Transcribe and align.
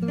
Qué 0.00 0.06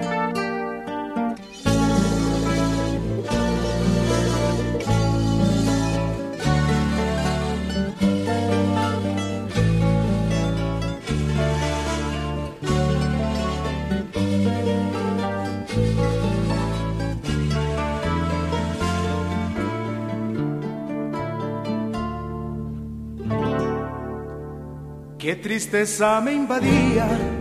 tristeza 25.35 26.19
me 26.21 26.33
invadía 26.33 27.36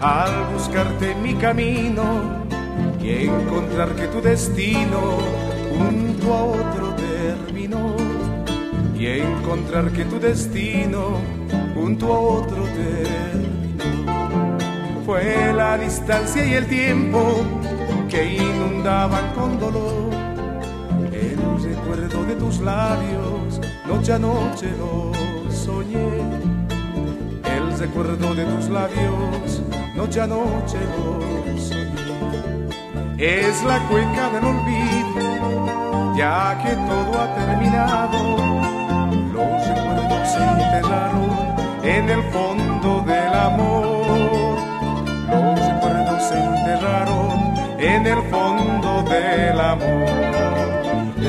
al 0.00 0.52
buscarte 0.52 1.14
mi 1.16 1.34
camino 1.34 2.44
y 3.02 3.26
encontrar 3.26 3.94
que 3.94 4.06
tu 4.08 4.20
destino 4.20 5.18
junto 5.76 6.34
a 6.34 6.44
otro 6.44 6.94
terminó. 6.94 7.96
Y 8.98 9.06
encontrar 9.06 9.90
que 9.92 10.04
tu 10.04 10.18
destino 10.18 11.18
junto 11.74 12.12
a 12.12 12.18
otro 12.18 12.64
terminó. 12.64 14.58
Fue 15.06 15.52
la 15.54 15.78
distancia 15.78 16.46
y 16.46 16.54
el 16.54 16.66
tiempo 16.66 17.42
que 18.08 18.36
inundaban 18.36 19.32
con 19.34 19.58
dolor 19.58 20.10
el 21.12 21.62
recuerdo 21.62 22.24
de 22.24 22.34
tus 22.34 22.60
labios, 22.60 23.60
noche 23.86 24.12
a 24.12 24.18
noche 24.18 24.68
lo 24.78 25.12
soñé 25.50 26.60
recuerdo 27.80 28.34
de 28.34 28.44
tus 28.44 28.68
labios, 28.68 29.62
noche 30.00 30.20
a 30.22 30.26
noche 30.26 30.78
lo 30.96 31.58
soñé. 31.58 32.68
Es 33.18 33.62
la 33.64 33.78
cuenca 33.90 34.30
del 34.30 34.44
olvido, 34.44 36.16
ya 36.16 36.58
que 36.62 36.72
todo 36.88 37.10
ha 37.20 37.28
terminado. 37.34 38.18
Los 39.34 39.66
recuerdos 39.68 40.28
se 40.32 40.42
enterraron 40.42 41.30
en 41.82 42.08
el 42.08 42.22
fondo 42.32 42.90
del 43.10 43.34
amor. 43.48 44.58
Los 45.28 45.58
recuerdos 45.68 46.22
se 46.28 46.38
enterraron 46.50 47.38
en 47.78 48.06
el 48.06 48.22
fondo 48.30 49.02
del 49.02 49.60
amor. 49.60 50.08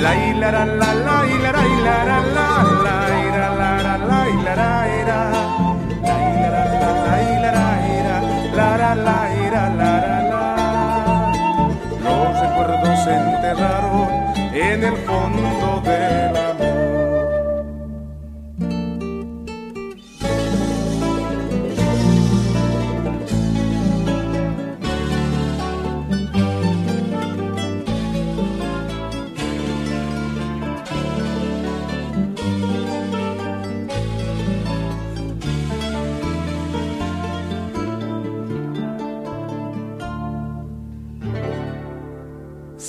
La 0.03 0.13
la 0.39 0.51
la 0.51 0.65
la 0.65 0.93
la 0.93 1.23
la 1.43 1.63
la 1.75 2.23
la 2.23 2.31
la 8.95 9.29
la 9.51 9.69
la 9.69 10.21
la. 10.31 11.31
Los 12.03 12.39
recuerdos 12.39 13.03
se 13.03 13.13
enterraron 13.15 14.09
en 14.53 14.83
el 14.83 14.97
fondo 15.07 15.81
de 15.81 16.31
la 16.33 16.50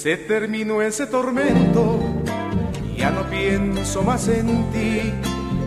Se 0.03 0.17
terminó 0.17 0.83
ese 0.83 1.07
tormento, 1.07 2.01
ya 2.97 3.13
no 3.13 3.23
pienso 3.31 4.03
más 4.03 4.27
en 4.27 4.69
ti. 4.73 5.13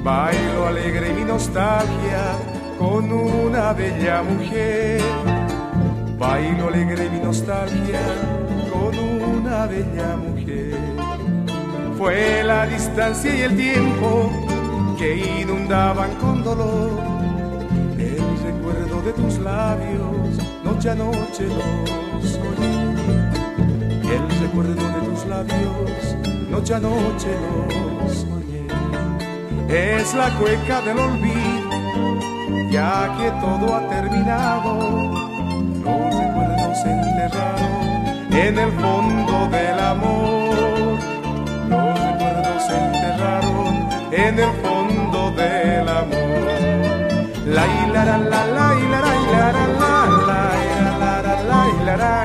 Bailo 0.03 0.67
alegre 0.67 1.13
mi 1.13 1.23
nostalgia 1.23 2.35
con 2.77 3.13
una 3.13 3.71
bella 3.71 4.23
mujer. 4.23 4.99
Bailo 6.17 6.67
alegre 6.67 7.09
mi 7.11 7.19
nostalgia 7.19 8.01
con 8.73 8.99
una 8.99 9.67
bella 9.67 10.17
mujer. 10.17 10.75
Fue 11.97 12.43
la 12.43 12.67
distancia 12.67 13.33
y 13.33 13.41
el 13.41 13.55
tiempo 13.55 14.29
que 14.97 15.43
inundaban 15.43 16.13
con 16.15 16.43
dolor 16.43 16.91
el 17.97 18.19
recuerdo 18.43 19.01
de 19.01 19.13
tus 19.13 19.37
labios, 19.37 20.37
noche 20.61 20.89
a 20.89 20.95
noche 20.95 21.47
los 21.47 22.29
soñé 22.31 22.74
el 24.09 24.39
recuerdo 24.39 24.75
de 24.75 25.07
tus 25.07 25.25
labios, 25.25 26.15
noche 26.49 26.73
a 26.75 26.79
noche 26.79 27.29
lo 27.41 28.09
soñé. 28.09 28.67
Es 29.67 30.13
la 30.13 30.29
cueca 30.37 30.81
del 30.81 30.99
olvido, 30.99 32.69
ya 32.69 33.15
que 33.17 33.31
todo 33.41 33.75
ha 33.75 33.89
terminado. 33.89 34.77
Los 35.83 36.15
recuerdos 36.19 36.77
enterraron 36.85 38.31
en 38.31 38.59
el 38.59 38.71
fondo 38.73 39.47
del 39.49 39.79
amor. 39.79 40.55
Los 41.69 41.99
recuerdos 41.99 42.63
enterraron 42.69 43.89
en 44.11 44.39
el 44.39 44.51
fondo 44.63 45.31
del 45.31 45.89
amor. 45.89 46.35
La 47.47 47.65
la 47.93 48.05
la 48.05 48.17
la 48.17 48.45
la 48.45 48.73
la 48.75 49.01
la 49.01 49.13
la 49.15 49.65
la 49.65 50.35
la 50.99 51.33
la 51.43 51.73
la 51.85 51.97
la 51.97 52.24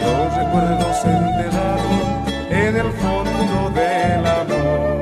los 0.00 0.36
recuerdos 0.36 0.96
se 0.96 1.10
en 2.50 2.76
el 2.76 2.90
fondo 2.92 3.70
del 3.70 4.26
amor. 4.26 4.92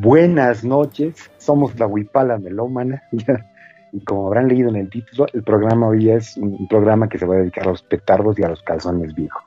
Buenas 0.00 0.64
noches, 0.64 1.30
somos 1.36 1.78
la 1.78 1.86
Huipala 1.86 2.38
Melómana 2.38 3.02
y 3.92 4.02
como 4.04 4.28
habrán 4.28 4.48
leído 4.48 4.70
en 4.70 4.76
el 4.76 4.88
título, 4.88 5.26
el 5.34 5.42
programa 5.42 5.88
hoy 5.88 6.08
es 6.10 6.38
un 6.38 6.66
programa 6.68 7.06
que 7.08 7.18
se 7.18 7.26
va 7.26 7.34
a 7.34 7.38
dedicar 7.38 7.66
a 7.66 7.72
los 7.72 7.82
petardos 7.82 8.38
y 8.38 8.44
a 8.44 8.48
los 8.48 8.62
calzones 8.62 9.14
viejos. 9.14 9.42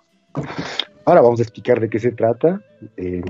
Ahora 1.05 1.21
vamos 1.21 1.39
a 1.39 1.43
explicar 1.43 1.79
de 1.79 1.89
qué 1.89 1.99
se 1.99 2.11
trata. 2.11 2.61
Eh, 2.97 3.23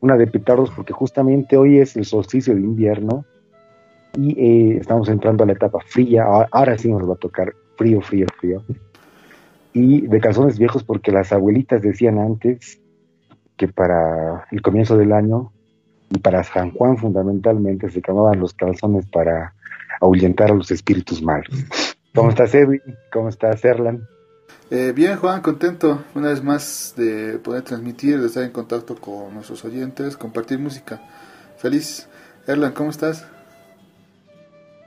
una 0.00 0.16
de 0.16 0.26
petardos, 0.26 0.70
porque 0.70 0.92
justamente 0.92 1.56
hoy 1.56 1.78
es 1.78 1.96
el 1.96 2.04
solsticio 2.04 2.54
de 2.54 2.60
invierno 2.60 3.24
y 4.16 4.38
eh, 4.38 4.76
estamos 4.78 5.08
entrando 5.08 5.44
a 5.44 5.46
la 5.46 5.54
etapa 5.54 5.78
fría. 5.86 6.24
Ahora 6.50 6.76
sí 6.78 6.90
nos 6.90 7.08
va 7.08 7.14
a 7.14 7.18
tocar 7.18 7.54
frío, 7.76 8.00
frío, 8.00 8.26
frío. 8.38 8.62
Y 9.72 10.02
de 10.02 10.20
calzones 10.20 10.58
viejos, 10.58 10.84
porque 10.84 11.10
las 11.10 11.32
abuelitas 11.32 11.82
decían 11.82 12.18
antes 12.18 12.80
que 13.56 13.68
para 13.68 14.46
el 14.50 14.62
comienzo 14.62 14.96
del 14.96 15.12
año 15.12 15.52
y 16.10 16.18
para 16.18 16.44
San 16.44 16.70
Juan 16.72 16.96
fundamentalmente 16.96 17.88
se 17.90 18.02
quemaban 18.02 18.38
los 18.40 18.54
calzones 18.54 19.06
para 19.06 19.54
ahuyentar 20.00 20.50
a 20.50 20.54
los 20.54 20.70
espíritus 20.70 21.22
malos. 21.22 21.64
¿Cómo 22.14 22.30
estás, 22.30 22.54
Edwin? 22.54 22.80
¿Cómo 23.12 23.28
estás, 23.28 23.64
Erlan? 23.64 24.06
Eh, 24.70 24.92
bien, 24.94 25.16
Juan, 25.18 25.42
contento 25.42 26.04
una 26.14 26.30
vez 26.30 26.42
más 26.42 26.94
de 26.96 27.38
poder 27.38 27.62
transmitir, 27.62 28.20
de 28.20 28.26
estar 28.26 28.42
en 28.42 28.50
contacto 28.50 28.96
con 28.96 29.34
nuestros 29.34 29.64
oyentes, 29.64 30.16
compartir 30.16 30.58
música. 30.58 31.00
Feliz. 31.58 32.08
Erlan, 32.46 32.72
¿cómo 32.72 32.90
estás? 32.90 33.26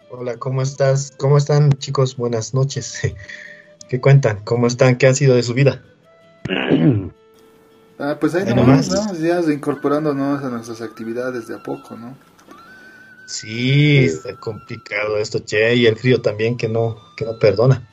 Hola, 0.09 0.38
¿cómo 0.38 0.62
estás? 0.62 1.13
¿Cómo 1.17 1.38
están, 1.38 1.72
chicos? 1.73 2.17
Buenas 2.17 2.53
noches. 2.53 3.01
¿Qué 3.90 4.01
cuentan? 4.01 4.41
¿Cómo 4.44 4.67
están? 4.67 4.97
¿Qué 4.97 5.08
ha 5.08 5.14
sido 5.14 5.35
de 5.35 5.43
su 5.43 5.53
vida? 5.53 5.84
ah, 7.99 8.17
pues 8.20 8.35
ahí 8.35 8.53
nomás, 8.53 8.90
¿no? 8.90 9.14
Ya 9.16 9.40
incorporándonos 9.52 10.43
a 10.43 10.49
nuestras 10.49 10.81
actividades 10.81 11.47
de 11.47 11.55
a 11.55 11.64
poco, 11.64 11.96
¿no? 11.96 12.16
Sí, 13.28 14.05
está 14.05 14.35
complicado 14.37 15.17
esto, 15.17 15.40
che, 15.40 15.76
y 15.76 15.85
el 15.85 15.97
frío 15.97 16.22
también 16.22 16.55
que 16.55 16.70
no, 16.70 16.97
que 17.17 17.26
no 17.26 17.37
perdona. 17.37 17.85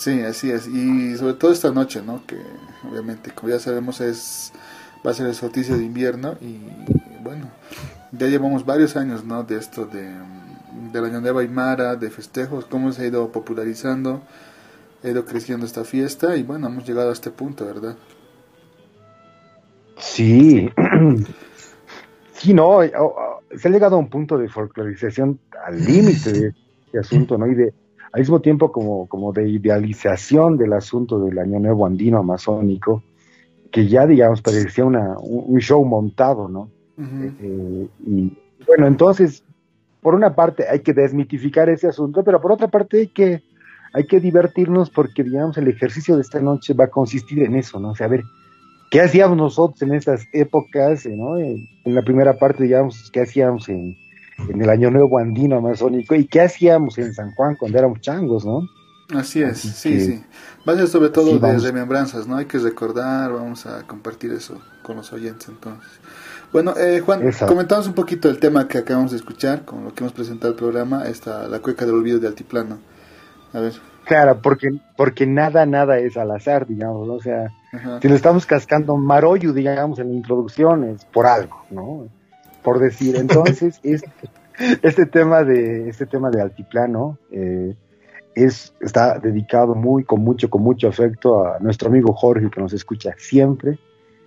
Sí, 0.00 0.22
así 0.22 0.50
es. 0.50 0.66
Y 0.66 1.14
sobre 1.18 1.34
todo 1.34 1.52
esta 1.52 1.70
noche, 1.72 2.00
¿no? 2.00 2.24
Que 2.26 2.38
obviamente, 2.90 3.32
como 3.32 3.50
ya 3.50 3.58
sabemos, 3.58 4.00
es 4.00 4.50
va 5.06 5.10
a 5.10 5.14
ser 5.14 5.26
el 5.26 5.34
solsticio 5.34 5.76
de 5.76 5.84
invierno 5.84 6.38
y 6.40 6.56
bueno, 7.22 7.50
ya 8.10 8.26
llevamos 8.28 8.64
varios 8.64 8.96
años, 8.96 9.26
¿no? 9.26 9.42
De 9.42 9.58
esto 9.58 9.84
de, 9.84 10.10
de 10.90 11.00
la 11.02 11.08
Año 11.08 11.20
Nueva 11.20 11.42
Aymara, 11.42 11.96
de 11.96 12.08
festejos, 12.08 12.64
cómo 12.64 12.92
se 12.92 13.02
ha 13.02 13.06
ido 13.08 13.30
popularizando, 13.30 14.22
ha 15.04 15.08
ido 15.08 15.26
creciendo 15.26 15.66
esta 15.66 15.84
fiesta 15.84 16.34
y 16.34 16.44
bueno, 16.44 16.68
hemos 16.68 16.86
llegado 16.86 17.10
a 17.10 17.12
este 17.12 17.30
punto, 17.30 17.66
¿verdad? 17.66 17.94
Sí, 19.98 20.66
sí, 22.32 22.54
no, 22.54 22.78
se 23.54 23.68
ha 23.68 23.70
llegado 23.70 23.96
a 23.96 23.98
un 23.98 24.08
punto 24.08 24.38
de 24.38 24.48
folclorización 24.48 25.38
al 25.62 25.84
límite 25.84 26.32
de 26.32 26.54
este 26.86 26.98
asunto, 26.98 27.36
¿no? 27.36 27.46
Y 27.46 27.54
de 27.54 27.74
al 28.12 28.20
mismo 28.20 28.40
tiempo 28.40 28.72
como, 28.72 29.06
como 29.06 29.32
de 29.32 29.48
idealización 29.48 30.56
del 30.56 30.72
asunto 30.72 31.20
del 31.20 31.38
Año 31.38 31.60
Nuevo 31.60 31.86
Andino 31.86 32.18
Amazónico, 32.18 33.02
que 33.70 33.86
ya, 33.86 34.06
digamos, 34.06 34.42
parecía 34.42 34.84
una, 34.84 35.16
un, 35.20 35.60
show 35.60 35.84
montado, 35.84 36.48
¿no? 36.48 36.70
Eh, 36.98 37.88
y 38.04 38.32
bueno, 38.66 38.86
entonces, 38.86 39.44
por 40.00 40.14
una 40.14 40.34
parte 40.34 40.66
hay 40.68 40.80
que 40.80 40.92
desmitificar 40.92 41.68
ese 41.68 41.88
asunto, 41.88 42.24
pero 42.24 42.40
por 42.40 42.52
otra 42.52 42.68
parte 42.68 42.98
hay 42.98 43.08
que, 43.08 43.42
hay 43.92 44.06
que 44.06 44.20
divertirnos 44.20 44.90
porque, 44.90 45.22
digamos, 45.22 45.56
el 45.58 45.68
ejercicio 45.68 46.16
de 46.16 46.22
esta 46.22 46.40
noche 46.40 46.74
va 46.74 46.86
a 46.86 46.90
consistir 46.90 47.42
en 47.42 47.54
eso, 47.54 47.78
¿no? 47.78 47.90
O 47.90 47.94
sea, 47.94 48.06
a 48.06 48.10
ver, 48.10 48.22
¿qué 48.90 49.00
hacíamos 49.00 49.36
nosotros 49.36 49.80
en 49.82 49.94
esas 49.94 50.26
épocas, 50.32 51.06
¿no? 51.06 51.38
En, 51.38 51.66
la 51.84 52.02
primera 52.02 52.34
parte, 52.38 52.64
digamos, 52.64 53.10
¿qué 53.12 53.20
hacíamos 53.20 53.68
en, 53.68 53.96
en 54.48 54.62
el 54.62 54.70
Año 54.70 54.90
Nuevo 54.90 55.18
Andino 55.18 55.56
Amazónico 55.56 56.14
y 56.14 56.26
qué 56.26 56.42
hacíamos 56.42 56.98
en 56.98 57.14
San 57.14 57.34
Juan 57.34 57.56
cuando 57.56 57.78
éramos 57.78 58.00
changos, 58.00 58.44
¿no? 58.44 58.68
Así 59.14 59.42
es, 59.42 59.58
sí, 59.58 60.00
sí. 60.00 60.24
Va 60.68 60.74
a 60.74 60.76
ser 60.76 60.86
sobre 60.86 61.08
todo 61.08 61.38
de 61.38 61.58
remembranzas, 61.58 62.28
¿no? 62.28 62.36
Hay 62.36 62.46
que 62.46 62.58
recordar, 62.58 63.32
vamos 63.32 63.66
a 63.66 63.86
compartir 63.86 64.32
eso 64.32 64.60
con 64.82 64.96
los 64.96 65.12
oyentes 65.12 65.48
entonces. 65.48 65.90
Bueno, 66.52 66.74
eh, 66.76 67.00
Juan, 67.00 67.22
comentamos 67.46 67.86
un 67.86 67.94
poquito 67.94 68.28
el 68.28 68.38
tema 68.38 68.68
que 68.68 68.78
acabamos 68.78 69.10
de 69.12 69.16
escuchar, 69.16 69.64
con 69.64 69.84
lo 69.84 69.94
que 69.94 70.04
hemos 70.04 70.12
presentado 70.12 70.52
el 70.52 70.58
programa, 70.58 71.04
esta, 71.06 71.48
la 71.48 71.60
cueca 71.60 71.86
del 71.86 71.94
olvido 71.94 72.18
de 72.18 72.28
Altiplano. 72.28 72.78
A 73.52 73.60
ver. 73.60 73.72
Claro, 74.04 74.40
porque, 74.42 74.68
porque 74.96 75.26
nada, 75.26 75.66
nada 75.66 75.98
es 75.98 76.16
al 76.16 76.30
azar, 76.32 76.66
digamos, 76.66 77.06
¿no? 77.06 77.14
o 77.14 77.20
sea, 77.20 77.52
si 78.00 78.08
le 78.08 78.14
estamos 78.14 78.46
cascando 78.46 78.96
marollo, 78.96 79.52
digamos, 79.52 79.98
en 79.98 80.08
la 80.08 80.14
introducción, 80.14 80.84
es 80.84 81.04
por 81.04 81.26
algo, 81.26 81.64
¿no? 81.70 82.08
Por 82.62 82.78
decir, 82.78 83.16
entonces, 83.16 83.80
este, 83.82 84.10
este 84.82 85.06
tema 85.06 85.42
de, 85.44 85.88
este 85.88 86.06
tema 86.06 86.30
de 86.30 86.42
Altiplano, 86.42 87.18
eh, 87.30 87.74
es, 88.34 88.74
está 88.80 89.18
dedicado 89.18 89.74
muy, 89.74 90.04
con 90.04 90.22
mucho, 90.22 90.48
con 90.50 90.62
mucho 90.62 90.88
afecto 90.88 91.46
a 91.46 91.58
nuestro 91.60 91.88
amigo 91.88 92.12
Jorge, 92.12 92.50
que 92.50 92.60
nos 92.60 92.72
escucha 92.72 93.14
siempre. 93.18 93.78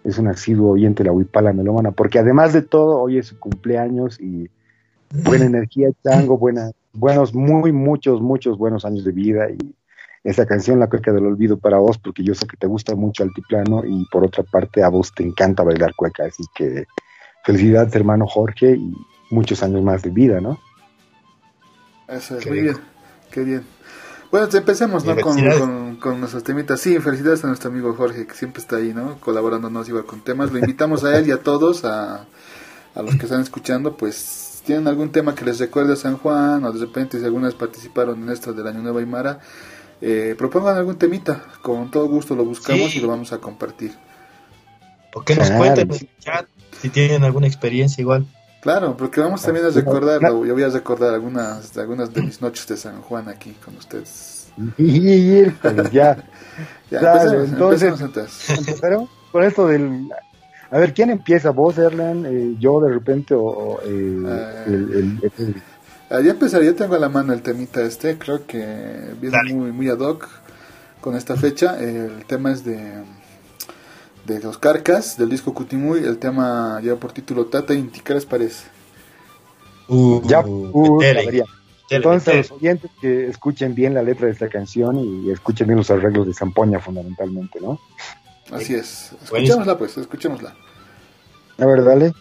Es 0.03 0.17
un 0.17 0.27
asiduo 0.27 0.71
oyente 0.71 1.03
de 1.03 1.07
la 1.07 1.13
Huipala 1.13 1.53
Melómana, 1.53 1.91
porque 1.91 2.19
además 2.19 2.53
de 2.53 2.61
todo, 2.61 2.99
hoy 2.99 3.17
es 3.17 3.27
su 3.27 3.39
cumpleaños 3.39 4.19
y 4.19 4.49
buena 5.23 5.45
energía, 5.45 5.89
chango, 6.03 6.37
buena, 6.37 6.71
buenos, 6.91 7.33
muy, 7.33 7.71
muchos, 7.71 8.21
muchos 8.21 8.57
buenos 8.57 8.83
años 8.85 9.05
de 9.05 9.11
vida. 9.11 9.49
Y 9.49 9.75
esa 10.23 10.45
canción, 10.45 10.79
La 10.79 10.89
Cueca 10.89 11.13
del 11.13 11.25
Olvido, 11.25 11.57
para 11.57 11.77
vos, 11.77 11.97
porque 11.97 12.23
yo 12.23 12.33
sé 12.33 12.47
que 12.47 12.57
te 12.57 12.67
gusta 12.67 12.95
mucho 12.95 13.23
Altiplano 13.23 13.83
y 13.85 14.05
por 14.11 14.25
otra 14.25 14.43
parte, 14.43 14.83
a 14.83 14.89
vos 14.89 15.13
te 15.13 15.23
encanta 15.23 15.63
bailar 15.63 15.93
cueca. 15.95 16.25
Así 16.25 16.43
que 16.53 16.85
felicidades, 17.43 17.93
hermano 17.95 18.25
Jorge, 18.27 18.75
y 18.75 18.93
muchos 19.29 19.61
años 19.63 19.83
más 19.83 20.01
de 20.01 20.09
vida, 20.09 20.39
¿no? 20.39 20.59
Eso 22.07 22.37
es, 22.37 22.47
muy 22.47 22.61
bien, 22.61 22.77
qué 23.31 23.41
bien. 23.43 23.63
Bueno, 24.31 24.47
empecemos 24.51 25.05
¿no? 25.05 25.15
con, 25.17 25.97
con, 25.97 26.19
nuestros 26.19 26.43
temitas. 26.43 26.79
Sí, 26.79 26.97
felicidades 26.99 27.43
a 27.43 27.47
nuestro 27.47 27.69
amigo 27.69 27.93
Jorge, 27.93 28.25
que 28.25 28.33
siempre 28.33 28.61
está 28.61 28.77
ahí, 28.77 28.91
¿no? 28.91 29.19
Colaborándonos 29.19 29.87
igual 29.87 30.05
con 30.05 30.21
temas. 30.21 30.51
Lo 30.51 30.57
invitamos 30.57 31.03
a 31.03 31.17
él 31.19 31.27
y 31.27 31.31
a 31.31 31.43
todos, 31.43 31.85
a, 31.85 32.25
a 32.95 33.01
los 33.03 33.15
que 33.15 33.25
están 33.25 33.41
escuchando, 33.41 33.95
pues 33.95 34.63
tienen 34.65 34.87
algún 34.87 35.11
tema 35.11 35.35
que 35.35 35.45
les 35.45 35.59
recuerde 35.59 35.93
a 35.93 35.95
San 35.95 36.17
Juan, 36.17 36.63
o 36.65 36.71
de 36.71 36.79
repente 36.83 37.19
si 37.19 37.25
algunas 37.25 37.53
participaron 37.53 38.23
en 38.23 38.29
esto 38.29 38.53
del 38.53 38.65
Año 38.65 38.81
Nuevo 38.81 38.99
Aymara, 38.99 39.39
eh, 40.01 40.33
propongan 40.37 40.77
algún 40.77 40.97
temita. 40.97 41.43
Con 41.61 41.91
todo 41.91 42.07
gusto 42.07 42.35
lo 42.35 42.43
buscamos 42.43 42.95
y 42.95 42.99
lo 43.01 43.09
vamos 43.09 43.33
a 43.33 43.37
compartir. 43.37 43.93
O 45.13 45.21
que 45.21 45.35
nos 45.35 45.51
cuenten 45.51 45.91
en 45.91 45.95
el 45.95 46.09
chat 46.19 46.47
si 46.83 46.89
tienen 46.89 47.23
alguna 47.23 47.47
experiencia 47.47 48.01
igual. 48.01 48.25
Claro, 48.59 48.97
porque 48.97 49.21
vamos 49.21 49.41
también 49.41 49.65
a 49.65 49.69
recordar, 49.69 50.19
yo 50.21 50.53
voy 50.53 50.63
a 50.63 50.67
recordar 50.67 51.13
algunas, 51.13 51.77
algunas 51.77 52.13
de 52.13 52.21
mis 52.23 52.41
noches 52.41 52.67
de 52.67 52.75
San 52.75 53.01
Juan 53.01 53.29
aquí 53.29 53.55
con 53.63 53.77
ustedes. 53.77 54.47
Y, 54.77 55.45
ya. 55.93 56.17
ya 56.91 57.23
entonces, 57.45 58.01
entonces. 58.01 58.81
con 59.31 59.43
esto 59.43 59.65
del... 59.67 60.09
A 60.71 60.77
ver, 60.77 60.93
¿quién 60.93 61.09
empieza? 61.09 61.51
¿Vos, 61.51 61.77
Erlan? 61.77 62.25
Eh, 62.25 62.55
¿Yo 62.59 62.81
de 62.81 62.93
repente? 62.93 63.33
o 63.33 63.79
eh, 63.85 64.23
ah. 64.27 64.63
el, 64.67 65.21
el, 65.37 65.61
ah, 66.09 66.19
Ya 66.19 66.31
empezaría, 66.31 66.75
tengo 66.75 66.95
a 66.95 66.99
la 66.99 67.07
mano 67.07 67.31
el 67.31 67.41
temita 67.41 67.81
este, 67.81 68.17
creo 68.17 68.45
que 68.45 69.13
viene 69.21 69.53
muy, 69.53 69.71
muy 69.71 69.89
ad 69.89 69.99
hoc 69.99 70.27
con 70.99 71.15
esta 71.15 71.37
fecha. 71.37 71.79
El 71.79 72.25
tema 72.25 72.51
es 72.51 72.65
de 72.65 73.03
de 74.25 74.39
los 74.39 74.57
Carcas, 74.57 75.17
del 75.17 75.29
disco 75.29 75.53
Cutimuy. 75.53 75.99
El 75.99 76.17
tema 76.17 76.79
lleva 76.81 76.97
por 76.97 77.11
título 77.11 77.45
Tata 77.45 77.73
Inti. 77.73 77.99
¿Qué 77.99 78.13
les 78.13 78.25
parece? 78.25 78.67
Uh, 79.87 80.21
ya, 80.27 80.41
uh, 80.41 81.01
Entonces, 81.89 82.49
los 82.49 82.51
oyentes 82.51 82.89
que 83.01 83.27
escuchen 83.27 83.75
bien 83.75 83.93
la 83.93 84.01
letra 84.01 84.27
de 84.27 84.33
esta 84.33 84.49
canción 84.49 84.97
y 84.97 85.31
escuchen 85.31 85.67
bien 85.67 85.77
los 85.77 85.91
arreglos 85.91 86.25
de 86.25 86.33
Zampoña, 86.33 86.79
fundamentalmente, 86.79 87.59
¿no? 87.59 87.79
Así 88.51 88.75
es. 88.75 89.11
Escuchémosla, 89.23 89.77
pues, 89.77 89.97
escuchémosla. 89.97 90.55
A 91.57 91.65
ver, 91.65 91.83
dale. 91.83 92.13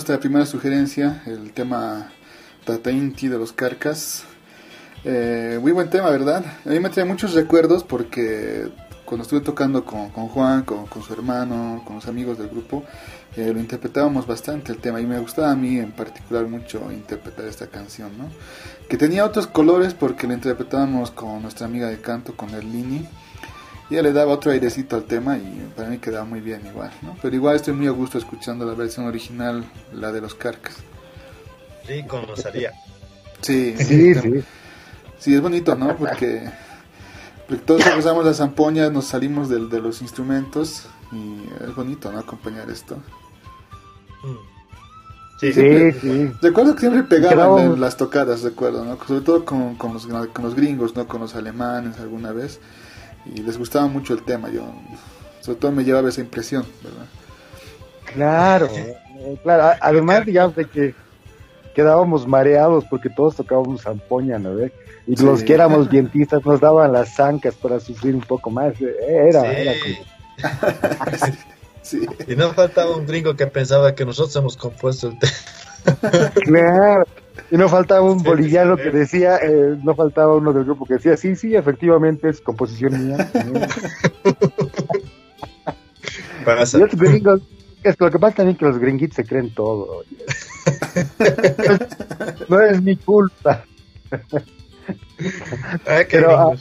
Nuestra 0.00 0.18
primera 0.18 0.46
sugerencia, 0.46 1.22
el 1.26 1.52
tema 1.52 2.10
Tatainti 2.64 3.28
de 3.28 3.36
los 3.36 3.52
Carcas. 3.52 4.24
Eh, 5.04 5.58
muy 5.60 5.72
buen 5.72 5.90
tema, 5.90 6.08
¿verdad? 6.08 6.42
A 6.64 6.70
mí 6.70 6.80
me 6.80 6.88
trae 6.88 7.04
muchos 7.04 7.34
recuerdos 7.34 7.84
porque 7.84 8.66
cuando 9.04 9.24
estuve 9.24 9.42
tocando 9.42 9.84
con, 9.84 10.08
Juan, 10.08 10.62
con, 10.62 10.88
su 11.06 11.12
hermano, 11.12 11.82
con 11.84 11.96
los 11.96 12.06
amigos 12.06 12.38
del 12.38 12.48
grupo, 12.48 12.82
eh, 13.36 13.52
lo 13.52 13.60
interpretábamos 13.60 14.26
bastante 14.26 14.72
el 14.72 14.78
tema 14.78 15.02
y 15.02 15.06
me 15.06 15.18
gustaba 15.18 15.50
a 15.50 15.54
mí 15.54 15.78
en 15.78 15.92
particular 15.92 16.46
mucho 16.46 16.90
interpretar 16.90 17.44
esta 17.44 17.66
canción, 17.66 18.16
¿no? 18.16 18.30
Que 18.88 18.96
tenía 18.96 19.26
otros 19.26 19.46
colores 19.48 19.92
porque 19.92 20.26
lo 20.26 20.32
interpretábamos 20.32 21.10
con 21.10 21.42
nuestra 21.42 21.66
amiga 21.66 21.88
de 21.90 22.00
canto, 22.00 22.34
con 22.38 22.54
Erlini 22.54 23.06
ella 23.90 24.02
le 24.02 24.12
daba 24.12 24.32
otro 24.32 24.52
airecito 24.52 24.96
al 24.96 25.04
tema 25.04 25.36
y 25.36 25.72
para 25.76 25.88
mí 25.88 25.98
quedaba 25.98 26.24
muy 26.24 26.40
bien 26.40 26.64
igual, 26.66 26.92
¿no? 27.02 27.16
Pero 27.20 27.34
igual 27.34 27.56
estoy 27.56 27.74
muy 27.74 27.88
a 27.88 27.90
gusto 27.90 28.18
escuchando 28.18 28.64
la 28.64 28.74
versión 28.74 29.06
original, 29.06 29.64
la 29.92 30.12
de 30.12 30.20
los 30.20 30.34
Carcas. 30.34 30.76
Sí, 31.86 32.04
conocería. 32.06 32.72
Sí, 33.40 33.74
sí, 33.76 34.14
sí. 34.22 34.44
Sí, 35.18 35.34
es 35.34 35.40
bonito, 35.40 35.74
¿no? 35.74 35.96
Porque, 35.96 36.48
todos 37.66 37.82
usamos 37.98 38.24
las 38.24 38.36
zampoñas, 38.36 38.92
nos 38.92 39.06
salimos 39.06 39.48
de, 39.48 39.66
de, 39.66 39.80
los 39.80 40.00
instrumentos 40.02 40.86
y 41.12 41.42
es 41.64 41.74
bonito, 41.74 42.12
¿no? 42.12 42.20
Acompañar 42.20 42.70
esto. 42.70 42.96
Sí, 45.40 45.52
sí, 45.52 45.92
sí. 45.92 46.30
Recuerdo 46.40 46.74
que 46.74 46.80
siempre 46.80 47.02
pegaban 47.02 47.64
en 47.64 47.80
las 47.80 47.96
tocadas, 47.96 48.42
recuerdo, 48.42 48.84
¿no? 48.84 48.98
Sobre 49.04 49.22
todo 49.22 49.44
con, 49.44 49.74
con, 49.74 49.94
los, 49.94 50.06
con 50.06 50.44
los 50.44 50.54
gringos, 50.54 50.94
¿no? 50.94 51.08
Con 51.08 51.22
los 51.22 51.34
alemanes 51.34 51.98
alguna 51.98 52.32
vez 52.32 52.60
y 53.26 53.42
les 53.42 53.58
gustaba 53.58 53.86
mucho 53.86 54.14
el 54.14 54.22
tema. 54.22 54.50
Yo, 54.50 54.62
sobre 55.40 55.58
todo, 55.58 55.72
me 55.72 55.84
llevaba 55.84 56.08
esa 56.08 56.20
impresión, 56.20 56.64
¿verdad? 56.82 57.06
Claro, 58.14 58.68
claro. 59.42 59.78
Además, 59.80 60.26
digamos 60.26 60.56
de 60.56 60.64
que 60.64 60.94
quedábamos 61.74 62.26
mareados 62.26 62.84
porque 62.90 63.08
todos 63.08 63.36
tocábamos 63.36 63.82
zampoña, 63.82 64.38
¿no? 64.38 64.58
Y 65.06 65.16
los 65.16 65.42
que 65.42 65.54
éramos 65.54 65.88
vientistas 65.90 66.44
nos 66.44 66.60
daban 66.60 66.92
las 66.92 67.14
zancas 67.14 67.54
para 67.54 67.80
sufrir 67.80 68.14
un 68.14 68.22
poco 68.22 68.50
más. 68.50 68.74
Era, 68.80 69.52
era 69.52 69.72
sí. 71.82 72.06
Y 72.26 72.36
no 72.36 72.52
faltaba 72.52 72.96
un 72.96 73.06
gringo 73.06 73.36
que 73.36 73.46
pensaba 73.46 73.94
que 73.94 74.04
nosotros 74.04 74.34
hemos 74.36 74.56
compuesto 74.56 75.08
el 75.08 75.18
tema. 75.18 76.30
claro. 76.44 77.04
Y 77.50 77.56
no 77.56 77.68
faltaba 77.68 78.02
un 78.02 78.22
boliviano 78.22 78.76
que 78.76 78.90
decía, 78.90 79.38
eh, 79.38 79.76
no 79.82 79.94
faltaba 79.94 80.36
uno 80.36 80.52
del 80.52 80.64
grupo 80.64 80.86
que 80.86 80.94
decía, 80.94 81.16
sí, 81.16 81.34
sí, 81.34 81.56
efectivamente 81.56 82.28
es 82.28 82.40
composición 82.40 83.08
mía. 83.08 83.28
gringos, 86.92 87.42
es 87.82 87.96
que 87.96 88.04
lo 88.04 88.10
que 88.10 88.18
pasa 88.18 88.36
también 88.36 88.56
que 88.56 88.64
los 88.64 88.78
gringuitos 88.78 89.16
se 89.16 89.24
creen 89.24 89.52
todo. 89.52 90.04
no 92.48 92.60
es 92.60 92.80
mi 92.82 92.96
culpa. 92.96 93.64
Ah, 95.86 96.02
Pero, 96.10 96.56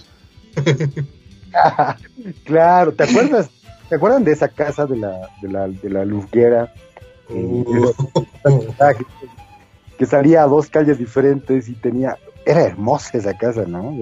ah, 1.54 1.98
claro, 2.44 2.94
¿te 2.94 3.04
acuerdas? 3.04 3.50
¿Te 3.90 3.96
acuerdan 3.96 4.24
de 4.24 4.32
esa 4.34 4.50
casa 4.50 4.86
de 4.86 4.98
la, 4.98 5.30
de 5.42 5.50
la, 5.50 5.68
de 5.68 5.90
la 5.90 6.06
Luzguera? 6.06 6.74
Uh 7.30 7.94
que 10.00 10.06
salía 10.06 10.44
a 10.44 10.48
dos 10.48 10.70
calles 10.70 10.98
diferentes 10.98 11.68
y 11.68 11.74
tenía, 11.74 12.18
era 12.46 12.64
hermosa 12.64 13.18
esa 13.18 13.38
casa, 13.38 13.66
¿no? 13.68 13.94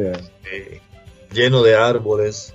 lleno 1.33 1.63
de 1.63 1.75
árboles. 1.75 2.53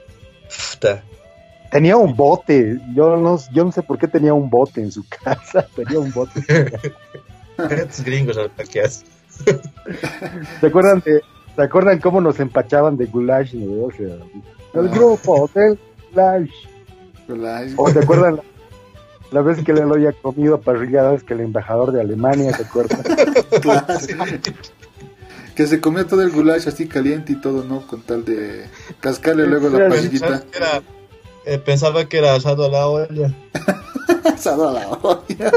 Tenía 1.72 1.96
un 1.96 2.14
bote, 2.14 2.78
yo 2.94 3.16
no, 3.16 3.38
yo 3.52 3.64
no 3.64 3.72
sé 3.72 3.82
por 3.82 3.98
qué 3.98 4.06
tenía 4.06 4.32
un 4.32 4.48
bote 4.48 4.80
en 4.80 4.92
su 4.92 5.04
casa, 5.24 5.66
tenía 5.74 5.98
un 5.98 6.12
bote. 6.12 6.40
Estos 7.58 8.04
gringos 8.04 8.38
¿qué? 8.70 8.88
¿Se 8.88 10.66
acuerdan 10.66 11.02
de, 11.04 11.20
¿Se 11.56 11.62
acuerdan 11.62 11.98
cómo 11.98 12.20
nos 12.20 12.38
empachaban 12.38 12.96
de 12.96 13.06
goulash? 13.06 13.54
¿no? 13.54 13.86
O 13.86 13.90
sea, 13.90 14.18
el 14.74 14.88
grupo 14.88 15.50
del 15.52 15.78
goulash. 16.14 17.74
¿O 17.76 17.90
se 17.90 17.98
acuerdan 17.98 18.40
la 19.32 19.40
vez 19.40 19.64
que 19.64 19.72
le 19.72 19.84
lo 19.84 19.94
había 19.94 20.12
comido 20.12 20.60
parrilladas 20.60 21.24
que 21.24 21.34
el 21.34 21.40
embajador 21.40 21.90
de 21.92 22.02
Alemania, 22.02 22.52
¿te 22.52 22.64
acuerdas? 22.64 23.00
que 25.56 25.66
se 25.66 25.80
comió 25.80 26.06
todo 26.06 26.22
el 26.22 26.30
goulash 26.30 26.68
así 26.68 26.86
caliente 26.86 27.32
y 27.32 27.40
todo, 27.40 27.64
¿no? 27.64 27.86
Con 27.86 28.02
tal 28.02 28.24
de 28.24 28.66
cascarle 29.00 29.46
luego 29.46 29.70
la 29.70 29.88
parrillita. 29.88 30.42
Eh, 31.44 31.58
pensaba 31.58 32.04
que 32.08 32.18
era 32.18 32.34
asado 32.34 32.66
a 32.66 32.68
la 32.68 32.86
olla. 32.86 33.32
asado 34.34 34.68
a 34.68 34.72
la 34.72 34.88
olla. 34.90 35.52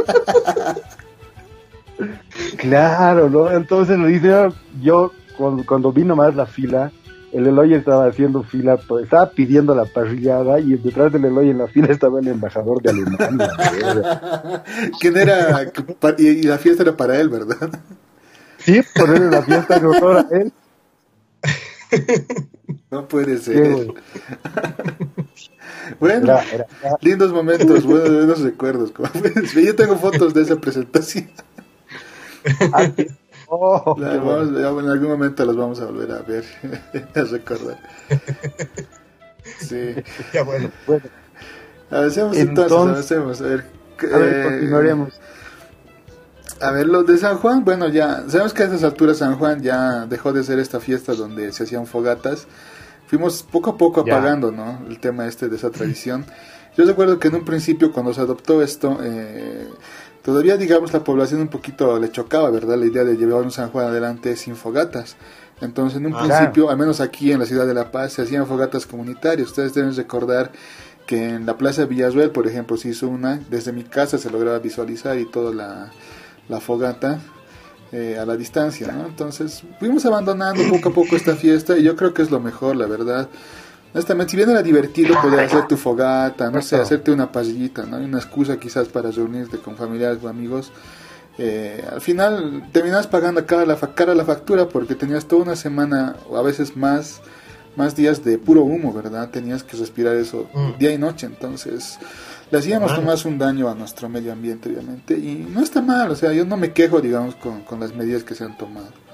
claro, 2.57 3.29
¿no? 3.29 3.51
Entonces 3.51 3.97
lo 3.97 4.07
dice, 4.07 4.49
yo 4.81 5.11
cuando, 5.37 5.65
cuando 5.65 5.91
vino 5.91 6.15
más 6.15 6.33
la 6.35 6.45
fila, 6.45 6.91
el 7.35 7.47
Eloy 7.47 7.73
estaba 7.73 8.07
haciendo 8.07 8.43
fila, 8.43 8.77
pues, 8.77 9.03
estaba 9.03 9.29
pidiendo 9.29 9.75
la 9.75 9.83
parrillada 9.83 10.57
y 10.59 10.75
detrás 10.77 11.11
del 11.11 11.25
Eloy 11.25 11.49
en 11.49 11.57
la 11.57 11.67
fila 11.67 11.87
estaba 11.91 12.21
el 12.21 12.29
embajador 12.29 12.81
de 12.81 12.91
Alemania. 12.91 14.63
¿Quién 15.01 15.17
era? 15.17 15.69
Y, 16.17 16.43
la 16.43 16.57
fiesta 16.57 16.83
era 16.83 16.95
para 16.95 17.19
él, 17.19 17.27
¿verdad? 17.27 17.69
Sí, 18.59 18.79
ponerle 18.95 19.29
la 19.29 19.41
fiesta 19.41 19.75
en 19.75 19.85
honor 19.85 20.17
a 20.17 20.27
él. 20.31 20.53
No 22.89 23.05
puede 23.05 23.37
ser. 23.37 23.93
bueno, 25.99 26.39
lindos 27.01 27.33
momentos, 27.33 27.83
buenos 27.83 28.39
recuerdos. 28.39 28.93
Yo 29.53 29.75
tengo 29.75 29.97
fotos 29.97 30.33
de 30.33 30.41
esa 30.43 30.55
presentación. 30.55 31.29
Oh, 33.47 33.95
en 33.97 34.89
algún 34.89 35.09
momento 35.09 35.45
las 35.45 35.55
vamos 35.55 35.79
a 35.79 35.85
volver 35.85 36.11
a 36.11 36.21
ver, 36.21 36.43
a 37.15 37.21
recordar. 37.21 37.79
Sí. 39.59 39.95
Ya 40.33 40.43
bueno. 40.43 40.69
Hacemos 41.91 42.35
entonces, 42.37 43.05
hacemos. 43.05 43.41
A 43.41 43.45
ver, 43.45 43.65
a 44.13 44.17
ver 44.17 44.33
eh, 44.33 44.43
continuaremos. 44.43 45.19
A 46.61 46.71
ver, 46.71 46.87
los 46.87 47.05
de 47.05 47.17
San 47.17 47.37
Juan, 47.37 47.65
bueno, 47.65 47.89
ya 47.89 48.23
sabemos 48.27 48.53
que 48.53 48.63
a 48.63 48.65
estas 48.65 48.83
alturas 48.83 49.17
San 49.17 49.37
Juan 49.37 49.61
ya 49.61 50.05
dejó 50.05 50.31
de 50.31 50.43
ser 50.43 50.59
esta 50.59 50.79
fiesta 50.79 51.13
donde 51.13 51.51
se 51.51 51.63
hacían 51.63 51.85
fogatas. 51.85 52.47
Fuimos 53.07 53.43
poco 53.43 53.71
a 53.71 53.77
poco 53.77 54.01
apagando, 54.01 54.51
¿no? 54.51 54.79
El 54.87 54.99
tema 54.99 55.27
este 55.27 55.47
de 55.47 55.57
esa 55.57 55.69
tradición. 55.69 56.25
Yo 56.77 56.85
recuerdo 56.85 57.19
que 57.19 57.27
en 57.27 57.35
un 57.35 57.45
principio 57.45 57.91
cuando 57.91 58.13
se 58.13 58.21
adoptó 58.21 58.61
esto, 58.61 58.99
eh, 59.01 59.67
Todavía, 60.25 60.57
digamos, 60.57 60.91
la 60.91 61.03
población 61.03 61.41
un 61.41 61.49
poquito 61.49 61.99
le 61.99 62.11
chocaba, 62.11 62.49
¿verdad? 62.49 62.79
La 62.79 62.87
idea 62.87 63.03
de 63.03 63.15
llevar 63.15 63.43
un 63.43 63.51
San 63.51 63.69
Juan 63.69 63.85
adelante 63.85 64.35
sin 64.35 64.55
fogatas. 64.55 65.17
Entonces, 65.61 65.99
en 65.99 66.07
un 66.07 66.17
principio, 66.17 66.71
al 66.71 66.77
menos 66.77 66.99
aquí 66.99 67.31
en 67.31 67.37
la 67.37 67.45
ciudad 67.45 67.67
de 67.67 67.75
La 67.75 67.91
Paz, 67.91 68.13
se 68.13 68.23
hacían 68.23 68.47
fogatas 68.47 68.87
comunitarias. 68.87 69.49
Ustedes 69.49 69.75
deben 69.75 69.95
recordar 69.95 70.51
que 71.05 71.29
en 71.29 71.45
la 71.45 71.57
Plaza 71.59 71.81
de 71.81 71.87
Villasuel, 71.89 72.31
por 72.31 72.47
ejemplo, 72.47 72.75
se 72.75 72.89
hizo 72.89 73.07
una, 73.07 73.39
desde 73.51 73.71
mi 73.71 73.83
casa 73.83 74.17
se 74.17 74.31
lograba 74.31 74.57
visualizar 74.57 75.15
y 75.19 75.29
toda 75.29 75.53
la, 75.53 76.59
fogata 76.59 77.19
eh, 77.91 78.17
a 78.19 78.25
la 78.25 78.35
distancia, 78.35 78.91
¿no? 78.91 79.05
Entonces, 79.05 79.61
fuimos 79.79 80.07
abandonando 80.07 80.63
poco 80.71 80.89
a 80.89 80.93
poco 80.93 81.15
esta 81.15 81.35
fiesta 81.35 81.77
y 81.77 81.83
yo 81.83 81.95
creo 81.95 82.15
que 82.15 82.23
es 82.23 82.31
lo 82.31 82.39
mejor, 82.39 82.75
la 82.77 82.87
verdad. 82.87 83.29
Honestamente, 83.95 84.31
si 84.31 84.37
bien 84.37 84.49
era 84.49 84.61
divertido 84.61 85.15
poder 85.21 85.39
hacer 85.39 85.67
tu 85.67 85.77
fogata, 85.77 86.51
no 86.51 86.61
sé, 86.61 86.75
hacerte 86.75 87.11
una 87.11 87.31
pasillita, 87.31 87.85
¿no? 87.85 87.95
Una 87.95 88.17
excusa 88.17 88.59
quizás 88.59 88.89
para 88.89 89.09
reunirte 89.09 89.57
con 89.59 89.77
familiares 89.77 90.21
o 90.21 90.27
amigos. 90.27 90.73
Eh, 91.37 91.81
al 91.89 92.01
final 92.01 92.67
terminas 92.73 93.07
pagando 93.07 93.45
cara 93.45 93.65
la, 93.65 93.77
cara 93.77 94.13
la 94.13 94.25
factura 94.25 94.67
porque 94.67 94.95
tenías 94.95 95.25
toda 95.27 95.43
una 95.43 95.55
semana 95.55 96.17
o 96.29 96.35
a 96.35 96.41
veces 96.41 96.75
más, 96.75 97.21
más 97.77 97.95
días 97.95 98.21
de 98.25 98.37
puro 98.37 98.63
humo, 98.63 98.91
¿verdad? 98.91 99.29
Tenías 99.29 99.63
que 99.63 99.77
respirar 99.77 100.17
eso 100.17 100.49
mm. 100.53 100.77
día 100.77 100.91
y 100.91 100.97
noche, 100.97 101.27
entonces 101.27 101.97
le 102.51 102.57
hacíamos 102.57 103.01
más 103.01 103.23
un 103.23 103.37
daño 103.37 103.69
a 103.69 103.75
nuestro 103.75 104.09
medio 104.09 104.33
ambiente, 104.33 104.67
obviamente, 104.67 105.13
y 105.13 105.47
no 105.49 105.61
está 105.61 105.81
mal, 105.81 106.11
o 106.11 106.15
sea, 106.17 106.33
yo 106.33 106.43
no 106.43 106.57
me 106.57 106.73
quejo, 106.73 106.99
digamos, 106.99 107.35
con, 107.35 107.61
con 107.61 107.79
las 107.79 107.95
medidas 107.95 108.25
que 108.25 108.35
se 108.35 108.43
han 108.43 108.57
tomado. 108.57 109.04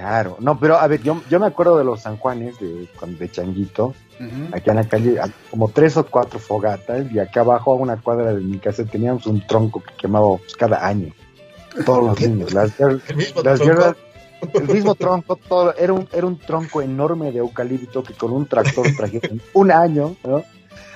Claro, 0.00 0.38
no, 0.40 0.58
pero 0.58 0.78
a 0.78 0.86
ver, 0.86 1.02
yo, 1.02 1.20
yo 1.28 1.38
me 1.38 1.46
acuerdo 1.46 1.76
de 1.76 1.84
los 1.84 2.00
San 2.00 2.16
Juanes 2.16 2.58
de, 2.58 2.88
de 3.06 3.30
Changuito, 3.30 3.94
aquí 4.50 4.70
en 4.70 4.76
la 4.76 4.88
calle, 4.88 5.20
como 5.50 5.68
tres 5.68 5.94
o 5.98 6.06
cuatro 6.06 6.38
fogatas, 6.38 7.12
y 7.12 7.18
acá 7.18 7.42
abajo 7.42 7.72
a 7.72 7.76
una 7.76 7.98
cuadra 7.98 8.32
de 8.32 8.40
mi 8.40 8.56
casa 8.58 8.86
teníamos 8.86 9.26
un 9.26 9.46
tronco 9.46 9.82
que 9.82 9.92
quemaba 9.98 10.38
pues, 10.38 10.56
cada 10.56 10.86
año, 10.86 11.12
todos 11.84 12.02
los 12.02 12.20
niños. 12.26 12.54
Las, 12.54 12.72
las 13.44 13.60
guerras, 13.60 13.94
El 14.54 14.68
mismo 14.68 14.94
tronco, 14.94 15.36
todo, 15.36 15.74
era 15.76 15.92
un, 15.92 16.08
era 16.14 16.26
un 16.26 16.38
tronco 16.38 16.80
enorme 16.80 17.30
de 17.30 17.40
eucalipto 17.40 18.02
que 18.02 18.14
con 18.14 18.32
un 18.32 18.46
tractor 18.46 18.86
trajeron 18.96 19.42
un 19.52 19.70
año, 19.70 20.16
¿no? 20.24 20.42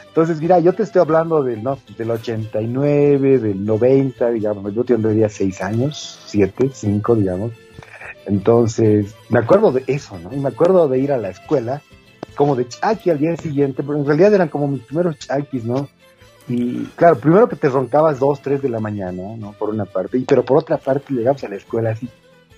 Entonces, 0.08 0.40
mira, 0.40 0.60
yo 0.60 0.72
te 0.72 0.84
estoy 0.84 1.02
hablando 1.02 1.42
del, 1.42 1.62
¿no? 1.62 1.76
del 1.98 2.10
89, 2.10 3.38
del 3.38 3.66
90, 3.66 4.30
digamos, 4.30 4.72
yo 4.72 4.82
tendría 4.82 5.28
6 5.28 5.60
años, 5.60 6.20
7, 6.24 6.70
5, 6.72 7.16
digamos. 7.16 7.52
Entonces, 8.26 9.14
me 9.28 9.38
acuerdo 9.38 9.72
de 9.72 9.84
eso, 9.86 10.18
¿no? 10.18 10.32
Y 10.32 10.38
me 10.38 10.48
acuerdo 10.48 10.88
de 10.88 10.98
ir 10.98 11.12
a 11.12 11.18
la 11.18 11.30
escuela 11.30 11.82
como 12.34 12.56
de 12.56 12.68
chaki 12.68 13.10
al 13.10 13.18
día 13.18 13.36
siguiente, 13.36 13.82
pero 13.82 13.98
en 13.98 14.06
realidad 14.06 14.34
eran 14.34 14.48
como 14.48 14.68
mis 14.68 14.82
primeros 14.82 15.18
chakis, 15.18 15.64
¿no? 15.64 15.88
Y 16.48 16.84
claro, 16.96 17.18
primero 17.18 17.48
que 17.48 17.56
te 17.56 17.68
roncabas 17.68 18.18
dos, 18.18 18.40
tres 18.42 18.60
de 18.60 18.68
la 18.68 18.80
mañana, 18.80 19.36
¿no? 19.36 19.52
Por 19.52 19.70
una 19.70 19.84
parte, 19.84 20.18
y, 20.18 20.22
pero 20.22 20.44
por 20.44 20.58
otra 20.58 20.76
parte 20.76 21.14
llegabas 21.14 21.44
a 21.44 21.48
la 21.48 21.56
escuela 21.56 21.90
así, 21.90 22.08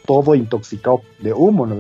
todo 0.05 0.35
intoxicado 0.35 1.03
de 1.19 1.33
humo, 1.33 1.67
¿no? 1.67 1.79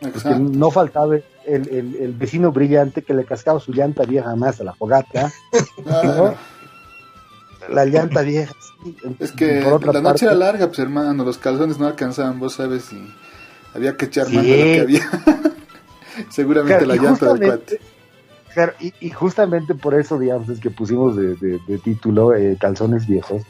Porque 0.00 0.38
no 0.38 0.70
faltaba 0.70 1.16
el, 1.16 1.24
el, 1.46 1.96
el, 1.96 2.12
vecino 2.12 2.52
brillante 2.52 3.02
que 3.02 3.14
le 3.14 3.24
cascaba 3.24 3.58
su 3.58 3.72
llanta 3.72 4.04
vieja 4.04 4.36
más 4.36 4.60
a 4.60 4.64
la 4.64 4.74
fogata, 4.74 5.32
¿no? 5.84 6.34
La 7.68 7.84
llanta 7.84 8.22
vieja. 8.22 8.54
Sí. 8.82 8.96
Es 9.18 9.32
que 9.32 9.60
la 9.60 10.00
noche 10.00 10.26
era 10.26 10.34
larga, 10.34 10.66
pues 10.68 10.78
hermano, 10.78 11.24
los 11.24 11.38
calzones 11.38 11.78
no 11.78 11.86
alcanzaban, 11.86 12.38
vos 12.38 12.54
sabes, 12.54 12.92
y 12.92 13.14
había 13.74 13.96
que 13.96 14.06
echar 14.06 14.28
mano 14.28 14.42
de 14.42 14.48
lo 14.48 14.64
que 14.64 14.80
había. 14.80 15.10
Seguramente 16.30 16.86
la 16.86 16.96
llanta 16.96 17.34
de 17.34 17.46
cuate. 17.46 17.80
Claro, 18.54 18.72
y, 18.80 18.92
y, 19.00 19.10
justamente 19.10 19.74
por 19.74 19.94
eso, 19.94 20.18
digamos, 20.18 20.48
es 20.48 20.58
que 20.58 20.70
pusimos 20.70 21.14
de, 21.16 21.36
de, 21.36 21.60
de 21.66 21.78
título 21.78 22.34
eh, 22.34 22.56
Calzones 22.58 23.06
Viejos. 23.06 23.42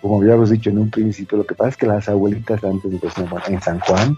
Como 0.00 0.20
habíamos 0.20 0.50
dicho 0.50 0.70
en 0.70 0.78
un 0.78 0.90
principio, 0.90 1.38
lo 1.38 1.46
que 1.46 1.54
pasa 1.54 1.70
es 1.70 1.76
que 1.76 1.86
las 1.86 2.08
abuelitas 2.08 2.62
antes 2.64 2.90
de 2.90 3.00
en 3.48 3.60
San 3.60 3.80
Juan 3.80 4.16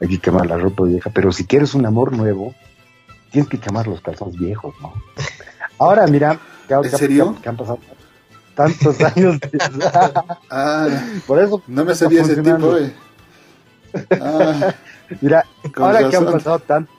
hay 0.00 0.08
que 0.08 0.18
quemar 0.18 0.46
la 0.46 0.56
ropa 0.56 0.84
vieja, 0.84 1.10
pero 1.12 1.32
si 1.32 1.46
quieres 1.46 1.74
un 1.74 1.86
amor 1.86 2.12
nuevo, 2.16 2.54
tienes 3.30 3.48
que 3.48 3.58
quemar 3.58 3.86
los 3.86 4.00
calzones 4.00 4.38
viejos, 4.38 4.74
¿no? 4.80 4.92
Ahora, 5.78 6.06
mira, 6.06 6.38
que, 6.68 6.74
¿En 6.74 6.90
serio? 6.90 7.36
Que, 7.42 7.48
han 7.48 7.56
pasado 7.56 7.78
tantos 8.54 9.00
años. 9.16 9.40
De... 9.40 9.50
ah, 10.50 10.88
por 11.26 11.40
eso 11.40 11.62
no 11.66 11.84
me 11.84 11.94
sabía 11.94 12.22
ese 12.22 12.36
tipo, 12.36 12.76
eh. 12.76 12.92
ah, 14.20 14.74
mira, 15.20 15.44
ahora 15.76 16.00
razón. 16.00 16.10
que 16.10 16.16
han 16.16 16.32
pasado 16.32 16.58
tantos 16.60 16.94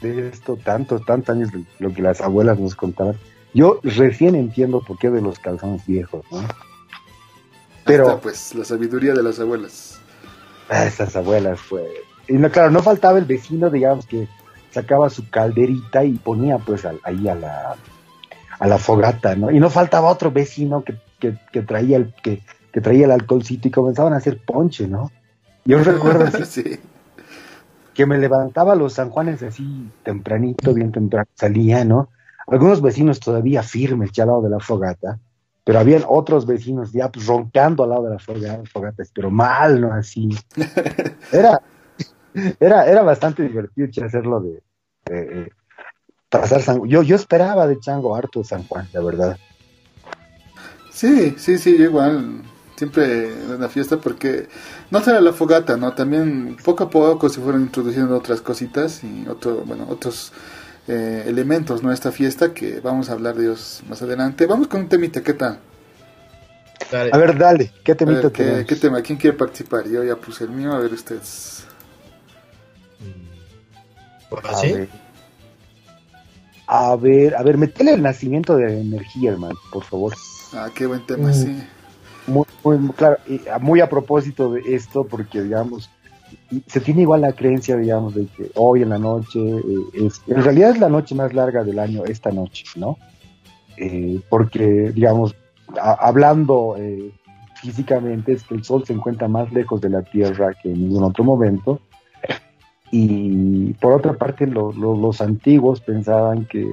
de 0.00 0.28
esto, 0.28 0.58
tantos, 0.62 1.04
tantos 1.04 1.34
años 1.34 1.50
de 1.52 1.64
lo 1.78 1.92
que 1.92 2.02
las 2.02 2.20
abuelas 2.20 2.58
nos 2.58 2.74
contaban, 2.74 3.16
yo 3.54 3.80
recién 3.82 4.34
entiendo 4.34 4.80
por 4.80 4.98
qué 4.98 5.10
de 5.10 5.22
los 5.22 5.38
calzones 5.38 5.86
viejos, 5.86 6.24
¿no? 6.30 6.42
Pero, 7.84 8.08
Hasta, 8.08 8.20
pues, 8.20 8.54
la 8.54 8.64
sabiduría 8.64 9.12
de 9.14 9.22
las 9.22 9.38
abuelas. 9.40 10.00
Ah, 10.68 10.86
esas 10.86 11.14
abuelas, 11.16 11.60
pues. 11.68 11.84
Y 12.28 12.34
no, 12.34 12.50
claro, 12.50 12.70
no 12.70 12.82
faltaba 12.82 13.18
el 13.18 13.26
vecino, 13.26 13.68
digamos, 13.68 14.06
que 14.06 14.26
sacaba 14.70 15.10
su 15.10 15.28
calderita 15.28 16.04
y 16.04 16.14
ponía, 16.14 16.58
pues, 16.58 16.86
ahí 17.04 17.28
a 17.28 17.34
la, 17.34 17.76
a 18.64 18.66
la 18.66 18.78
fogata, 18.78 19.36
¿no? 19.36 19.50
Y 19.50 19.60
no 19.60 19.68
faltaba 19.68 20.10
otro 20.10 20.32
vecino 20.32 20.82
que, 20.84 20.96
que, 21.18 21.36
que 21.52 21.60
traía 21.60 21.98
el, 21.98 22.14
que, 22.14 22.40
que, 22.72 22.80
traía 22.80 23.04
el 23.04 23.10
alcoholcito 23.10 23.68
y 23.68 23.70
comenzaban 23.70 24.14
a 24.14 24.16
hacer 24.16 24.38
ponche, 24.42 24.88
¿no? 24.88 25.12
Yo 25.66 25.84
recuerdo 25.84 26.24
así, 26.24 26.44
sí. 26.62 26.80
que 27.92 28.06
me 28.06 28.16
levantaba 28.16 28.74
los 28.74 28.94
San 28.94 29.10
Juanes 29.10 29.42
así 29.42 29.90
tempranito, 30.02 30.72
bien 30.72 30.92
temprano, 30.92 31.28
salía, 31.34 31.84
¿no? 31.84 32.08
Algunos 32.46 32.80
vecinos 32.80 33.20
todavía 33.20 33.62
firmes 33.62 34.12
ya 34.12 34.22
al 34.22 34.30
lado 34.30 34.40
de 34.40 34.48
la 34.48 34.60
fogata, 34.60 35.18
pero 35.62 35.78
habían 35.78 36.04
otros 36.08 36.46
vecinos 36.46 36.90
ya 36.90 37.12
pues, 37.12 37.26
roncando 37.26 37.84
al 37.84 37.90
lado 37.90 38.04
de 38.04 38.10
la 38.12 38.18
fogata, 38.18 38.62
fogatas, 38.72 39.10
pero 39.14 39.30
mal, 39.30 39.78
¿no? 39.78 39.92
Así. 39.92 40.30
Era, 41.32 41.60
era, 42.58 42.86
era 42.86 43.02
bastante 43.02 43.42
divertido 43.42 43.88
hacerlo 44.04 44.40
de, 44.40 44.62
de 45.04 45.52
pasar 46.40 46.62
San 46.62 46.86
Yo, 46.86 47.02
yo 47.02 47.16
esperaba 47.16 47.66
de 47.66 47.78
Chango 47.78 48.14
harto 48.14 48.44
San 48.44 48.66
Juan, 48.66 48.88
la 48.92 49.00
verdad. 49.00 49.38
Sí, 50.90 51.34
sí, 51.38 51.58
sí, 51.58 51.76
yo 51.76 51.84
igual. 51.84 52.42
Siempre 52.76 53.28
en 53.28 53.60
la 53.60 53.68
fiesta 53.68 53.98
porque 53.98 54.48
no 54.90 55.00
solo 55.00 55.20
la 55.20 55.32
fogata, 55.32 55.76
¿no? 55.76 55.92
También 55.92 56.56
poco 56.64 56.84
a 56.84 56.90
poco 56.90 57.28
se 57.28 57.40
fueron 57.40 57.62
introduciendo 57.62 58.16
otras 58.16 58.40
cositas 58.40 59.04
y 59.04 59.28
otro, 59.28 59.62
bueno, 59.64 59.86
otros 59.88 60.32
eh, 60.88 61.22
elementos, 61.26 61.84
¿no? 61.84 61.92
Esta 61.92 62.10
fiesta 62.10 62.52
que 62.52 62.80
vamos 62.80 63.10
a 63.10 63.12
hablar 63.12 63.36
de 63.36 63.44
ellos 63.44 63.82
más 63.88 64.02
adelante. 64.02 64.46
Vamos 64.46 64.66
con 64.66 64.82
un 64.82 64.88
temita, 64.88 65.22
¿qué 65.22 65.34
tal? 65.34 65.60
Dale. 66.90 67.10
A 67.12 67.16
ver, 67.16 67.38
dale, 67.38 67.72
¿qué 67.84 67.94
temita 67.94 68.22
ver, 68.22 68.32
¿qué, 68.32 68.64
¿qué, 68.66 68.76
tema? 68.76 69.00
¿Quién 69.02 69.18
quiere 69.18 69.36
participar? 69.36 69.88
Yo 69.88 70.02
ya 70.02 70.16
puse 70.16 70.44
el 70.44 70.50
mío, 70.50 70.72
a 70.72 70.80
ver 70.80 70.92
ustedes. 70.92 71.64
¿Así? 74.42 74.88
A 76.66 76.96
ver. 76.96 77.34
A 77.36 77.42
ver, 77.42 77.58
metele 77.58 77.94
el 77.94 78.02
nacimiento 78.02 78.56
de 78.56 78.66
la 78.66 78.72
energía, 78.72 79.32
hermano, 79.32 79.58
por 79.72 79.84
favor. 79.84 80.14
Ah, 80.52 80.68
qué 80.74 80.86
buen 80.86 81.04
tema, 81.06 81.28
mm. 81.28 81.34
sí. 81.34 81.62
Muy, 82.26 82.46
muy, 82.62 82.92
claro, 82.92 83.18
muy 83.60 83.80
a 83.80 83.88
propósito 83.88 84.52
de 84.52 84.74
esto, 84.74 85.04
porque 85.04 85.42
digamos, 85.42 85.90
se 86.66 86.80
tiene 86.80 87.02
igual 87.02 87.22
la 87.22 87.32
creencia, 87.32 87.76
digamos, 87.76 88.14
de 88.14 88.26
que 88.26 88.50
hoy 88.54 88.82
en 88.82 88.90
la 88.90 88.98
noche, 88.98 89.38
eh, 89.40 90.06
es, 90.06 90.22
en 90.26 90.42
realidad 90.42 90.70
es 90.70 90.78
la 90.78 90.88
noche 90.88 91.14
más 91.14 91.32
larga 91.34 91.64
del 91.64 91.78
año, 91.78 92.04
esta 92.04 92.30
noche, 92.30 92.64
¿no? 92.76 92.96
Eh, 93.76 94.20
porque, 94.28 94.92
digamos, 94.94 95.34
a, 95.80 95.92
hablando 95.92 96.76
eh, 96.78 97.12
físicamente, 97.60 98.32
es 98.32 98.44
que 98.44 98.54
el 98.54 98.64
Sol 98.64 98.84
se 98.86 98.92
encuentra 98.92 99.28
más 99.28 99.52
lejos 99.52 99.80
de 99.80 99.90
la 99.90 100.02
Tierra 100.02 100.54
que 100.62 100.70
en 100.70 100.80
ningún 100.80 101.04
otro 101.04 101.24
momento. 101.24 101.80
Y 102.90 103.72
por 103.74 103.92
otra 103.92 104.14
parte, 104.14 104.46
lo, 104.46 104.72
lo, 104.72 104.96
los 104.96 105.20
antiguos 105.20 105.80
pensaban 105.80 106.44
que 106.46 106.64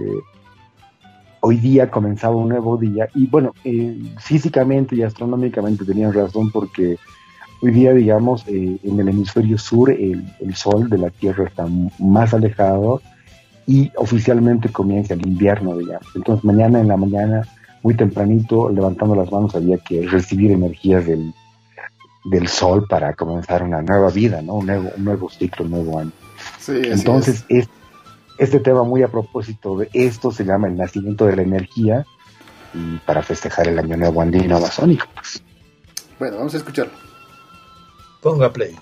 hoy 1.41 1.57
día 1.57 1.91
comenzaba 1.91 2.35
un 2.35 2.49
nuevo 2.49 2.77
día. 2.77 3.09
Y 3.13 3.27
bueno, 3.27 3.53
eh, 3.63 3.99
físicamente 4.19 4.95
y 4.95 5.03
astronómicamente 5.03 5.83
tenían 5.83 6.13
razón 6.13 6.51
porque 6.51 6.97
hoy 7.61 7.71
día, 7.71 7.93
digamos, 7.93 8.47
eh, 8.47 8.77
en 8.83 8.99
el 8.99 9.09
hemisferio 9.09 9.57
sur 9.57 9.91
el, 9.91 10.23
el, 10.39 10.55
sol 10.55 10.89
de 10.89 10.97
la 10.97 11.09
Tierra 11.09 11.45
está 11.45 11.65
más 11.99 12.33
alejado 12.33 13.01
y 13.67 13.91
oficialmente 13.95 14.69
comienza 14.69 15.13
el 15.15 15.25
invierno, 15.25 15.77
digamos. 15.77 16.07
Entonces 16.15 16.45
mañana 16.45 16.79
en 16.79 16.87
la 16.87 16.97
mañana, 16.97 17.41
muy 17.83 17.95
tempranito, 17.95 18.69
levantando 18.69 19.15
las 19.15 19.31
manos, 19.31 19.55
había 19.55 19.77
que 19.77 20.07
recibir 20.07 20.51
energías 20.51 21.05
del, 21.05 21.33
del 22.23 22.47
sol 22.47 22.85
para 22.87 23.13
comenzar 23.13 23.63
una 23.63 23.81
nueva 23.81 24.09
vida, 24.09 24.41
¿no? 24.41 24.55
Un 24.55 24.67
nuevo, 24.67 24.91
un 24.95 25.03
nuevo 25.03 25.29
ciclo, 25.29 25.65
un 25.65 25.71
nuevo 25.71 25.99
año. 25.99 26.11
Sí, 26.59 26.81
Entonces, 26.83 27.45
es. 27.49 27.67
este 28.37 28.59
tema 28.59 28.83
muy 28.83 29.03
a 29.03 29.07
propósito 29.07 29.77
de 29.77 29.89
esto 29.93 30.31
se 30.31 30.45
llama 30.45 30.67
el 30.67 30.75
nacimiento 30.77 31.25
de 31.25 31.35
la 31.35 31.41
energía 31.41 32.05
y 32.73 32.97
para 32.99 33.21
festejar 33.21 33.67
el 33.67 33.79
año 33.79 33.97
nuevo 33.97 34.21
andino 34.21 34.57
amazónico. 34.57 35.07
Pues. 35.15 35.41
Bueno, 36.19 36.37
vamos 36.37 36.53
a 36.53 36.57
escucharlo. 36.57 36.93
Ponga 38.21 38.53
play. 38.53 38.75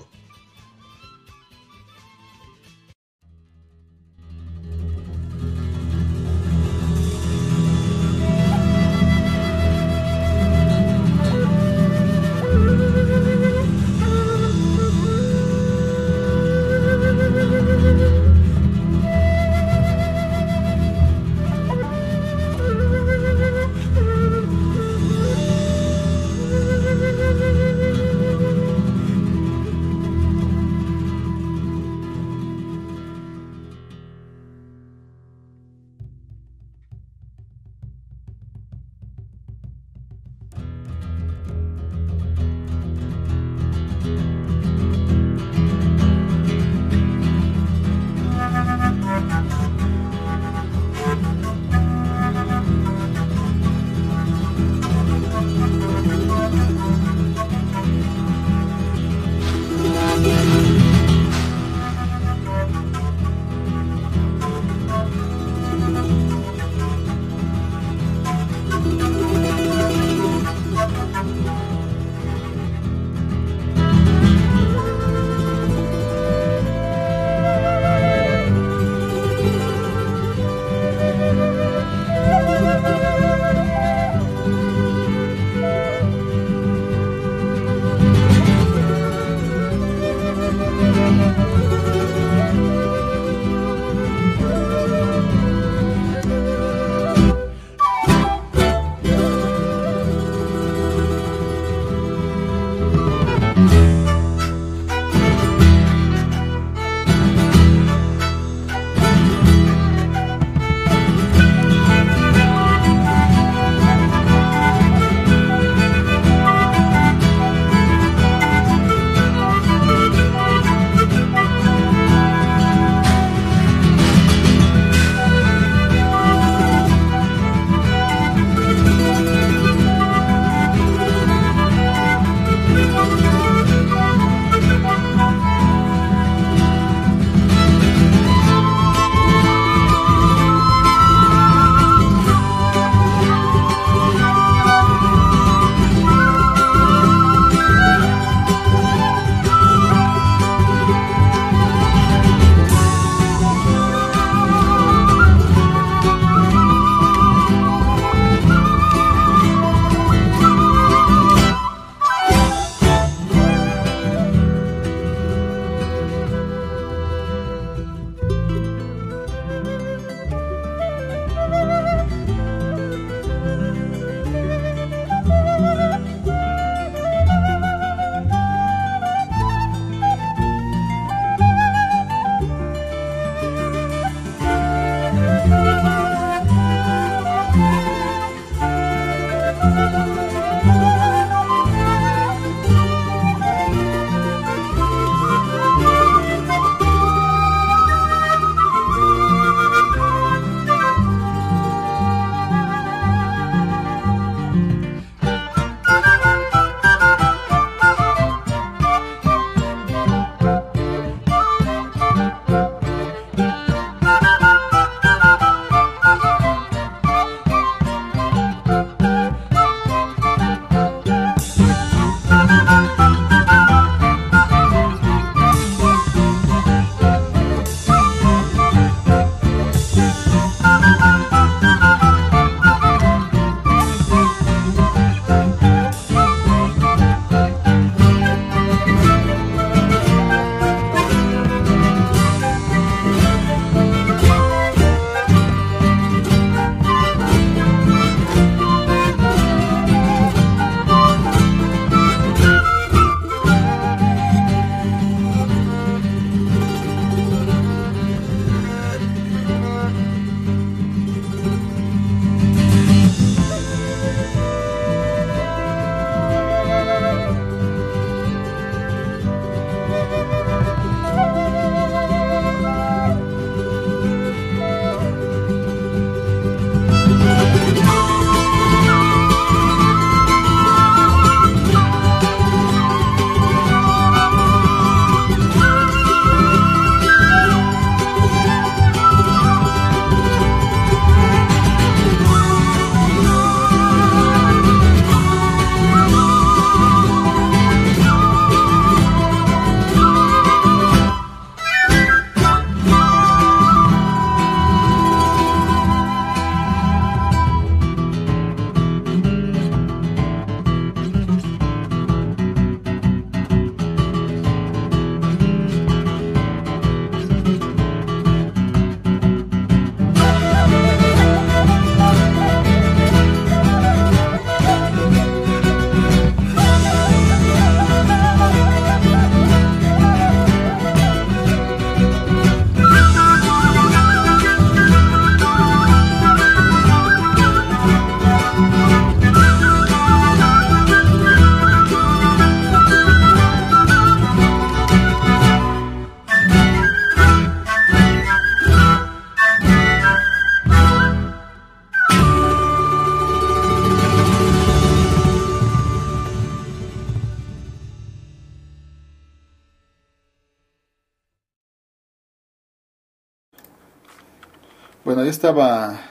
Estaba 365.39 366.02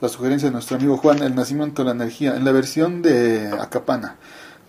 la 0.00 0.08
sugerencia 0.08 0.48
de 0.48 0.52
nuestro 0.54 0.78
amigo 0.78 0.96
Juan, 0.96 1.22
el 1.22 1.34
nacimiento 1.34 1.82
de 1.82 1.86
la 1.86 1.94
energía, 1.94 2.36
en 2.36 2.44
la 2.46 2.52
versión 2.52 3.02
de 3.02 3.48
Acapana. 3.60 4.16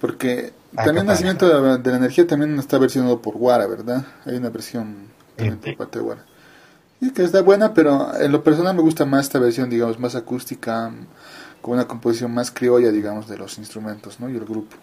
Porque 0.02 0.52
también 0.76 0.98
el 0.98 1.06
nacimiento 1.06 1.48
de 1.48 1.92
la, 1.92 1.96
energía 1.96 2.28
también 2.28 2.60
está 2.60 2.78
versionado 2.78 3.22
por 3.22 3.38
Guara, 3.38 3.66
¿verdad? 3.66 4.06
Hay 4.26 4.36
una 4.36 4.50
versión 4.50 5.08
también 5.38 5.58
por 5.58 5.78
parte 5.78 6.00
de 6.00 6.04
Guara. 6.04 6.26
Y 7.00 7.12
que 7.12 7.24
está 7.24 7.42
buena, 7.42 7.74
pero 7.74 8.14
en 8.20 8.30
lo 8.30 8.44
personal 8.44 8.76
me 8.76 8.82
gusta 8.82 9.06
más 9.06 9.22
esta 9.22 9.40
versión, 9.40 9.70
digamos, 9.70 9.98
más 10.00 10.16
acústica, 10.16 10.92
con 11.62 11.76
una 11.76 11.88
composición 11.88 12.34
más 12.34 12.52
criolla, 12.52 12.92
digamos, 12.92 13.30
de 13.30 13.38
los 13.38 13.58
instrumentos, 13.58 14.20
¿no? 14.20 14.30
Y 14.30 14.36
el 14.36 14.44
grupo. 14.44 14.76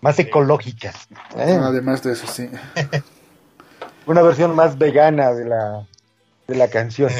Más 0.00 0.18
ecológica. 0.18 0.92
¿eh? 1.36 1.56
Además 1.62 2.02
de 2.02 2.12
eso, 2.14 2.26
sí. 2.26 2.50
una 4.06 4.22
versión 4.22 4.56
más 4.56 4.76
vegana 4.76 5.32
de 5.32 5.44
la, 5.44 5.86
de 6.46 6.54
la 6.54 6.68
canción. 6.68 7.10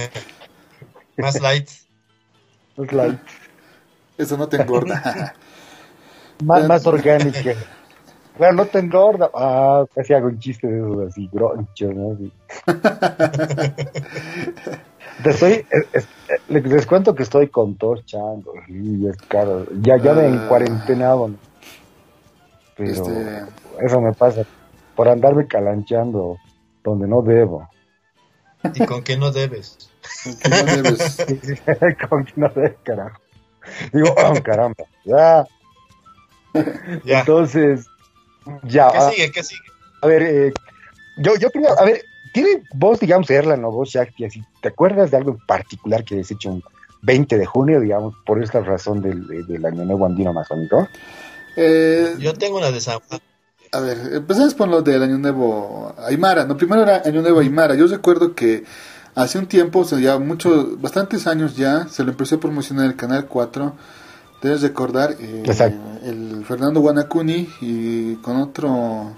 más 1.16 1.40
light. 1.40 1.68
Más 2.76 2.92
light. 2.92 3.20
Eso 4.18 4.36
no 4.36 4.48
te 4.48 4.56
engorda. 4.60 5.34
más, 6.44 6.66
más 6.66 6.86
orgánica. 6.86 7.54
Bueno, 8.36 8.54
no 8.54 8.66
te 8.66 8.80
engorda. 8.80 9.30
Ah, 9.32 9.84
casi 9.94 10.12
hago 10.12 10.26
un 10.26 10.38
chiste 10.38 10.66
de 10.66 10.78
eso 10.78 11.06
así, 11.08 11.28
groncho, 11.32 11.92
¿no? 11.92 12.16
Te 15.22 15.30
estoy, 15.30 15.64
les, 16.48 16.86
cuento 16.86 17.14
que 17.14 17.22
estoy 17.22 17.48
con 17.48 17.76
tos 17.76 18.04
chango, 18.06 18.54
y 18.68 19.06
es 19.06 19.16
caro. 19.28 19.66
Ya, 19.82 19.98
ya 19.98 20.14
me 20.14 20.28
uh, 20.30 20.48
cuarentenado, 20.48 21.28
¿no? 21.28 21.36
Pero 22.76 22.90
este... 22.90 23.44
eso 23.80 24.00
me 24.00 24.12
pasa 24.12 24.42
por 24.96 25.08
andarme 25.08 25.46
calanchando 25.46 26.38
donde 26.82 27.06
no 27.06 27.22
debo. 27.22 27.68
¿Y 28.72 28.86
con 28.86 29.02
qué 29.02 29.16
no 29.16 29.30
debes? 29.30 29.90
¿Con 30.22 30.36
qué 30.36 30.48
no 30.48 30.64
debes? 30.64 31.16
con 32.08 32.24
qué 32.24 32.32
no 32.36 32.48
debes, 32.48 32.76
carajo. 32.82 33.20
Digo, 33.92 34.14
oh, 34.16 34.42
caramba, 34.42 34.84
ya. 35.04 35.46
ya. 37.04 37.20
Entonces, 37.20 37.86
ya. 38.62 38.90
¿Qué 38.92 39.14
sigue? 39.14 39.32
¿Qué 39.32 39.42
sigue? 39.42 39.62
A 40.02 40.06
ver, 40.06 40.22
eh, 40.22 40.52
yo, 41.18 41.36
yo 41.36 41.50
primero, 41.50 41.78
a 41.78 41.84
ver, 41.84 42.02
tiene 42.32 42.62
vos, 42.74 43.00
digamos, 43.00 43.30
Erlan 43.30 43.64
o 43.64 43.70
vos, 43.70 43.90
Shakti, 43.90 44.24
así, 44.24 44.42
¿te 44.60 44.68
acuerdas 44.68 45.10
de 45.10 45.16
algo 45.16 45.32
en 45.32 45.38
particular 45.46 46.04
que 46.04 46.16
hayas 46.16 46.30
hecho 46.30 46.50
un 46.50 46.62
20 47.02 47.38
de 47.38 47.46
junio, 47.46 47.80
digamos, 47.80 48.14
por 48.26 48.42
esta 48.42 48.60
razón 48.60 49.02
del, 49.02 49.46
del 49.46 49.64
Año 49.64 49.84
Nuevo 49.84 50.06
Andino 50.06 50.30
Amazónico? 50.30 50.88
Eh, 51.56 52.14
yo 52.18 52.34
tengo 52.34 52.58
una 52.58 52.70
de 52.70 52.78
esa. 52.78 53.00
A 53.74 53.80
ver, 53.80 54.10
empezamos 54.12 54.54
por 54.54 54.68
lo 54.68 54.82
del 54.82 55.02
Año 55.02 55.18
Nuevo 55.18 55.94
Aymara, 55.98 56.44
¿no? 56.44 56.56
Primero 56.56 56.82
era 56.82 57.02
Año 57.04 57.22
Nuevo 57.22 57.40
Aymara. 57.40 57.74
Yo 57.74 57.88
recuerdo 57.88 58.34
que 58.34 58.64
hace 59.16 59.38
un 59.38 59.46
tiempo, 59.46 59.80
o 59.80 59.84
sea, 59.84 59.98
ya 59.98 60.18
muchos, 60.18 60.80
bastantes 60.80 61.26
años 61.26 61.56
ya, 61.56 61.88
se 61.88 62.04
lo 62.04 62.12
empezó 62.12 62.36
a 62.36 62.40
promocionar 62.40 62.86
el 62.86 62.94
Canal 62.96 63.26
4 63.26 63.74
Debes 64.44 64.60
recordar 64.60 65.16
eh, 65.18 65.42
el 66.04 66.44
Fernando 66.46 66.80
Guanacuni 66.80 67.48
y 67.62 68.16
con 68.16 68.36
otro, 68.36 69.16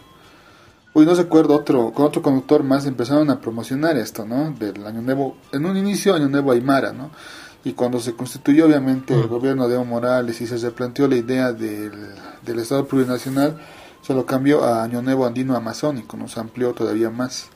uy 0.95 1.05
no 1.05 1.15
recuerdo 1.17 1.57
otro, 1.57 1.93
con 1.93 2.07
otro 2.07 2.23
conductor 2.23 2.63
más 2.63 2.87
empezaron 2.87 3.29
a 3.31 3.41
promocionar 3.41 3.97
esto, 3.97 4.25
¿no? 4.25 4.53
Del 4.53 4.87
año 4.87 5.03
nuevo, 5.03 5.37
en 5.51 5.67
un 5.67 5.77
inicio 5.77 6.15
año 6.15 6.29
nuevo 6.29 6.53
Aymara, 6.53 6.93
¿no? 6.93 7.11
Y 7.65 7.73
cuando 7.73 7.99
se 7.99 8.15
constituyó 8.15 8.67
obviamente 8.67 9.15
el 9.15 9.27
gobierno 9.27 9.67
de 9.67 9.75
Evo 9.75 9.85
Morales 9.85 10.41
y 10.41 10.47
se 10.47 10.59
replanteó 10.59 11.09
la 11.09 11.17
idea 11.17 11.53
del, 11.53 11.91
del 12.45 12.59
Estado 12.61 12.87
plurinacional, 12.87 13.59
se 14.07 14.15
lo 14.15 14.25
cambió 14.25 14.63
a 14.63 14.85
Año 14.85 15.03
Nuevo 15.03 15.27
Andino 15.27 15.57
Amazónico, 15.57 16.17
nos 16.17 16.39
amplió 16.39 16.73
todavía 16.73 17.11
más. 17.11 17.49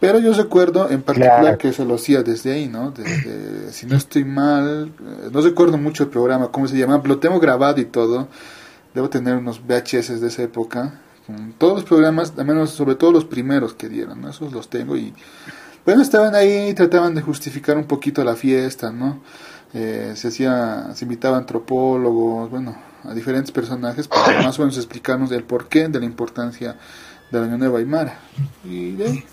Pero 0.00 0.18
yo 0.18 0.32
recuerdo 0.32 0.90
en 0.90 1.02
particular 1.02 1.58
que 1.58 1.68
eso 1.68 1.84
lo 1.84 1.96
hacía 1.96 2.22
desde 2.22 2.52
ahí, 2.52 2.66
¿no? 2.66 2.92
Desde, 2.92 3.72
si 3.72 3.84
no 3.84 3.94
estoy 3.94 4.24
mal, 4.24 4.90
eh, 4.98 5.28
no 5.30 5.40
recuerdo 5.42 5.76
mucho 5.76 6.04
el 6.04 6.08
programa, 6.08 6.48
cómo 6.48 6.66
se 6.66 6.78
llama, 6.78 7.02
lo 7.04 7.18
tengo 7.18 7.38
grabado 7.40 7.78
y 7.80 7.84
todo. 7.84 8.28
Debo 8.94 9.10
tener 9.10 9.36
unos 9.36 9.60
VHS 9.60 10.20
de 10.20 10.28
esa 10.28 10.42
época. 10.42 11.00
Con 11.26 11.52
todos 11.52 11.74
los 11.74 11.84
programas, 11.84 12.32
al 12.38 12.46
menos 12.46 12.70
sobre 12.70 12.94
todo 12.94 13.12
los 13.12 13.26
primeros 13.26 13.74
que 13.74 13.90
dieron, 13.90 14.22
¿no? 14.22 14.30
Esos 14.30 14.52
los 14.52 14.70
tengo 14.70 14.96
y... 14.96 15.12
Bueno, 15.84 16.00
estaban 16.02 16.34
ahí, 16.34 16.72
trataban 16.74 17.14
de 17.14 17.20
justificar 17.20 17.76
un 17.76 17.84
poquito 17.84 18.24
la 18.24 18.34
fiesta, 18.34 18.90
¿no? 18.90 19.20
Eh, 19.74 20.12
se 20.16 20.28
hacía, 20.28 20.88
se 20.94 21.04
invitaba 21.04 21.36
antropólogos, 21.36 22.50
bueno, 22.50 22.76
a 23.08 23.14
diferentes 23.14 23.52
personajes 23.52 24.08
para 24.08 24.42
más 24.42 24.58
o 24.58 24.62
menos 24.62 24.76
explicarnos 24.76 25.30
el 25.32 25.44
porqué 25.44 25.88
de 25.88 26.00
la 26.00 26.06
importancia 26.06 26.76
del 27.30 27.44
Año 27.44 27.58
Nuevo 27.58 27.76
Aymara. 27.76 28.18
Y 28.64 28.92
de 28.92 29.06
ahí 29.06 29.24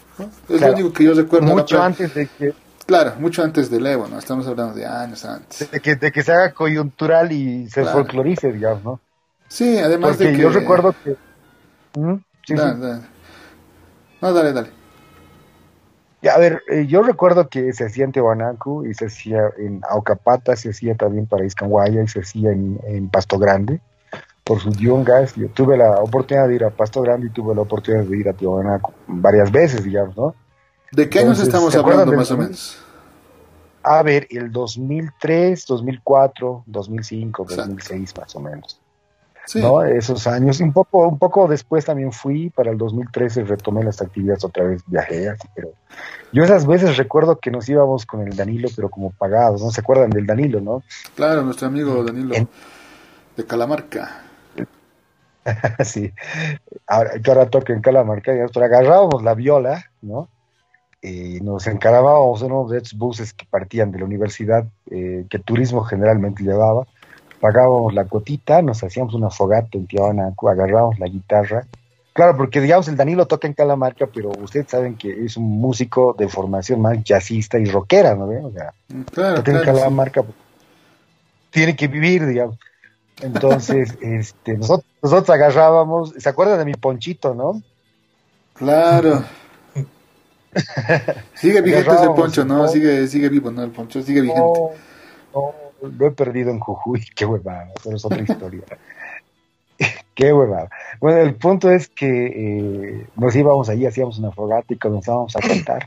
es 0.50 0.62
lo 0.62 0.74
único 0.74 0.94
que 0.94 1.04
yo 1.04 1.14
recuerdo. 1.14 1.48
Mucho 1.48 1.82
antes 1.82 2.14
de 2.14 2.28
que... 2.28 2.54
Claro, 2.86 3.14
mucho 3.20 3.44
antes 3.44 3.70
del 3.70 3.86
Evo, 3.88 4.08
¿no? 4.08 4.20
Estamos 4.20 4.46
hablando 4.48 4.74
de 4.76 4.86
años 4.86 5.24
antes. 5.24 5.72
De 5.72 5.80
que, 5.80 5.96
de 5.96 6.12
que 6.12 6.22
se 6.22 6.34
haga 6.34 6.52
coyuntural 6.52 7.32
y 7.32 7.70
se 7.70 7.86
folclorice, 7.86 8.52
digamos, 8.52 8.84
¿no? 8.84 9.00
Sí, 9.48 9.78
además 9.78 10.18
de 10.18 10.34
que... 10.34 10.38
yo 10.38 10.50
recuerdo 10.50 10.94
que... 11.04 11.16
¿Mm? 11.98 12.16
dale, 12.50 13.02
No, 14.22 14.34
dale, 14.34 14.54
dale. 14.54 14.83
A 16.28 16.38
ver, 16.38 16.62
eh, 16.70 16.86
yo 16.88 17.04
recuerdo 17.04 17.50
que 17.50 17.74
se 17.74 17.86
hacía 17.86 18.06
en 18.06 18.12
Tehuanacu 18.12 18.86
y 18.86 18.94
se 18.94 19.08
hacía 19.08 19.50
en 19.58 19.82
Aucapata, 19.90 20.56
se 20.56 20.70
hacía 20.70 20.96
también 20.96 21.26
para 21.26 21.46
Iscanguaya 21.46 22.02
y 22.02 22.08
se 22.08 22.22
hacía 22.22 22.52
en, 22.52 22.80
en 22.86 23.10
Pasto 23.10 23.38
Grande 23.38 23.82
por 24.44 24.60
sus 24.60 24.78
yungas. 24.78 25.36
Yo 25.36 25.50
tuve 25.50 25.78
la 25.78 25.92
oportunidad 26.02 26.48
de 26.48 26.56
ir 26.56 26.64
a 26.64 26.70
Pasto 26.70 27.02
Grande 27.02 27.28
y 27.28 27.30
tuve 27.30 27.56
la 27.56 27.62
oportunidad 27.62 28.04
de 28.04 28.18
ir 28.18 28.30
a 28.30 28.34
Tijuana 28.34 28.82
varias 29.08 29.52
veces, 29.52 29.84
digamos, 29.84 30.16
¿no? 30.16 30.36
¿De 30.92 31.10
qué 31.10 31.20
años 31.20 31.40
estamos 31.40 31.76
hablando 31.76 32.14
más 32.14 32.30
o 32.32 32.38
menos? 32.38 32.80
A 33.82 34.02
ver, 34.04 34.28
el 34.30 34.52
2003, 34.52 35.66
2004, 35.66 36.64
2005, 36.68 37.46
2006 37.50 38.14
más 38.18 38.36
o 38.36 38.40
menos. 38.40 38.80
Sí. 39.46 39.62
¿no? 39.62 39.84
Esos 39.84 40.26
años, 40.28 40.62
un 40.62 40.72
poco, 40.72 41.08
un 41.08 41.20
poco 41.20 41.48
después 41.48 41.84
también 41.84 42.12
fui, 42.12 42.50
para 42.50 42.72
el 42.72 42.78
2013 42.78 43.44
retomé 43.44 43.84
las 43.84 44.02
actividades 44.02 44.44
otra 44.46 44.64
vez, 44.64 44.82
viajé 44.88 45.30
así, 45.30 45.48
pero 45.54 45.70
yo 46.32 46.44
esas 46.44 46.66
veces 46.66 46.98
recuerdo 46.98 47.38
que 47.38 47.52
nos 47.52 47.68
íbamos 47.68 48.06
con 48.06 48.28
el 48.28 48.36
Danilo, 48.36 48.70
pero 48.76 48.90
como 48.90 49.12
pagados, 49.12 49.62
¿no? 49.62 49.70
¿Se 49.70 49.82
acuerdan 49.82 50.10
del 50.10 50.26
Danilo, 50.26 50.62
no? 50.62 50.82
Claro, 51.16 51.42
nuestro 51.42 51.68
amigo 51.68 52.04
Danilo 52.04 52.36
de 53.36 53.46
Calamarca. 53.46 54.24
sí, 55.84 56.12
ahora, 56.88 57.20
que 57.20 57.32
ahora 57.32 57.50
toque 57.50 57.74
en 57.74 57.82
Calamarca, 57.82 58.32
pero 58.54 58.66
agarrábamos 58.66 59.24
la 59.24 59.34
viola, 59.34 59.92
¿no? 60.02 60.30
Y 61.02 61.42
nos 61.42 61.68
encarábamos 61.68 62.42
en 62.42 62.52
uno 62.52 62.70
de 62.70 62.78
esos 62.78 62.98
buses 62.98 63.34
que 63.34 63.46
partían 63.46 63.92
de 63.92 64.00
la 64.00 64.06
universidad, 64.06 64.66
eh, 64.90 65.26
que 65.30 65.40
turismo 65.40 65.84
generalmente 65.84 66.44
llevaba, 66.44 66.88
pagábamos 67.44 67.94
la 67.94 68.06
cotita, 68.06 68.62
nos 68.62 68.82
hacíamos 68.86 69.14
una 69.16 69.30
fogata 69.30 69.68
en 69.74 69.86
Tijuana, 69.86 70.34
agarrábamos 70.50 70.98
la 70.98 71.08
guitarra. 71.08 71.66
Claro, 72.14 72.38
porque 72.38 72.62
digamos 72.62 72.88
el 72.88 72.96
Danilo 72.96 73.26
toca 73.26 73.50
en 73.50 73.54
Calamarca, 73.54 74.08
pero 74.08 74.32
ustedes 74.42 74.68
saben 74.70 74.96
que 74.96 75.26
es 75.26 75.36
un 75.36 75.60
músico 75.60 76.16
de 76.18 76.30
formación 76.30 76.80
más 76.80 77.04
jazzista 77.04 77.60
y 77.60 77.66
rockera, 77.66 78.16
¿no? 78.16 78.28
O 78.28 78.52
sea, 78.54 78.74
claro, 79.12 79.44
toca 79.44 79.52
en 79.52 79.66
Calamarca, 79.66 80.24
pues, 80.24 80.38
tiene 81.50 81.76
que 81.76 81.90
vivir, 81.90 82.26
digamos. 82.26 82.58
Entonces, 83.22 83.98
este, 84.02 84.58
nosotros, 84.58 84.88
nosotros 85.02 85.30
agarrábamos, 85.30 86.14
¿se 86.18 86.30
acuerdan 86.30 86.60
de 86.60 86.66
mi 86.66 86.76
ponchito, 86.76 87.36
no? 87.36 87.62
Claro. 88.54 89.26
sigue 91.34 91.60
vigente 91.60 91.92
ese 91.94 92.10
poncho, 92.16 92.46
¿no? 92.46 92.70
Sigue, 92.70 93.06
sigue 93.10 93.28
vivo, 93.28 93.52
¿no? 93.52 93.64
El 93.64 93.72
poncho 93.72 94.02
sigue 94.02 94.22
vigente. 94.22 94.60
No, 95.34 95.63
lo 95.90 96.08
he 96.08 96.12
perdido 96.12 96.52
en 96.52 96.60
Jujuy, 96.60 97.06
qué 97.16 97.26
huevada, 97.26 97.72
pero 97.84 97.96
es 97.96 98.06
otra 98.06 98.22
historia. 98.22 98.62
qué 100.16 100.34
huevada. 100.34 100.70
Bueno, 101.00 101.20
el 101.20 101.36
punto 101.36 101.70
es 101.72 101.88
que 101.88 102.08
eh, 102.08 103.08
nos 103.16 103.36
íbamos 103.36 103.70
allí, 103.70 103.86
hacíamos 103.86 104.20
una 104.20 104.32
fogata 104.32 104.74
y 104.74 104.78
comenzábamos 104.78 105.36
a 105.36 105.40
cantar. 105.40 105.86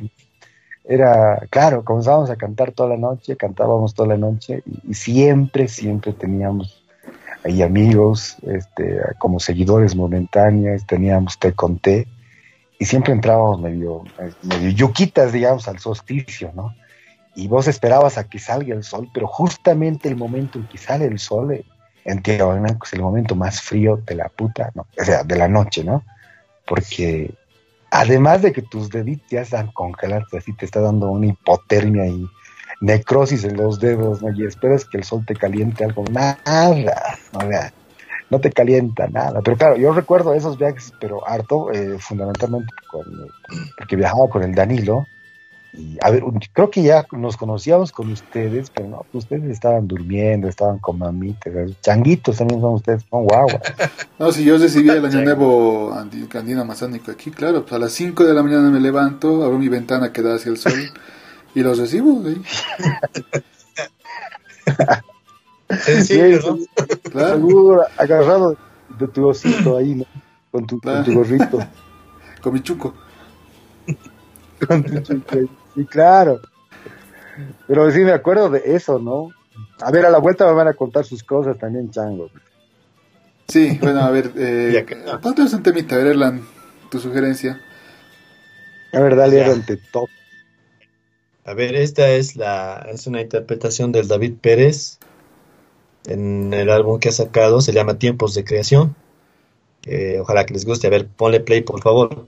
Era, 0.85 1.40
claro, 1.50 1.85
comenzábamos 1.85 2.30
a 2.30 2.37
cantar 2.37 2.72
toda 2.72 2.90
la 2.90 2.96
noche, 2.96 3.37
cantábamos 3.37 3.94
toda 3.94 4.11
la 4.11 4.16
noche 4.16 4.62
y 4.88 4.94
siempre, 4.94 5.66
siempre 5.66 6.12
teníamos 6.12 6.87
hay 7.46 7.62
amigos, 7.62 8.37
este, 8.42 9.00
como 9.18 9.38
seguidores 9.38 9.94
momentáneos, 9.94 10.85
teníamos 10.85 11.38
té 11.38 11.52
con 11.52 11.78
té, 11.78 12.09
y 12.78 12.85
siempre 12.85 13.12
entrábamos 13.12 13.61
medio, 13.61 14.02
medio 14.42 14.70
yuquitas, 14.70 15.32
digamos, 15.32 15.68
al 15.68 15.78
solsticio, 15.78 16.50
¿no? 16.56 16.74
Y 17.37 17.49
vos 17.49 17.68
esperabas 17.68 18.16
a 18.16 18.25
que 18.25 18.38
salga 18.38 18.75
el 18.75 18.83
sol, 18.83 19.09
pero 19.12 19.27
justamente 19.27 20.09
el 20.09 20.16
momento 20.16 20.59
en 20.59 20.66
que 20.66 20.79
sale 20.79 21.05
el 21.05 21.18
sol 21.18 21.53
eh, 21.53 21.64
en 22.07 22.22
Tijuana 22.22 22.79
es 22.83 22.92
el 22.94 23.03
momento 23.03 23.37
más 23.37 23.61
frío 23.61 24.01
de 24.07 24.14
la 24.14 24.29
puta, 24.31 24.72
¿no? 24.75 24.87
O 24.99 25.05
sea, 25.05 25.22
de 25.22 25.37
la 25.37 25.46
noche, 25.46 25.85
¿no? 25.85 26.03
Porque 26.66 27.35
además 27.90 28.42
de 28.42 28.53
que 28.53 28.62
tus 28.62 28.88
deditos 28.88 29.29
ya 29.29 29.42
están 29.42 29.70
congelados, 29.72 30.33
así 30.33 30.53
te 30.55 30.64
está 30.64 30.81
dando 30.81 31.11
una 31.11 31.27
hipotermia 31.27 32.07
y 32.07 32.27
necrosis 32.81 33.44
en 33.44 33.57
los 33.57 33.81
dedos, 33.81 34.22
¿no? 34.22 34.33
Y 34.33 34.46
esperas 34.46 34.85
que 34.87 34.96
el 34.96 35.05
sol 35.05 35.25
te 35.27 35.35
caliente 35.35 35.85
algo, 35.85 36.05
nada, 36.11 36.38
no 38.31 38.40
te 38.40 38.51
calienta 38.51 39.09
nada. 39.09 39.40
Pero 39.42 39.57
claro, 39.57 39.77
yo 39.77 39.92
recuerdo 39.92 40.33
esos 40.33 40.57
viajes, 40.57 40.92
pero 41.01 41.27
harto, 41.29 41.70
eh, 41.72 41.99
fundamentalmente 41.99 42.72
porque 43.77 43.96
viajaba 43.96 44.29
con 44.29 44.42
el 44.42 44.55
Danilo, 44.55 45.07
Y, 45.76 45.98
a 46.00 46.10
ver, 46.10 46.22
creo 46.52 46.70
que 46.70 46.82
ya 46.82 47.06
nos 47.12 47.36
conocíamos 47.36 47.92
con 47.92 48.10
ustedes, 48.10 48.70
pero 48.70 48.88
no, 48.88 49.06
ustedes 49.12 49.50
estaban 49.50 49.86
durmiendo, 49.86 50.48
estaban 50.48 50.78
con 50.78 50.98
mamitas, 50.98 51.52
changuitos 51.82 52.38
también 52.38 52.60
son 52.60 52.74
ustedes, 52.74 53.04
son 53.10 53.24
guau. 53.24 53.46
no, 54.18 54.32
si 54.32 54.44
yo 54.44 54.56
recibí 54.56 54.88
el 54.88 55.04
año 55.04 55.20
nuevo 55.22 55.92
andino 55.92 56.62
amazánico 56.62 57.10
aquí, 57.10 57.30
claro, 57.30 57.62
pues 57.62 57.74
a 57.74 57.78
las 57.78 57.92
5 57.92 58.24
de 58.24 58.32
la 58.32 58.42
mañana 58.42 58.70
me 58.70 58.80
levanto, 58.80 59.44
abro 59.44 59.58
mi 59.58 59.68
ventana 59.68 60.12
que 60.12 60.22
da 60.22 60.36
hacia 60.36 60.50
el 60.50 60.56
sol 60.56 60.72
y 61.54 61.60
los 61.60 61.78
recibo. 61.78 62.22
¿sí? 62.24 62.42
Sencillo, 65.68 66.40
¿no? 66.40 66.58
Claro. 67.10 67.82
agarrado 67.98 68.56
de 68.98 69.08
tu 69.08 69.28
osito 69.28 69.76
ahí, 69.76 69.94
¿no? 69.94 70.04
Con 70.50 70.66
tu, 70.66 70.80
con 70.80 71.04
tu 71.04 71.12
gorrito. 71.12 71.58
con 72.40 72.52
mi 72.54 72.60
chuco. 72.60 72.94
con 74.66 74.82
tu 74.82 75.00
chuco. 75.00 75.65
Sí, 75.76 75.84
claro. 75.84 76.40
Pero 77.68 77.90
sí 77.92 78.00
me 78.00 78.12
acuerdo 78.12 78.50
de 78.50 78.62
eso, 78.64 78.98
¿no? 78.98 79.30
A 79.80 79.90
ver, 79.90 80.06
a 80.06 80.10
la 80.10 80.18
vuelta 80.18 80.46
me 80.46 80.54
van 80.54 80.68
a 80.68 80.72
contar 80.72 81.04
sus 81.04 81.22
cosas 81.22 81.58
también, 81.58 81.90
Chango. 81.90 82.30
Sí, 83.46 83.78
bueno, 83.80 84.00
a 84.00 84.10
ver, 84.10 84.32
eh, 84.36 84.84
aparte 85.12 85.42
un 85.42 85.62
temita, 85.62 85.94
a 85.94 85.98
ver, 85.98 86.08
Erlan, 86.08 86.44
tu 86.90 86.98
sugerencia. 86.98 87.60
A 88.92 89.00
ver, 89.00 89.14
dale, 89.14 89.40
Erlan, 89.40 89.64
te 89.64 89.76
top. 89.76 90.08
A 91.44 91.54
ver, 91.54 91.76
esta 91.76 92.08
es 92.08 92.34
la 92.34 92.88
es 92.90 93.06
una 93.06 93.20
interpretación 93.20 93.92
del 93.92 94.08
David 94.08 94.34
Pérez 94.40 94.98
en 96.06 96.52
el 96.52 96.70
álbum 96.70 96.98
que 96.98 97.10
ha 97.10 97.12
sacado, 97.12 97.60
se 97.60 97.72
llama 97.72 97.98
Tiempos 97.98 98.34
de 98.34 98.44
Creación. 98.44 98.96
Eh, 99.84 100.18
ojalá 100.20 100.44
que 100.44 100.54
les 100.54 100.64
guste. 100.64 100.88
A 100.88 100.90
ver, 100.90 101.06
ponle 101.06 101.40
play, 101.40 101.60
por 101.60 101.80
favor. 101.82 102.26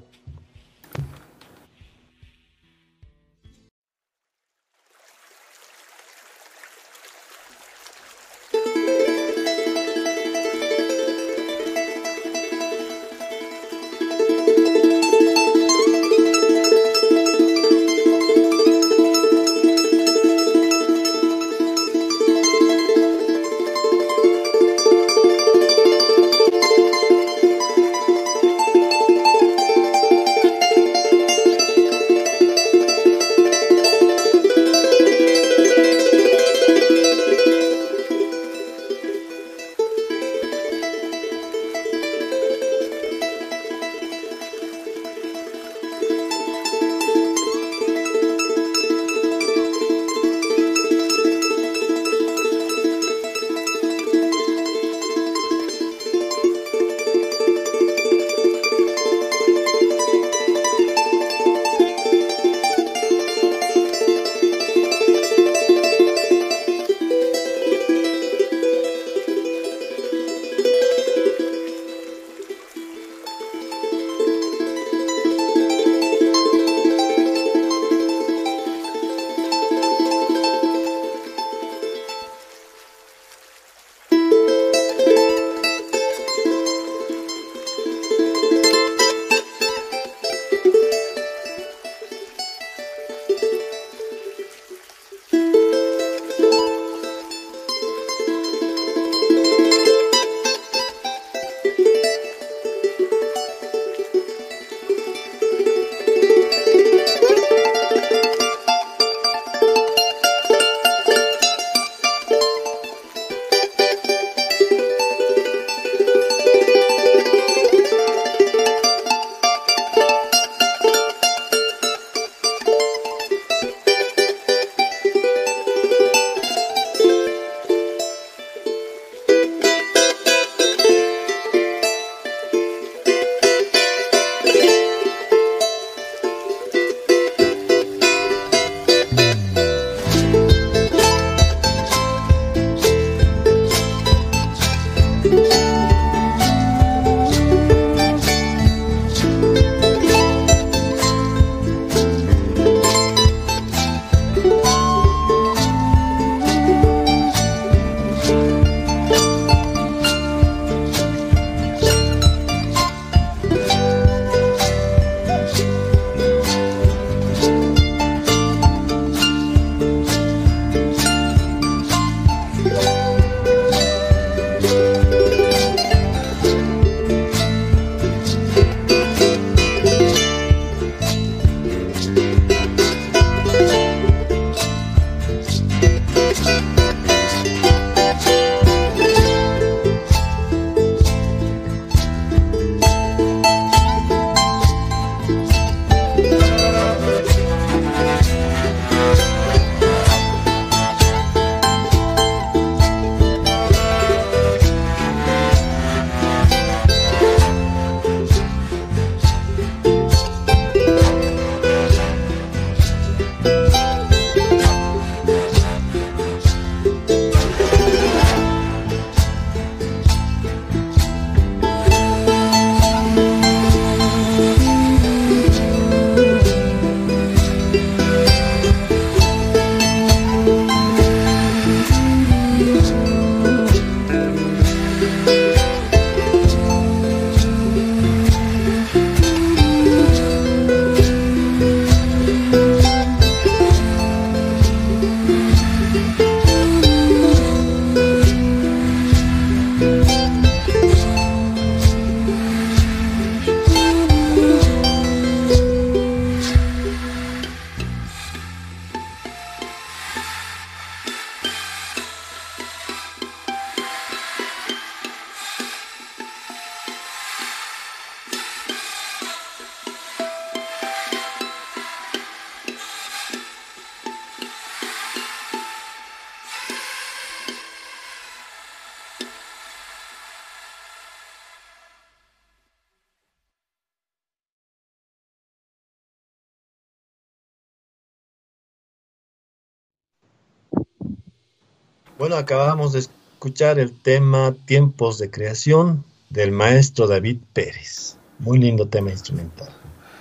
Bueno, 292.28 292.42
acabamos 292.42 292.92
de 292.92 292.98
escuchar 292.98 293.78
el 293.78 293.90
tema 293.90 294.54
Tiempos 294.66 295.16
de 295.16 295.30
Creación 295.30 296.04
del 296.28 296.52
maestro 296.52 297.06
David 297.06 297.38
Pérez. 297.54 298.18
Muy 298.38 298.58
lindo 298.58 298.86
tema 298.86 299.10
instrumental. 299.10 299.70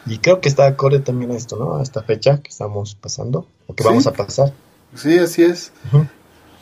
Y 0.05 0.19
creo 0.19 0.39
que 0.39 0.47
está 0.47 0.67
acorde 0.67 1.01
también 1.01 1.31
a 1.31 1.35
esto, 1.35 1.57
¿no? 1.57 1.75
A 1.75 1.83
esta 1.83 2.03
fecha 2.03 2.41
que 2.41 2.49
estamos 2.49 2.95
pasando, 2.95 3.45
o 3.67 3.75
que 3.75 3.83
vamos 3.83 4.07
a 4.07 4.13
pasar. 4.13 4.53
Sí, 4.95 5.19
así 5.19 5.43
es. 5.43 5.73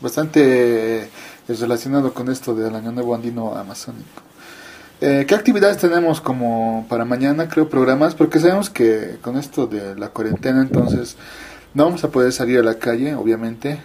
Bastante 0.01 1.03
eh, 1.03 1.09
relacionado 1.47 2.11
con 2.11 2.31
esto 2.31 2.55
del 2.55 2.73
Año 2.73 2.91
Nuevo 2.91 3.13
Andino 3.13 3.55
Amazónico. 3.55 4.23
Eh, 4.99 5.25
¿Qué 5.27 5.35
actividades 5.35 5.77
tenemos 5.77 6.21
como 6.21 6.87
para 6.89 7.05
mañana? 7.05 7.49
Creo 7.49 7.69
programas, 7.69 8.15
porque 8.15 8.39
sabemos 8.39 8.71
que 8.71 9.17
con 9.21 9.37
esto 9.37 9.67
de 9.67 9.93
la 9.93 10.09
cuarentena, 10.09 10.63
entonces 10.63 11.17
no 11.75 11.85
vamos 11.85 12.03
a 12.03 12.09
poder 12.09 12.31
salir 12.31 12.57
a 12.57 12.63
la 12.63 12.79
calle, 12.79 13.13
obviamente 13.13 13.79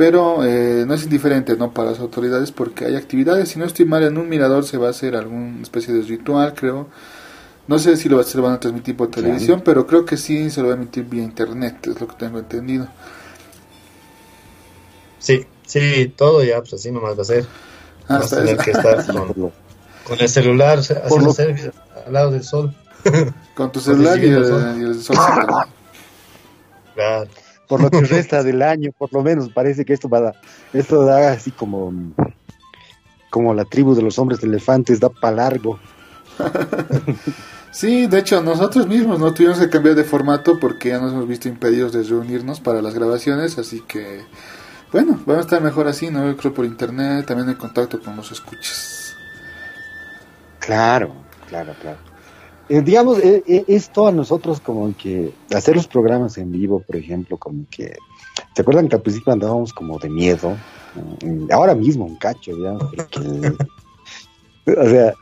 pero 0.00 0.46
eh, 0.46 0.86
no 0.86 0.94
es 0.94 1.02
indiferente 1.02 1.58
no 1.58 1.74
para 1.74 1.90
las 1.90 2.00
autoridades 2.00 2.52
porque 2.52 2.86
hay 2.86 2.96
actividades. 2.96 3.50
Si 3.50 3.58
no 3.58 3.66
estoy 3.66 3.84
mal 3.84 4.02
en 4.02 4.16
un 4.16 4.30
mirador 4.30 4.64
se 4.64 4.78
va 4.78 4.86
a 4.86 4.90
hacer 4.92 5.14
alguna 5.14 5.60
especie 5.60 5.92
de 5.92 6.00
ritual 6.00 6.54
creo. 6.54 6.88
No 7.66 7.78
sé 7.78 7.98
si 7.98 8.08
lo, 8.08 8.22
se 8.22 8.38
lo 8.38 8.44
van 8.44 8.54
a 8.54 8.60
transmitir 8.60 8.96
por 8.96 9.10
televisión 9.10 9.60
pero 9.62 9.86
creo 9.86 10.06
que 10.06 10.16
sí 10.16 10.48
se 10.48 10.62
lo 10.62 10.68
va 10.68 10.72
a 10.72 10.76
emitir 10.78 11.04
vía 11.04 11.22
internet 11.22 11.86
es 11.86 12.00
lo 12.00 12.08
que 12.08 12.16
tengo 12.16 12.38
entendido. 12.38 12.88
Sí 15.18 15.44
sí 15.66 16.10
todo 16.16 16.42
ya 16.42 16.60
pues 16.60 16.72
así 16.72 16.90
nomás 16.90 17.18
va 17.18 17.20
a 17.20 17.26
ser. 17.26 17.44
Ah, 18.08 18.20
vas 18.20 18.32
a 18.32 18.38
tener 18.38 18.56
que 18.56 18.70
estar 18.70 19.04
con, 19.12 19.52
el 20.18 20.28
celular 20.30 20.78
haciendo 20.78 21.34
al 22.06 22.10
lado 22.10 22.30
del 22.30 22.42
sol. 22.42 22.74
Con 23.54 23.70
tu 23.70 23.80
celular 23.80 24.18
y 24.18 24.30
el, 24.30 25.02
sol. 25.02 25.18
claro 26.94 27.28
por 27.70 27.80
lo 27.80 27.88
que 27.88 28.00
resta 28.00 28.42
del 28.42 28.62
año, 28.62 28.90
por 28.98 29.12
lo 29.12 29.22
menos 29.22 29.48
parece 29.48 29.84
que 29.84 29.92
esto 29.92 30.08
va 30.08 30.18
a, 30.18 30.32
esto 30.72 31.04
da 31.04 31.32
así 31.32 31.52
como 31.52 31.92
como 33.30 33.54
la 33.54 33.64
tribu 33.64 33.94
de 33.94 34.02
los 34.02 34.18
hombres 34.18 34.42
elefantes 34.42 34.98
da 34.98 35.08
para 35.08 35.36
largo. 35.36 35.78
sí, 37.70 38.08
de 38.08 38.18
hecho 38.18 38.42
nosotros 38.42 38.88
mismos 38.88 39.20
no 39.20 39.32
tuvimos 39.32 39.60
que 39.60 39.70
cambiar 39.70 39.94
de 39.94 40.02
formato 40.02 40.58
porque 40.58 40.88
ya 40.88 40.98
nos 40.98 41.12
hemos 41.12 41.28
visto 41.28 41.48
impedidos 41.48 41.92
de 41.92 42.02
reunirnos 42.02 42.58
para 42.58 42.82
las 42.82 42.92
grabaciones, 42.92 43.56
así 43.56 43.82
que 43.86 44.22
bueno, 44.90 45.20
vamos 45.24 45.36
a 45.36 45.40
estar 45.42 45.62
mejor 45.62 45.86
así, 45.86 46.10
no 46.10 46.36
creo 46.36 46.52
por 46.52 46.64
internet, 46.64 47.24
también 47.24 47.50
en 47.50 47.54
contacto 47.54 48.00
con 48.00 48.16
los 48.16 48.32
escuchas. 48.32 49.14
Claro, 50.58 51.12
claro, 51.48 51.72
claro. 51.80 52.09
Eh, 52.70 52.82
digamos, 52.82 53.18
eh, 53.18 53.42
eh, 53.48 53.64
esto 53.66 54.06
a 54.06 54.12
nosotros 54.12 54.60
como 54.60 54.96
que 54.96 55.32
hacer 55.52 55.74
los 55.74 55.88
programas 55.88 56.38
en 56.38 56.52
vivo, 56.52 56.78
por 56.78 56.94
ejemplo, 56.94 57.36
como 57.36 57.64
que, 57.68 57.96
¿se 58.54 58.62
acuerdan 58.62 58.88
que 58.88 58.94
al 58.94 59.02
principio 59.02 59.32
andábamos 59.32 59.72
como 59.72 59.98
de 59.98 60.08
miedo? 60.08 60.56
Ahora 61.50 61.74
mismo, 61.74 62.04
un 62.04 62.14
cacho, 62.14 62.52
ya, 62.62 62.78
porque, 62.78 63.18
o 64.80 64.88
sea, 64.88 65.12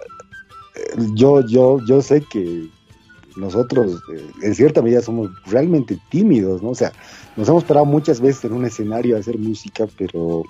yo, 1.15 1.41
yo, 1.47 1.79
yo 1.87 2.03
sé 2.03 2.21
que 2.21 2.69
nosotros 3.37 3.99
en 4.43 4.55
cierta 4.55 4.83
medida 4.83 5.01
somos 5.01 5.31
realmente 5.47 5.99
tímidos, 6.11 6.63
¿no? 6.63 6.69
O 6.69 6.75
sea, 6.75 6.93
nos 7.35 7.49
hemos 7.49 7.65
parado 7.65 7.87
muchas 7.87 8.21
veces 8.21 8.45
en 8.45 8.53
un 8.53 8.67
escenario 8.67 9.17
a 9.17 9.21
hacer 9.21 9.39
música, 9.39 9.87
pero 9.97 10.45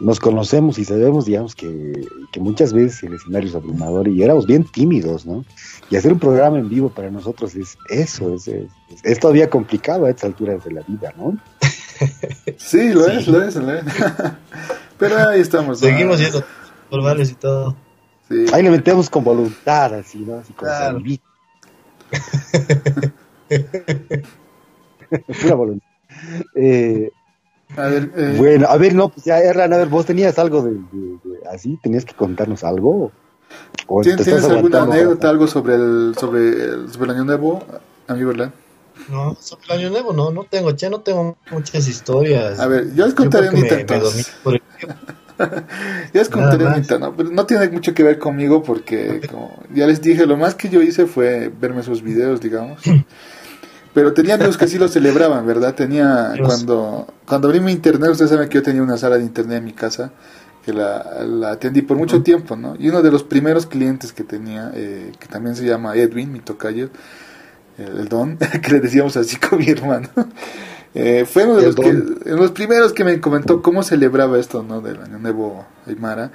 nos 0.00 0.18
conocemos 0.20 0.78
y 0.78 0.84
sabemos, 0.84 1.26
digamos, 1.26 1.54
que, 1.54 2.06
muchas 2.38 2.72
veces 2.72 3.02
el 3.04 3.14
escenario 3.14 3.48
es 3.48 3.54
abrumador 3.54 4.08
y 4.08 4.22
éramos 4.22 4.46
bien 4.46 4.64
tímidos, 4.64 5.24
¿no? 5.24 5.44
Y 5.90 5.96
hacer 5.96 6.12
un 6.12 6.18
programa 6.18 6.58
en 6.58 6.68
vivo 6.68 6.88
para 6.88 7.10
nosotros 7.10 7.54
es 7.54 7.76
eso, 7.88 8.34
es, 8.34 8.50
es, 9.02 9.20
todavía 9.20 9.50
complicado 9.50 10.06
a 10.06 10.10
estas 10.10 10.24
alturas 10.24 10.64
de 10.64 10.72
la 10.72 10.80
vida, 10.82 11.12
¿no? 11.16 11.38
Sí, 12.58 12.92
lo 12.92 13.06
es, 13.06 13.28
lo 13.28 13.42
es, 13.42 13.54
lo 13.54 13.72
es. 13.72 13.84
Pero 14.98 15.28
ahí 15.28 15.40
estamos. 15.40 15.78
Seguimos 15.78 16.18
yendo 16.18 16.44
formales 16.90 17.30
y 17.30 17.34
todo. 17.34 17.76
Ahí 18.52 18.62
le 18.62 18.70
metemos 18.70 19.10
con 19.10 19.22
voluntad, 19.22 19.94
así, 19.94 20.18
¿no? 20.18 20.38
Así 20.38 20.52
con 20.54 20.66
claro. 20.66 20.98
Pura 25.42 25.54
voluntad. 25.54 25.86
Eh, 26.54 27.10
a 27.76 27.86
ver, 27.86 28.10
eh, 28.16 28.34
bueno, 28.38 28.66
a 28.68 28.76
ver, 28.76 28.94
no, 28.94 29.08
pues 29.08 29.24
ya, 29.24 29.38
Erlan, 29.38 29.72
a 29.72 29.76
ver, 29.76 29.88
vos 29.88 30.06
tenías 30.06 30.38
algo 30.38 30.62
de, 30.62 30.78
así, 31.50 31.78
tenías 31.82 32.04
que 32.04 32.14
contarnos 32.14 32.64
algo. 32.64 33.12
¿Tienes, 34.02 34.44
alguna 34.44 34.82
anécdota, 34.82 35.28
algo 35.28 35.46
sobre 35.46 35.74
el, 35.74 36.14
sobre 36.18 36.48
el, 36.48 36.92
sobre 36.92 37.10
el 37.10 37.16
año 37.16 37.24
nuevo, 37.24 37.64
amigo 38.08 38.30
Erlan? 38.30 38.52
No, 39.08 39.36
sobre 39.40 39.64
el 39.66 39.72
año 39.72 39.90
nuevo 39.90 40.12
no, 40.12 40.30
no 40.30 40.44
tengo, 40.44 40.70
ya 40.70 40.88
no 40.88 41.00
tengo 41.00 41.36
muchas 41.50 41.86
historias. 41.88 42.58
A 42.60 42.66
ver, 42.66 42.94
yo 42.94 43.04
les 43.04 43.14
contaré 43.14 43.50
un 43.50 43.56
ya 45.36 46.20
les 46.20 46.28
contaré 46.28 46.64
un 46.64 46.86
¿no? 47.00 47.16
Pero 47.16 47.30
no 47.30 47.46
tiene 47.46 47.68
mucho 47.68 47.92
que 47.92 48.02
ver 48.02 48.18
conmigo 48.18 48.62
porque, 48.62 49.20
como 49.28 49.62
ya 49.74 49.86
les 49.86 50.00
dije, 50.00 50.26
lo 50.26 50.36
más 50.36 50.54
que 50.54 50.68
yo 50.68 50.80
hice 50.80 51.06
fue 51.06 51.52
verme 51.60 51.82
sus 51.82 52.02
videos, 52.02 52.40
digamos. 52.40 52.80
Pero 53.92 54.12
tenía 54.12 54.34
amigos 54.34 54.56
que 54.56 54.66
sí 54.66 54.78
lo 54.78 54.88
celebraban, 54.88 55.46
¿verdad? 55.46 55.74
Tenía, 55.74 56.34
cuando, 56.44 57.06
cuando 57.26 57.48
abrí 57.48 57.60
mi 57.60 57.72
internet, 57.72 58.10
ustedes 58.10 58.30
saben 58.30 58.48
que 58.48 58.56
yo 58.56 58.62
tenía 58.62 58.82
una 58.82 58.98
sala 58.98 59.18
de 59.18 59.22
internet 59.22 59.58
en 59.58 59.64
mi 59.64 59.72
casa, 59.72 60.12
que 60.64 60.72
la, 60.72 61.24
la 61.24 61.52
atendí 61.52 61.82
por 61.82 61.96
mucho 61.96 62.22
tiempo, 62.22 62.56
¿no? 62.56 62.74
Y 62.78 62.88
uno 62.88 63.02
de 63.02 63.10
los 63.10 63.22
primeros 63.22 63.66
clientes 63.66 64.12
que 64.12 64.24
tenía, 64.24 64.72
eh, 64.74 65.12
que 65.18 65.26
también 65.26 65.56
se 65.56 65.64
llama 65.66 65.94
Edwin, 65.94 66.32
mi 66.32 66.40
tocayo, 66.40 66.88
el, 67.76 68.08
don, 68.08 68.38
que 68.62 68.70
le 68.70 68.80
decíamos 68.80 69.16
así 69.16 69.36
con 69.36 69.58
mi 69.58 69.68
hermano, 69.68 70.08
eh, 70.94 71.26
fue 71.30 71.44
uno 71.44 71.56
de 71.56 71.66
los, 71.66 71.76
que, 71.76 71.92
los 72.30 72.50
primeros 72.52 72.92
que 72.92 73.04
me 73.04 73.20
comentó 73.20 73.62
cómo 73.62 73.82
celebraba 73.82 74.38
esto, 74.38 74.62
¿no? 74.62 74.80
Del 74.80 75.00
Año 75.02 75.18
Nuevo 75.18 75.66
Aymara. 75.86 76.32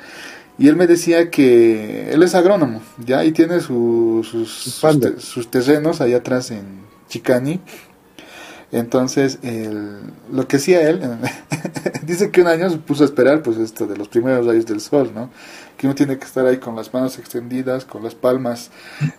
Y 0.60 0.68
él 0.68 0.76
me 0.76 0.88
decía 0.88 1.32
que 1.32 2.12
él 2.12 2.22
es 2.22 2.36
agrónomo, 2.36 2.82
¿ya? 3.06 3.24
Y 3.24 3.32
tiene 3.32 3.62
sus, 3.62 4.28
sus 4.28 5.50
terrenos 5.50 6.02
allá 6.02 6.18
atrás 6.18 6.52
en 6.52 6.82
Chicani. 7.08 7.62
Entonces, 8.72 9.40
el, 9.42 9.98
lo 10.32 10.48
que 10.48 10.58
hacía 10.58 10.88
él, 10.88 11.02
dice 12.04 12.30
que 12.30 12.42
un 12.42 12.48
año 12.48 12.70
se 12.70 12.78
puso 12.78 13.04
a 13.04 13.06
esperar, 13.06 13.42
pues 13.42 13.58
esto 13.58 13.88
de 13.88 13.98
los 13.98 14.08
primeros 14.08 14.46
rayos 14.46 14.66
del 14.68 14.80
sol, 14.80 15.12
¿no? 15.14 15.32
Que 15.76 15.88
uno 15.88 15.96
tiene 15.96 16.20
que 16.20 16.26
estar 16.26 16.46
ahí 16.46 16.58
con 16.58 16.76
las 16.76 16.94
manos 16.94 17.18
extendidas, 17.18 17.86
con 17.86 18.04
las 18.04 18.14
palmas 18.14 18.70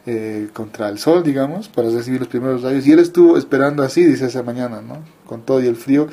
eh, 0.06 0.48
contra 0.52 0.88
el 0.88 0.98
sol, 0.98 1.24
digamos, 1.24 1.68
para 1.68 1.90
recibir 1.90 2.20
los 2.20 2.28
primeros 2.28 2.62
rayos. 2.62 2.86
Y 2.86 2.92
él 2.92 3.00
estuvo 3.00 3.36
esperando 3.36 3.82
así, 3.82 4.04
dice 4.04 4.26
esa 4.26 4.42
mañana, 4.42 4.82
¿no? 4.82 4.98
Con 5.26 5.42
todo 5.42 5.60
y 5.60 5.66
el 5.66 5.76
frío. 5.76 6.06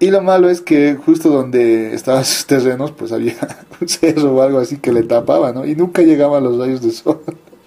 Y 0.00 0.10
lo 0.10 0.20
malo 0.20 0.50
es 0.50 0.60
que 0.60 0.96
justo 0.96 1.30
donde 1.30 1.94
estaban 1.94 2.24
sus 2.24 2.44
terrenos, 2.46 2.92
pues 2.92 3.10
había 3.12 3.36
un 3.80 3.88
cerro 3.88 4.34
o 4.34 4.42
algo 4.42 4.58
así 4.58 4.76
que 4.76 4.92
le 4.92 5.04
tapaba, 5.04 5.52
¿no? 5.52 5.64
Y 5.64 5.76
nunca 5.76 6.02
llegaban 6.02 6.44
los 6.44 6.58
rayos 6.58 6.82
del 6.82 6.92
sol. 6.92 7.22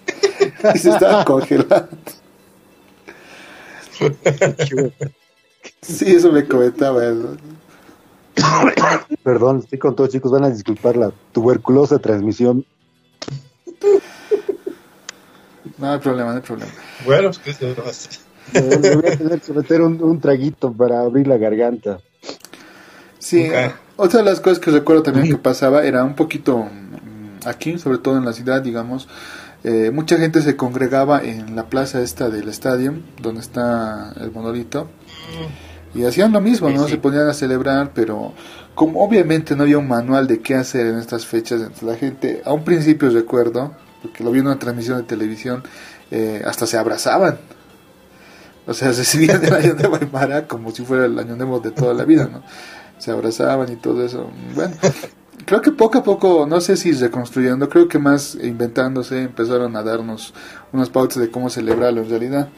y 0.75 0.77
se 0.77 0.89
estaba 0.91 1.25
congelando. 1.25 1.87
Sí, 5.81 6.15
eso 6.15 6.31
me 6.31 6.45
comentaba. 6.47 7.01
Perdón, 9.23 9.59
estoy 9.59 9.79
con 9.79 9.95
todos 9.95 10.09
chicos, 10.09 10.31
van 10.31 10.45
a 10.45 10.49
disculpar 10.49 10.95
la 10.97 11.11
tuberculosa 11.31 11.99
transmisión. 11.99 12.65
No 15.77 15.91
hay 15.91 15.99
problema, 15.99 16.31
no 16.31 16.37
hay 16.37 16.41
problema. 16.41 16.71
Bueno, 17.05 17.31
pues 17.43 17.57
que 17.57 17.75
Me 18.53 18.95
voy 18.95 19.11
a 19.11 19.17
tener 19.17 19.41
que 19.41 19.53
meter 19.53 19.81
un, 19.81 20.19
traguito 20.19 20.71
para 20.71 21.01
abrir 21.01 21.27
la 21.27 21.37
garganta. 21.37 21.99
Sí, 23.19 23.49
otra 23.95 24.19
de 24.19 24.25
las 24.25 24.39
cosas 24.39 24.59
que 24.59 24.71
recuerdo 24.71 25.03
también 25.03 25.27
que 25.27 25.37
pasaba 25.37 25.83
era 25.83 26.03
un 26.03 26.15
poquito 26.15 26.59
mm, 26.59 27.47
aquí, 27.47 27.77
sobre 27.77 27.97
todo 27.97 28.17
en 28.17 28.25
la 28.25 28.33
ciudad, 28.33 28.61
digamos, 28.61 29.07
eh, 29.63 29.91
mucha 29.91 30.17
gente 30.17 30.41
se 30.41 30.55
congregaba 30.55 31.23
en 31.23 31.55
la 31.55 31.65
plaza 31.65 32.01
esta 32.01 32.29
del 32.29 32.47
estadio, 32.47 32.93
donde 33.21 33.41
está 33.41 34.13
el 34.19 34.31
monolito, 34.31 34.87
y 35.93 36.03
hacían 36.05 36.31
lo 36.31 36.41
mismo, 36.41 36.69
¿no? 36.69 36.87
Se 36.87 36.97
ponían 36.97 37.27
a 37.27 37.33
celebrar, 37.33 37.91
pero 37.93 38.33
como 38.75 39.03
obviamente 39.03 39.55
no 39.55 39.63
había 39.63 39.79
un 39.79 39.87
manual 39.87 40.27
de 40.27 40.39
qué 40.39 40.55
hacer 40.55 40.87
en 40.87 40.99
estas 40.99 41.25
fechas, 41.25 41.81
la 41.81 41.95
gente, 41.95 42.41
a 42.45 42.53
un 42.53 42.63
principio 42.63 43.09
recuerdo, 43.09 43.73
porque 44.01 44.23
lo 44.23 44.31
vi 44.31 44.39
en 44.39 44.47
una 44.47 44.59
transmisión 44.59 44.97
de 44.97 45.03
televisión, 45.03 45.63
eh, 46.11 46.43
hasta 46.45 46.67
se 46.67 46.77
abrazaban. 46.77 47.39
O 48.67 48.73
sea, 48.73 48.91
se 48.91 48.99
recibían 48.99 49.43
el 49.43 49.53
año 49.53 49.73
de 49.73 49.87
Aymara 49.87 50.47
como 50.47 50.71
si 50.71 50.83
fuera 50.83 51.05
el 51.05 51.17
año 51.17 51.35
nuevo 51.35 51.59
de 51.59 51.71
toda 51.71 51.93
la 51.93 52.03
vida, 52.03 52.29
¿no? 52.31 52.43
Se 52.99 53.11
abrazaban 53.11 53.71
y 53.71 53.77
todo 53.77 54.05
eso. 54.05 54.29
Bueno, 54.55 54.75
creo 55.47 55.61
que 55.61 55.71
poco 55.71 55.99
a 55.99 56.03
poco, 56.03 56.45
no 56.45 56.59
sé 56.59 56.75
si 56.75 56.91
reconstruyendo, 56.91 57.69
creo 57.69 57.87
que 57.87 57.97
más 57.97 58.35
inventándose, 58.35 59.23
empezaron 59.23 59.77
a 59.77 59.81
darnos 59.81 60.33
unas 60.73 60.89
pautas 60.89 61.19
de 61.19 61.31
cómo 61.31 61.49
celebrarlo 61.49 62.01
en 62.01 62.09
realidad. 62.09 62.49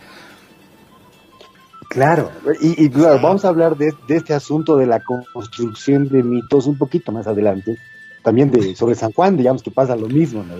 Claro, 1.87 2.31
y, 2.61 2.87
vamos 2.89 3.45
a 3.45 3.49
hablar 3.49 3.77
de, 3.77 3.93
este 4.07 4.33
asunto 4.33 4.75
de 4.75 4.87
la 4.87 5.01
construcción 5.01 6.09
de 6.09 6.23
mitos 6.23 6.65
un 6.65 6.79
poquito 6.79 7.11
más 7.11 7.27
adelante, 7.27 7.77
también 8.23 8.49
de 8.49 8.75
sobre 8.75 8.95
San 8.95 9.11
Juan, 9.11 9.37
digamos 9.37 9.61
que 9.61 9.69
pasa 9.69 9.95
lo 9.95 10.07
mismo, 10.07 10.43
¿no? 10.43 10.55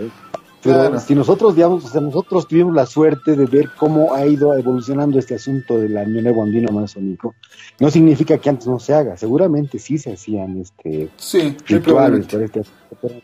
Pero 0.62 1.00
si 1.00 1.16
nosotros, 1.16 1.56
digamos, 1.56 1.86
o 1.86 1.88
sea, 1.88 2.02
nosotros 2.02 2.48
tuvimos 2.48 2.74
la 2.74 2.86
suerte 2.86 3.36
de 3.36 3.46
ver 3.46 3.70
cómo 3.78 4.14
ha 4.14 4.26
ido 4.26 4.54
evolucionando 4.58 5.18
este 5.18 5.36
asunto 5.36 5.78
del 5.78 5.98
año 5.98 6.22
nuevo 6.22 6.44
andino 6.44 6.68
amazónico, 6.70 7.34
no 7.80 7.90
significa 7.90 8.38
que 8.38 8.50
antes 8.50 8.68
no 8.68 8.78
se 8.78 8.94
haga. 8.94 9.16
Seguramente 9.16 9.80
sí 9.80 9.98
se 9.98 10.14
hacían 10.14 10.58
este 10.58 11.10
sí, 11.16 11.56
rituales 11.66 12.28
por 12.28 12.44
este 12.44 12.60
asunto, 12.60 13.22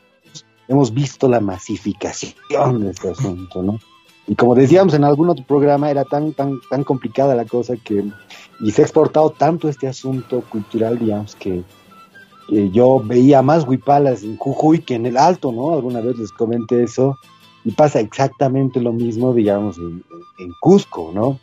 hemos 0.67 0.93
visto 0.93 1.27
la 1.27 1.41
masificación 1.41 2.81
de 2.81 2.91
este 2.91 3.09
asunto, 3.09 3.61
¿no? 3.61 3.79
Y 4.27 4.35
como 4.35 4.55
decíamos 4.55 4.93
en 4.93 5.03
algún 5.03 5.29
otro 5.29 5.45
programa, 5.45 5.91
era 5.91 6.03
tan, 6.03 6.33
tan, 6.33 6.59
tan 6.69 6.83
complicada 6.83 7.35
la 7.35 7.45
cosa 7.45 7.75
que, 7.75 8.03
y 8.59 8.71
se 8.71 8.81
ha 8.81 8.85
exportado 8.85 9.29
tanto 9.31 9.69
este 9.69 9.87
asunto 9.87 10.41
cultural, 10.49 10.97
digamos, 10.97 11.35
que, 11.35 11.63
yo 12.49 13.01
veía 13.03 13.41
más 13.41 13.67
huipalas 13.67 14.23
en 14.23 14.37
Jujuy 14.37 14.79
que 14.79 14.95
en 14.95 15.05
el 15.05 15.17
Alto, 15.17 15.51
¿no? 15.51 15.73
Alguna 15.73 16.01
vez 16.01 16.17
les 16.17 16.31
comenté 16.31 16.83
eso, 16.83 17.17
y 17.63 17.71
pasa 17.71 17.99
exactamente 17.99 18.79
lo 18.79 18.93
mismo, 18.93 19.33
digamos, 19.33 19.77
en, 19.77 20.03
Cusco, 20.59 21.11
¿no? 21.13 21.39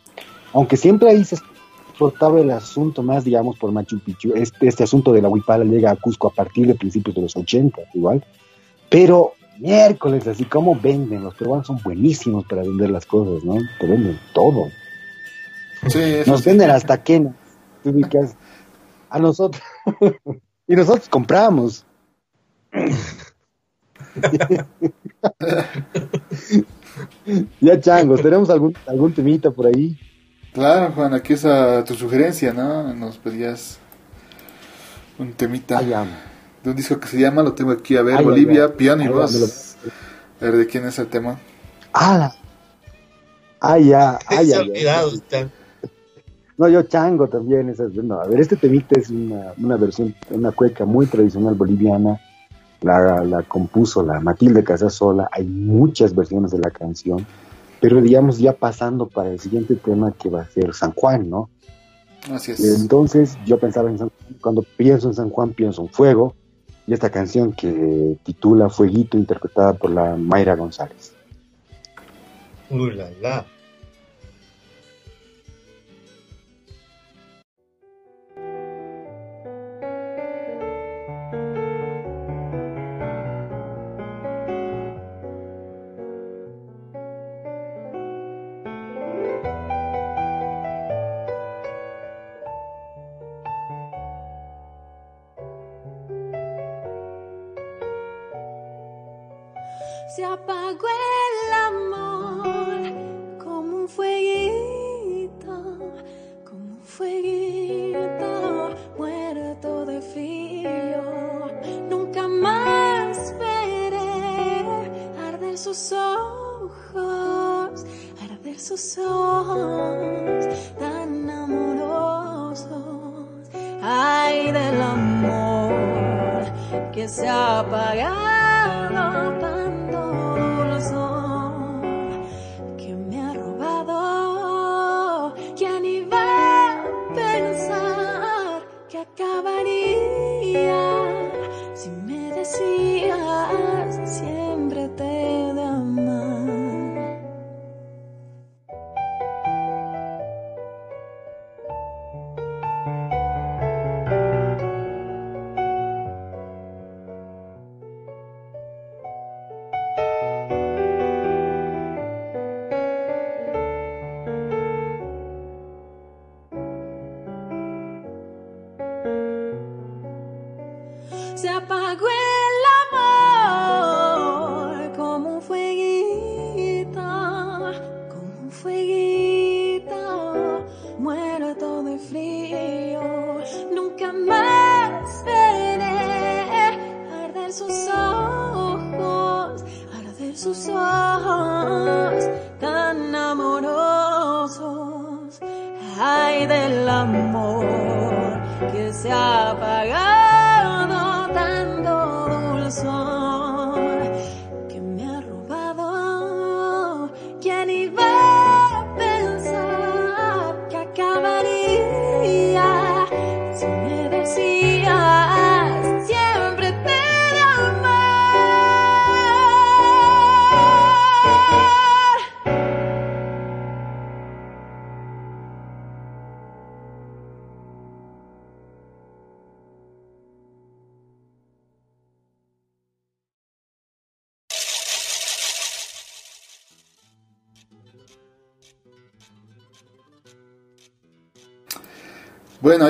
Aunque 0.53 0.77
siempre 0.77 1.09
ahí 1.09 1.25
se 1.25 1.35
exportaba 1.35 2.39
el 2.39 2.51
asunto 2.51 3.03
más, 3.03 3.25
digamos, 3.25 3.57
por 3.57 3.71
Machu 3.71 3.99
Picchu, 3.99 4.33
este, 4.33 4.67
este 4.67 4.83
asunto 4.83 5.11
de 5.11 5.21
la 5.21 5.27
huipala 5.27 5.65
llega 5.65 5.91
a 5.91 5.95
Cusco 5.97 6.27
a 6.27 6.33
partir 6.33 6.67
de 6.67 6.75
principios 6.75 7.15
de 7.15 7.23
los 7.23 7.35
80, 7.35 7.81
igual, 7.93 8.23
pero 8.89 9.33
miércoles, 9.59 10.25
así 10.27 10.45
como 10.45 10.79
venden, 10.79 11.23
los 11.23 11.35
peruanos 11.35 11.67
son 11.67 11.79
buenísimos 11.83 12.45
para 12.45 12.61
vender 12.61 12.89
las 12.89 13.05
cosas, 13.05 13.43
¿no? 13.43 13.55
Te 13.79 13.87
venden 13.87 14.17
todo. 14.33 14.67
Nos 16.25 16.45
venden 16.45 16.69
hasta 16.69 17.03
que 17.03 17.27
a 19.09 19.19
nosotros 19.19 19.61
y 20.67 20.75
nosotros 20.75 21.07
compramos. 21.09 21.85
ya 27.61 27.79
changos, 27.79 28.21
tenemos 28.21 28.49
algún 28.49 28.75
algún 28.87 29.13
temita 29.13 29.51
por 29.51 29.67
ahí. 29.67 29.99
Claro, 30.53 30.91
Juan, 30.93 31.13
aquí 31.13 31.33
es 31.33 31.45
tu 31.85 31.95
sugerencia, 31.95 32.53
¿no? 32.53 32.93
Nos 32.93 33.17
pedías 33.17 33.79
un 35.17 35.33
temita. 35.33 35.79
Ay, 35.79 35.93
de 36.63 36.69
un 36.69 36.75
disco 36.75 36.99
que 36.99 37.07
se 37.07 37.19
llama, 37.19 37.43
lo 37.43 37.53
tengo 37.53 37.71
aquí 37.71 37.97
a 37.97 38.01
ver, 38.01 38.23
Bolivia, 38.23 38.75
piano 38.75 39.03
y 39.03 39.07
voz. 39.07 39.75
A 40.39 40.45
ver 40.45 40.57
de 40.57 40.67
quién 40.67 40.85
es 40.85 40.97
el 40.99 41.07
tema. 41.07 41.39
Ah, 41.93 42.33
ay, 43.59 43.89
ya, 43.89 44.17
ay, 44.27 44.47
ya. 44.47 44.63
No, 46.57 46.67
yo 46.69 46.83
chango 46.83 47.27
también. 47.27 47.69
Esas, 47.69 47.91
a 47.97 48.27
ver, 48.27 48.39
este 48.39 48.55
temita 48.55 48.99
es 48.99 49.09
una, 49.09 49.53
una 49.57 49.77
versión, 49.77 50.15
una 50.29 50.51
cueca 50.51 50.85
muy 50.85 51.05
tradicional 51.07 51.55
boliviana. 51.55 52.19
La, 52.81 53.23
la 53.23 53.43
compuso 53.43 54.03
la 54.03 54.19
Matilde 54.19 54.63
Casasola. 54.63 55.29
Hay 55.31 55.45
muchas 55.45 56.13
versiones 56.13 56.51
de 56.51 56.59
la 56.59 56.69
canción. 56.69 57.25
Pero 57.79 58.01
digamos, 58.01 58.37
ya 58.39 58.53
pasando 58.53 59.07
para 59.07 59.31
el 59.31 59.39
siguiente 59.39 59.75
tema 59.75 60.13
que 60.13 60.29
va 60.29 60.41
a 60.41 60.49
ser 60.49 60.73
San 60.73 60.93
Juan, 60.93 61.29
¿no? 61.29 61.49
Así 62.31 62.51
es. 62.51 62.81
Entonces, 62.81 63.37
yo 63.45 63.57
pensaba 63.57 63.89
en 63.89 63.97
San 63.97 64.09
Juan. 64.09 64.39
Cuando 64.41 64.63
pienso 64.77 65.07
en 65.07 65.13
San 65.15 65.29
Juan, 65.29 65.51
pienso 65.51 65.81
en 65.81 65.89
fuego 65.89 66.35
y 66.85 66.93
esta 66.93 67.09
canción 67.09 67.53
que 67.53 68.17
titula 68.23 68.69
Fueguito, 68.69 69.17
interpretada 69.17 69.73
por 69.73 69.91
la 69.91 70.15
Mayra 70.15 70.55
González. 70.55 71.13
Uh, 72.69 72.87
la, 72.87 73.09
la. 73.21 73.45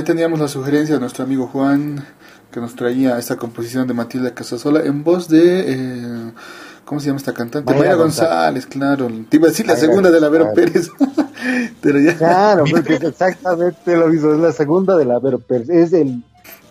Ahí 0.03 0.05
teníamos 0.05 0.39
la 0.39 0.49
sugerencia 0.49 0.95
de 0.95 1.01
nuestro 1.01 1.23
amigo 1.23 1.47
Juan, 1.47 2.05
que 2.51 2.59
nos 2.59 2.75
traía 2.75 3.17
esta 3.17 3.37
composición 3.37 3.87
de 3.87 3.93
Matilda 3.93 4.33
Casasola 4.33 4.81
en 4.81 5.03
voz 5.03 5.29
de... 5.29 5.63
Eh, 5.71 6.31
¿Cómo 6.83 6.99
se 6.99 7.07
llama 7.07 7.17
esta 7.17 7.33
cantante? 7.33 7.73
Maya 7.73 7.93
González, 7.93 8.65
claro. 8.65 9.09
Te 9.29 9.37
iba 9.37 9.47
a 9.47 9.51
decir 9.51 9.65
la 9.65 9.77
segunda 9.77 10.11
de 10.11 10.19
la 10.19 10.27
Vero 10.27 10.51
Pérez. 10.53 10.91
Pero 11.81 11.97
ya. 12.01 12.17
Claro, 12.17 12.65
porque 12.71 12.95
exactamente 12.95 13.95
lo 13.95 14.09
mismo. 14.09 14.33
Es 14.33 14.39
la 14.39 14.51
segunda 14.51 14.97
de 14.97 15.05
la 15.05 15.17
Vero 15.19 15.39
Pérez. 15.39 15.69
Es 15.69 15.93
el, 15.93 16.21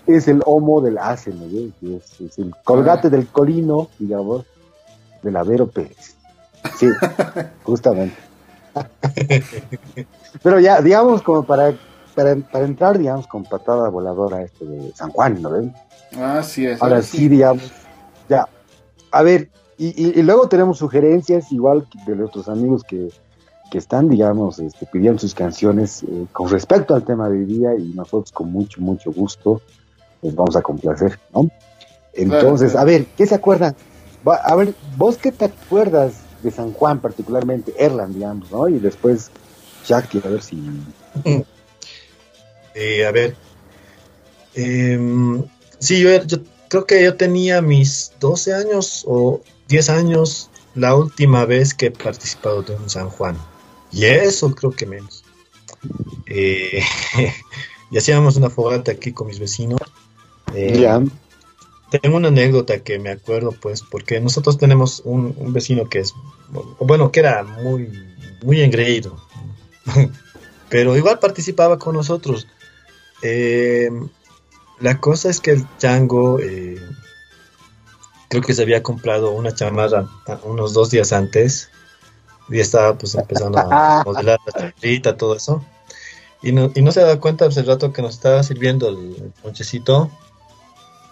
es 0.06 0.28
el 0.28 0.42
homo 0.44 0.82
del 0.82 0.98
ácido, 0.98 1.38
es, 1.80 2.20
es, 2.20 2.38
el 2.38 2.52
colgate 2.62 3.08
del 3.08 3.26
colino, 3.28 3.88
digamos, 3.98 4.44
de 5.22 5.30
la 5.32 5.42
Vero 5.44 5.66
Pérez. 5.68 6.14
Sí, 6.78 6.88
justamente. 7.62 8.16
Pero 10.42 10.60
ya, 10.60 10.82
digamos, 10.82 11.22
como 11.22 11.44
para, 11.44 11.72
para, 12.14 12.36
para, 12.36 12.64
entrar, 12.64 12.98
digamos, 12.98 13.26
con 13.26 13.44
patada 13.44 13.88
voladora 13.88 14.42
este 14.42 14.64
de 14.64 14.92
San 14.94 15.10
Juan, 15.10 15.40
¿no 15.40 15.50
ven? 15.50 15.74
Ah, 16.16 16.42
sí, 16.42 16.66
es. 16.66 16.82
Ahora 16.82 17.02
sí, 17.02 17.28
digamos, 17.28 17.70
ya. 18.28 18.46
A 19.10 19.22
ver, 19.22 19.50
y, 19.78 20.18
y, 20.18 20.22
luego 20.22 20.48
tenemos 20.48 20.78
sugerencias, 20.78 21.50
igual 21.52 21.86
de 22.06 22.16
nuestros 22.16 22.48
amigos 22.48 22.84
que, 22.84 23.08
que 23.70 23.78
están, 23.78 24.08
digamos, 24.08 24.58
este, 24.58 24.86
pidiendo 24.86 25.18
sus 25.18 25.34
canciones 25.34 26.02
eh, 26.02 26.26
con 26.32 26.48
respecto 26.50 26.94
al 26.94 27.04
tema 27.04 27.28
de 27.28 27.38
hoy 27.38 27.44
día 27.46 27.74
y 27.74 27.92
nosotros 27.94 28.30
con 28.30 28.52
mucho, 28.52 28.80
mucho 28.80 29.10
gusto 29.12 29.60
les 30.20 30.34
vamos 30.34 30.54
a 30.56 30.62
complacer, 30.62 31.18
¿no? 31.34 31.48
Entonces, 32.12 32.76
a 32.76 32.84
ver, 32.84 33.06
¿qué 33.16 33.26
se 33.26 33.34
acuerdan? 33.34 33.74
a 34.24 34.54
ver, 34.54 34.74
vos 34.96 35.16
qué 35.16 35.32
te 35.32 35.46
acuerdas 35.46 36.20
de 36.42 36.50
San 36.50 36.72
Juan 36.72 37.00
particularmente, 37.00 37.74
Erland, 37.76 38.14
digamos, 38.14 38.52
¿no? 38.52 38.68
Y 38.68 38.78
después 38.78 39.30
Jack, 39.86 40.14
a 40.24 40.28
ver 40.28 40.42
si... 40.42 40.62
Eh, 42.74 43.06
a 43.06 43.12
ver, 43.12 43.36
eh, 44.54 44.98
sí, 45.78 46.00
yo, 46.00 46.24
yo, 46.24 46.38
creo 46.68 46.86
que 46.86 47.02
yo 47.02 47.16
tenía 47.16 47.60
mis 47.60 48.12
12 48.20 48.54
años 48.54 49.04
o 49.06 49.42
10 49.68 49.90
años 49.90 50.50
la 50.74 50.94
última 50.94 51.44
vez 51.44 51.74
que 51.74 51.86
he 51.86 51.90
participado 51.90 52.62
de 52.62 52.74
un 52.74 52.88
San 52.88 53.10
Juan. 53.10 53.36
Y 53.90 54.04
eso 54.04 54.54
creo 54.54 54.70
que 54.70 54.86
menos. 54.86 55.24
Eh, 56.26 56.82
y 57.90 57.98
hacíamos 57.98 58.36
una 58.36 58.50
fogata 58.50 58.92
aquí 58.92 59.12
con 59.12 59.26
mis 59.26 59.38
vecinos. 59.38 59.80
Eh, 60.54 60.88
tengo 61.90 62.16
una 62.16 62.28
anécdota 62.28 62.82
que 62.82 62.98
me 62.98 63.10
acuerdo, 63.10 63.52
pues, 63.52 63.82
porque 63.82 64.18
nosotros 64.20 64.56
tenemos 64.56 65.02
un, 65.04 65.34
un 65.36 65.52
vecino 65.52 65.88
que 65.88 65.98
es, 65.98 66.14
bueno, 66.80 67.12
que 67.12 67.20
era 67.20 67.42
muy, 67.42 67.90
muy 68.42 68.62
engreído, 68.62 69.16
pero 70.70 70.96
igual 70.96 71.18
participaba 71.18 71.78
con 71.78 71.94
nosotros. 71.94 72.46
Eh, 73.22 73.90
la 74.80 74.98
cosa 74.98 75.30
es 75.30 75.40
que 75.40 75.52
el 75.52 75.66
chango, 75.78 76.40
eh, 76.40 76.80
creo 78.28 78.42
que 78.42 78.54
se 78.54 78.62
había 78.62 78.82
comprado 78.82 79.30
una 79.30 79.54
chamarra 79.54 80.08
unos 80.44 80.72
dos 80.72 80.90
días 80.90 81.12
antes 81.12 81.70
y 82.48 82.58
estaba 82.58 82.98
pues 82.98 83.14
empezando 83.14 83.58
a 83.58 84.02
modelar 84.06 84.40
la 84.46 84.52
chamarrita, 84.52 85.16
todo 85.16 85.36
eso. 85.36 85.64
Y 86.42 86.50
no, 86.52 86.72
y 86.74 86.82
no 86.82 86.90
se 86.90 87.00
daba 87.00 87.20
cuenta 87.20 87.44
pues, 87.44 87.56
el 87.56 87.66
rato 87.66 87.92
que 87.92 88.02
nos 88.02 88.14
estaba 88.14 88.42
sirviendo 88.42 88.88
el 88.88 89.32
ponchecito. 89.42 90.10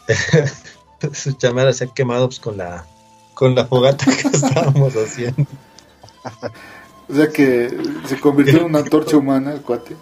su 1.13 1.33
chamarra 1.35 1.73
se 1.73 1.85
ha 1.85 1.95
quemado 1.95 2.27
pues, 2.27 2.41
con 2.41 2.57
la 2.57 2.85
con 3.35 3.55
la 3.55 3.65
fogata 3.65 4.05
que 4.05 4.29
estábamos 4.37 4.95
haciendo. 4.95 5.47
O 7.09 7.15
sea 7.15 7.29
que 7.29 7.71
se 8.07 8.21
convirtió 8.21 8.59
en 8.59 8.65
una 8.65 8.81
antorcha 8.81 9.17
humana 9.17 9.53
el 9.53 9.63
cuate. 9.63 9.97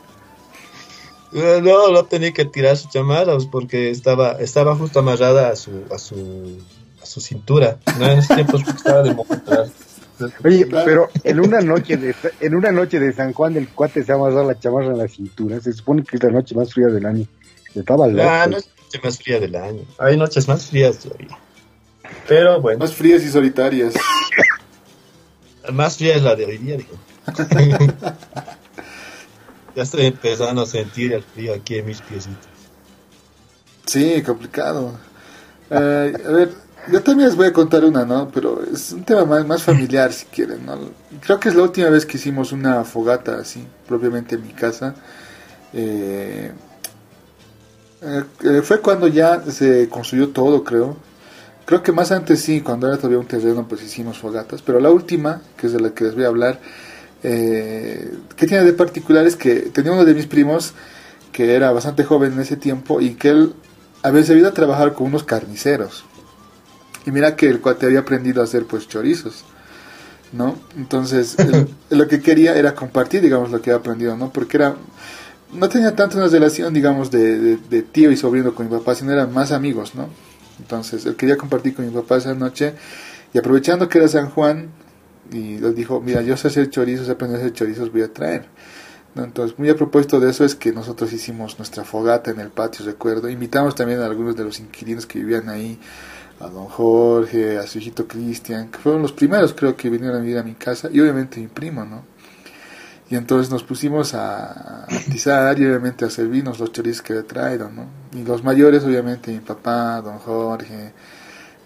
No, 1.33 1.91
no 1.91 2.05
tenía 2.05 2.33
que 2.33 2.45
tirar 2.45 2.77
su 2.77 2.89
chamarra 2.89 3.35
pues, 3.35 3.47
porque 3.47 3.91
estaba 3.91 4.33
estaba 4.33 4.75
justo 4.77 5.01
amarrada 5.01 5.51
a 5.51 5.57
su 5.57 5.85
a 5.93 5.99
su 5.99 6.59
a 7.03 7.07
su 7.07 7.21
cintura. 7.21 7.79
No 7.99 8.07
en 8.07 8.19
esos 8.19 8.35
tiempos 8.35 8.63
estaba 8.67 9.03
de 9.03 9.15
mostrar. 9.15 9.67
Oye, 10.45 10.67
pero 10.67 11.09
en 11.23 11.41
una 11.41 11.61
noche 11.61 11.97
de 11.97 12.15
en 12.41 12.55
una 12.55 12.73
noche 12.73 12.99
de 12.99 13.13
San 13.13 13.33
Juan 13.33 13.57
el 13.57 13.69
cuate 13.69 14.03
se 14.03 14.13
ha 14.13 14.15
amarrado 14.15 14.45
la 14.45 14.59
chamarra 14.59 14.87
en 14.87 14.99
la 14.99 15.09
cintura. 15.09 15.61
Se 15.61 15.73
supone 15.73 16.03
que 16.03 16.17
es 16.17 16.23
la 16.23 16.31
noche 16.31 16.55
más 16.55 16.73
fría 16.73 16.89
del 16.89 17.07
año. 17.07 17.27
Estaba 17.75 18.09
loco. 18.09 18.29
Ah, 18.29 18.47
no 18.49 18.57
es 18.57 18.67
la 18.67 18.83
noche 18.85 19.01
más 19.05 19.19
fría 19.19 19.41
del 19.41 19.55
año. 19.55 19.83
Hay 19.99 20.17
noches 20.17 20.49
más 20.49 20.67
frías 20.67 20.99
todavía. 20.99 21.39
Pero 22.27 22.61
bueno. 22.61 22.81
Más 22.81 22.95
frías 22.95 23.23
y 23.23 23.29
solitarias. 23.29 23.95
Más 25.73 25.99
fría 25.99 26.15
es 26.15 26.23
la 26.23 26.35
de 26.35 26.47
hoy 26.47 26.57
día, 26.57 26.79
digo. 26.79 26.97
ya 29.79 29.85
estoy 29.85 30.07
empezando 30.07 30.63
a 30.63 30.67
sentir 30.67 31.13
el 31.13 31.23
frío 31.23 31.55
aquí 31.55 31.77
en 31.77 31.87
mis 31.87 32.01
piecitos. 32.01 32.49
Sí, 33.87 34.21
complicado. 34.23 34.99
Eh, 35.71 36.13
a 36.27 36.31
ver, 36.33 36.51
yo 36.91 37.01
también 37.01 37.29
les 37.29 37.37
voy 37.37 37.47
a 37.47 37.53
contar 37.53 37.85
una, 37.85 38.05
¿no? 38.05 38.29
Pero 38.29 38.61
es 38.65 38.91
un 38.91 39.05
tema 39.05 39.25
más, 39.45 39.63
familiar, 39.63 40.13
si 40.13 40.27
quieren, 40.27 40.67
¿no? 40.67 40.77
Creo 41.21 41.39
que 41.39 41.51
es 41.51 41.55
la 41.55 41.63
última 41.63 41.91
vez 41.91 42.05
que 42.07 42.17
hicimos 42.17 42.51
una 42.51 42.83
fogata 42.83 43.39
así, 43.39 43.65
propiamente 43.87 44.35
en 44.35 44.43
mi 44.49 44.53
casa. 44.53 44.97
Eh, 45.73 46.51
eh, 48.03 48.63
fue 48.65 48.81
cuando 48.81 49.07
ya 49.07 49.45
se 49.49 49.89
construyó 49.89 50.31
todo, 50.31 50.65
creo. 50.65 50.97
Creo 51.67 51.85
que 51.85 51.93
más 51.93 52.11
antes 52.11 52.41
sí, 52.41 52.63
cuando 52.63 52.89
era 52.89 52.97
todavía 52.97 53.21
un 53.21 53.27
terreno, 53.27 53.69
pues 53.69 53.81
hicimos 53.85 54.19
fogatas. 54.19 54.61
Pero 54.61 54.81
la 54.81 54.91
última, 54.91 55.41
que 55.57 55.69
es 55.69 55.73
de 55.73 55.79
la 55.79 55.91
que 55.91 56.03
les 56.03 56.17
voy 56.17 56.25
a 56.25 56.29
hablar, 56.29 56.59
eh, 57.23 58.13
¿qué 58.37 58.47
tiene 58.47 58.65
de 58.65 58.73
particular? 58.73 59.27
Es 59.27 59.37
que 59.37 59.55
tenía 59.57 59.93
uno 59.93 60.05
de 60.05 60.15
mis 60.15 60.27
primos 60.27 60.75
que 61.33 61.55
era 61.55 61.73
bastante 61.73 62.05
joven 62.05 62.33
en 62.33 62.41
ese 62.41 62.57
tiempo 62.57 63.01
y 63.01 63.15
que 63.15 63.31
él 63.31 63.55
había 64.03 64.25
sabido 64.25 64.49
a 64.49 64.53
trabajar 64.53 64.95
con 64.95 65.09
unos 65.09 65.25
carniceros. 65.25 66.05
Y 67.07 67.11
mira 67.11 67.37
que 67.37 67.49
el 67.49 67.61
cuate 67.61 67.87
había 67.87 68.01
aprendido 68.01 68.41
a 68.41 68.45
hacer 68.45 68.65
pues 68.65 68.89
chorizos, 68.89 69.45
¿no? 70.33 70.57
Entonces, 70.77 71.37
él, 71.39 71.69
lo 71.91 72.09
que 72.09 72.21
quería 72.21 72.57
era 72.57 72.75
compartir, 72.75 73.23
digamos, 73.23 73.51
lo 73.51 73.61
que 73.61 73.71
había 73.71 73.81
aprendido, 73.81 74.17
¿no? 74.17 74.33
Porque 74.33 74.57
era 74.57 74.77
no 75.53 75.69
tenía 75.69 75.97
tanto 75.97 76.19
una 76.19 76.27
relación, 76.27 76.75
digamos, 76.75 77.11
de, 77.11 77.39
de, 77.39 77.57
de, 77.57 77.83
tío 77.83 78.11
y 78.11 78.17
sobrino 78.17 78.55
con 78.55 78.69
mi 78.69 78.77
papá, 78.77 78.95
sino 78.95 79.13
eran 79.13 79.33
más 79.33 79.51
amigos, 79.51 79.95
¿no? 79.95 80.09
Entonces, 80.59 81.07
él 81.07 81.17
quería 81.17 81.37
compartir 81.37 81.75
con 81.75 81.87
mi 81.87 81.93
papá 81.93 82.17
esa 82.19 82.35
noche 82.35 82.75
y 83.33 83.39
aprovechando 83.39 83.89
que 83.89 83.99
era 83.99 84.09
San 84.09 84.29
Juan, 84.29 84.71
y 85.33 85.59
les 85.59 85.75
dijo, 85.75 86.01
mira, 86.01 86.23
yo 86.23 86.37
sé 86.37 86.49
hacer 86.49 86.71
chorizos, 86.71 87.07
sé 87.07 87.13
aprender 87.13 87.39
a 87.39 87.41
hacer 87.41 87.53
chorizos, 87.53 87.93
voy 87.93 88.03
a 88.03 88.13
traer. 88.13 88.47
Entonces, 89.15 89.59
muy 89.59 89.69
a 89.69 89.77
propósito 89.77 90.21
de 90.21 90.31
eso 90.31 90.45
es 90.45 90.55
que 90.55 90.73
nosotros 90.73 91.13
hicimos 91.13 91.59
nuestra 91.59 91.85
fogata 91.85 92.31
en 92.31 92.41
el 92.41 92.51
patio, 92.51 92.85
recuerdo. 92.85 93.29
Invitamos 93.29 93.75
también 93.75 94.01
a 94.01 94.07
algunos 94.07 94.37
de 94.37 94.45
los 94.45 94.61
inquilinos 94.61 95.07
que 95.07 95.19
vivían 95.19 95.49
ahí, 95.49 95.79
a 96.41 96.47
don 96.49 96.67
Jorge, 96.67 97.59
a 97.59 97.67
su 97.67 97.79
hijito 97.79 98.07
Cristian, 98.07 98.69
que 98.69 98.79
fueron 98.79 99.03
los 99.03 99.13
primeros 99.13 99.55
creo 99.55 99.77
que 99.77 99.91
vinieron 99.91 100.19
a 100.19 100.21
vivir 100.21 100.39
a 100.39 100.43
mi 100.43 100.55
casa, 100.55 100.89
y 100.93 101.01
obviamente 101.01 101.41
mi 101.41 101.49
primo, 101.49 101.85
¿no? 101.85 102.05
Y 103.11 103.17
entonces 103.17 103.51
nos 103.51 103.65
pusimos 103.65 104.15
a 104.15 104.85
atizar 104.85 105.59
y 105.59 105.65
obviamente 105.65 106.05
a 106.05 106.11
servirnos 106.11 106.61
los 106.61 106.71
chorizos 106.73 107.03
que 107.03 107.15
había 107.15 107.27
traído, 107.27 107.71
¿no? 107.71 107.87
Y 108.13 108.23
los 108.23 108.45
mayores, 108.45 108.85
obviamente, 108.85 109.33
mi 109.33 109.41
papá, 109.41 110.03
don 110.03 110.19
Jorge, 110.19 110.93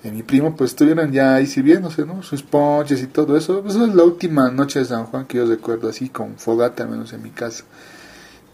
y 0.05 0.11
mi 0.11 0.23
primo, 0.23 0.57
pues 0.57 0.71
estuvieron 0.71 1.13
ya 1.13 1.37
ahí 1.37 1.47
sirviéndose, 1.47 2.05
¿no? 2.05 2.23
Sus 2.23 2.43
ponches 2.43 3.03
y 3.03 3.07
todo 3.07 3.37
eso. 3.37 3.65
Esa 3.67 3.85
es 3.85 3.95
la 3.95 4.03
última 4.03 4.51
noche 4.51 4.81
de 4.81 4.85
San 4.85 5.07
Juan 5.07 5.27
que 5.27 5.39
yo 5.39 5.47
recuerdo 5.47 5.89
así, 5.89 6.09
con 6.09 6.37
fogata, 6.37 6.83
al 6.83 6.91
menos 6.91 7.13
en 7.13 7.23
mi 7.23 7.31
casa. 7.31 7.65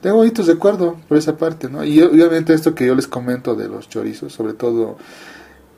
Tengo 0.02 0.16
bonitos 0.16 0.46
recuerdos 0.46 0.96
por 1.08 1.16
esa 1.16 1.36
parte, 1.36 1.68
¿no? 1.68 1.82
Y 1.84 2.02
obviamente 2.02 2.52
esto 2.52 2.74
que 2.74 2.86
yo 2.86 2.94
les 2.94 3.06
comento 3.06 3.54
de 3.54 3.68
los 3.68 3.88
chorizos, 3.88 4.32
sobre 4.32 4.52
todo, 4.52 4.98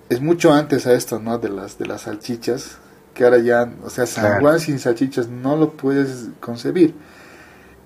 es 0.08 0.20
mucho 0.20 0.52
antes 0.52 0.86
a 0.86 0.92
esto, 0.92 1.20
¿no? 1.20 1.38
De 1.38 1.48
las, 1.48 1.78
de 1.78 1.86
las 1.86 2.02
salchichas 2.02 2.78
que 3.14 3.24
ahora 3.24 3.38
ya, 3.38 3.72
o 3.84 3.90
sea, 3.90 4.06
San 4.06 4.24
claro. 4.24 4.40
Juan 4.40 4.60
sin 4.60 4.78
salchichas 4.78 5.28
no 5.28 5.56
lo 5.56 5.70
puedes 5.70 6.28
concebir. 6.40 6.94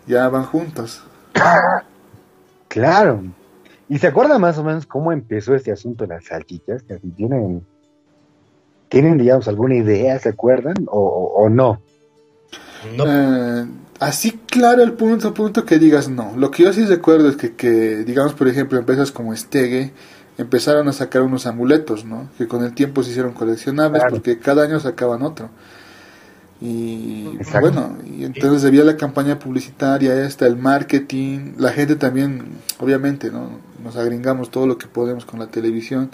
Ya 0.07 0.29
van 0.29 0.45
juntos. 0.45 1.03
Claro. 2.67 3.23
¿Y 3.89 3.99
se 3.99 4.09
acuerda 4.09 4.37
más 4.41 4.59
o 4.59 4.65
menos 4.65 4.85
cómo 4.85 5.13
empezó 5.13 5.55
este 5.55 5.71
asunto 5.71 6.05
de 6.05 6.15
las 6.15 6.25
salchichas? 6.25 6.83
Que 6.83 6.99
si 6.99 7.11
tienen, 7.11 7.65
tienen, 8.95 9.19
digamos, 9.19 9.49
alguna 9.49 9.75
idea, 9.75 10.17
¿se 10.21 10.29
acuerdan? 10.29 10.77
¿O, 10.87 11.33
o, 11.37 11.49
no? 11.49 11.81
no. 12.97 13.05
Eh, 13.05 13.67
así 13.99 14.39
claro 14.47 14.85
el 14.85 14.93
punto, 14.93 15.35
punto 15.35 15.65
que 15.65 15.81
digas 15.81 16.09
no. 16.09 16.33
Lo 16.37 16.53
que 16.53 16.63
yo 16.63 16.73
sí 16.73 16.85
recuerdo 16.85 17.29
es 17.29 17.37
que, 17.37 17.55
que 17.55 18.05
digamos, 18.05 18.35
por 18.35 18.47
ejemplo, 18.47 18.79
empresas 18.79 19.11
como 19.11 19.35
Estege, 19.35 19.93
empezaron 20.39 20.87
a 20.87 20.93
sacar 20.93 21.23
unos 21.23 21.47
amuletos, 21.47 22.05
¿no? 22.05 22.29
Que 22.39 22.47
con 22.47 22.65
el 22.65 22.73
tiempo 22.73 23.03
se 23.03 23.11
hicieron 23.11 23.33
coleccionables 23.33 24.01
claro. 24.01 24.15
porque 24.15 24.39
cada 24.39 24.63
año 24.63 24.79
sacaban 24.79 25.23
otro. 25.23 25.51
Y 26.61 27.31
Exacto. 27.37 27.61
bueno, 27.61 27.99
y 28.07 28.25
entonces 28.25 28.65
había 28.65 28.85
la 28.85 28.97
campaña 28.97 29.41
publicitaria 29.41 30.25
esta, 30.25 30.47
el 30.47 30.57
marketing, 30.57 31.55
la 31.59 31.73
gente 31.73 31.97
también, 31.97 32.45
obviamente, 32.79 33.33
¿no? 33.33 33.59
Nos 33.83 33.97
agringamos 33.97 34.53
todo 34.53 34.69
lo 34.69 34.79
que 34.79 34.87
podemos 34.87 35.25
con 35.25 35.41
la 35.41 35.49
televisión. 35.49 36.11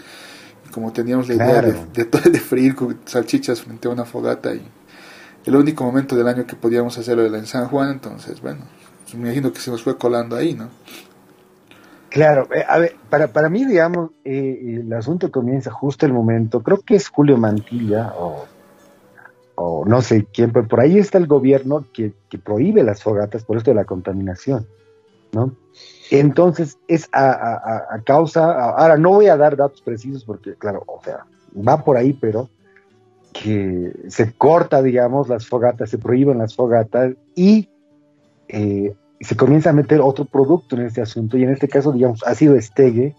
Como 0.70 0.92
teníamos 0.92 1.28
la 1.28 1.34
idea 1.34 1.60
claro. 1.60 1.86
de, 1.92 2.04
de, 2.04 2.30
de, 2.30 2.40
freír 2.40 2.76
salchichas 3.04 3.62
frente 3.62 3.88
a 3.88 3.90
una 3.90 4.04
fogata 4.04 4.54
y 4.54 4.62
el 5.46 5.56
único 5.56 5.84
momento 5.84 6.16
del 6.16 6.28
año 6.28 6.46
que 6.46 6.54
podíamos 6.54 6.96
hacerlo 6.98 7.24
era 7.24 7.38
en 7.38 7.46
San 7.46 7.66
Juan, 7.68 7.90
entonces, 7.90 8.40
bueno, 8.40 8.60
pues 9.02 9.14
me 9.14 9.28
imagino 9.28 9.52
que 9.52 9.60
se 9.60 9.70
nos 9.70 9.82
fue 9.82 9.96
colando 9.96 10.36
ahí, 10.36 10.54
¿no? 10.54 10.68
Claro, 12.10 12.48
eh, 12.54 12.64
a 12.68 12.78
ver, 12.78 12.96
para, 13.08 13.28
para 13.28 13.48
mí, 13.48 13.64
digamos, 13.64 14.10
eh, 14.24 14.80
el 14.84 14.92
asunto 14.92 15.30
comienza 15.30 15.70
justo 15.70 16.06
el 16.06 16.12
momento, 16.12 16.60
creo 16.62 16.80
que 16.80 16.96
es 16.96 17.08
Julio 17.08 17.36
Mantilla 17.36 18.12
o, 18.18 18.46
o 19.54 19.84
no 19.86 20.02
sé 20.02 20.26
quién, 20.32 20.52
pero 20.52 20.66
por 20.66 20.80
ahí 20.80 20.98
está 20.98 21.18
el 21.18 21.26
gobierno 21.26 21.86
que, 21.92 22.12
que, 22.28 22.38
prohíbe 22.38 22.82
las 22.82 23.02
fogatas 23.02 23.44
por 23.44 23.56
esto 23.56 23.70
de 23.70 23.76
la 23.76 23.84
contaminación, 23.84 24.66
¿no? 25.32 25.52
Entonces, 26.10 26.76
es 26.88 27.08
a, 27.12 28.00
causa, 28.04 28.70
ahora 28.70 28.96
no 28.96 29.10
voy 29.10 29.28
a 29.28 29.36
dar 29.36 29.56
datos 29.56 29.80
precisos 29.80 30.24
porque, 30.24 30.54
claro, 30.54 30.82
o 30.86 31.00
sea, 31.04 31.24
va 31.56 31.84
por 31.84 31.96
ahí, 31.96 32.12
pero 32.12 32.48
que 33.32 33.92
se 34.08 34.32
corta, 34.32 34.82
digamos, 34.82 35.28
las 35.28 35.46
fogatas, 35.46 35.88
se 35.88 35.98
prohíben 35.98 36.38
las 36.38 36.56
fogatas 36.56 37.14
y 37.36 37.68
eh, 38.48 38.92
se 39.20 39.36
comienza 39.36 39.70
a 39.70 39.72
meter 39.72 40.00
otro 40.00 40.24
producto 40.24 40.74
en 40.74 40.82
este 40.82 41.00
asunto 41.00 41.36
y 41.36 41.44
en 41.44 41.50
este 41.50 41.68
caso, 41.68 41.92
digamos, 41.92 42.24
ha 42.26 42.34
sido 42.34 42.56
Estegue 42.56 43.14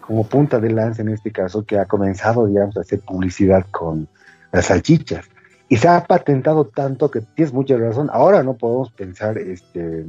como 0.00 0.24
punta 0.24 0.60
de 0.60 0.70
lanza 0.70 1.02
en 1.02 1.08
este 1.08 1.32
caso 1.32 1.64
que 1.64 1.78
ha 1.78 1.86
comenzado, 1.86 2.46
digamos, 2.46 2.76
a 2.76 2.80
hacer 2.80 3.00
publicidad 3.00 3.66
con 3.72 4.08
las 4.52 4.66
salchichas. 4.66 5.26
Y 5.68 5.78
se 5.78 5.88
ha 5.88 6.04
patentado 6.04 6.66
tanto 6.66 7.10
que 7.10 7.22
tienes 7.22 7.52
mucha 7.52 7.76
razón. 7.76 8.08
Ahora 8.12 8.44
no 8.44 8.54
podemos 8.54 8.92
pensar 8.92 9.36
este, 9.36 10.06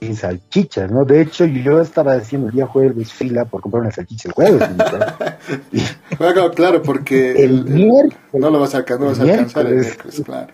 sin 0.00 0.16
salchichas, 0.16 0.90
¿no? 0.90 1.04
De 1.04 1.20
hecho, 1.20 1.44
yo 1.44 1.80
estaba 1.80 2.16
diciendo 2.18 2.48
el 2.48 2.54
día 2.54 2.66
jueves 2.66 3.12
fila 3.12 3.44
por 3.44 3.60
comprar 3.60 3.82
una 3.82 3.90
salchicha 3.90 4.28
el 4.28 4.34
jueves. 4.34 4.68
bueno, 6.18 6.50
claro, 6.52 6.82
porque 6.82 7.32
el, 7.44 7.64
miércoles, 7.64 8.16
no 8.32 8.50
lo 8.50 8.60
vas 8.60 8.74
a, 8.74 8.84
no 8.98 9.06
vas 9.06 9.18
a 9.18 9.22
alcanzar 9.22 9.66
el 9.66 9.74
miércoles, 9.76 10.22
claro. 10.24 10.52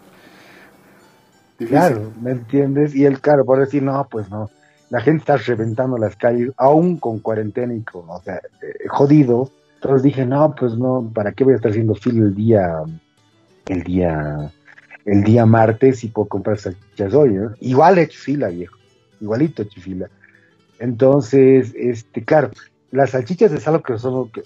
Claro, 1.56 2.12
¿me 2.20 2.32
entiendes? 2.32 2.94
Y 2.94 3.04
el 3.04 3.20
claro, 3.20 3.44
por 3.44 3.60
decir, 3.60 3.82
no, 3.82 4.06
pues 4.10 4.28
no. 4.28 4.50
La 4.90 5.00
gente 5.00 5.20
está 5.20 5.36
reventando 5.36 5.96
las 5.98 6.16
calles, 6.16 6.50
aún 6.56 6.98
con 6.98 7.20
cuarentena 7.20 7.74
y 7.74 7.82
con, 7.82 8.08
o 8.08 8.20
sea, 8.22 8.36
eh, 8.36 8.88
jodido. 8.88 9.50
Entonces 9.76 10.02
dije, 10.02 10.26
no, 10.26 10.54
pues 10.54 10.76
no, 10.76 11.10
¿para 11.14 11.32
qué 11.32 11.44
voy 11.44 11.52
a 11.52 11.56
estar 11.56 11.70
haciendo 11.70 11.94
fila 11.94 12.24
el 12.26 12.34
día, 12.34 12.82
el 13.66 13.82
día, 13.82 14.50
el 15.04 15.22
día 15.22 15.46
martes 15.46 16.02
y 16.04 16.08
puedo 16.08 16.28
comprar 16.28 16.58
salchichas 16.58 17.14
hoy? 17.14 17.38
Igual 17.60 17.98
he 17.98 18.02
hecho 18.02 18.18
fila, 18.18 18.48
viejo 18.48 18.76
igualito 19.20 19.64
chifila. 19.64 20.08
Entonces, 20.78 21.72
este, 21.76 22.24
claro, 22.24 22.50
las 22.90 23.10
salchichas 23.10 23.52
es 23.52 23.66
algo 23.66 23.82
que 23.82 23.98
son, 23.98 24.30
que 24.30 24.42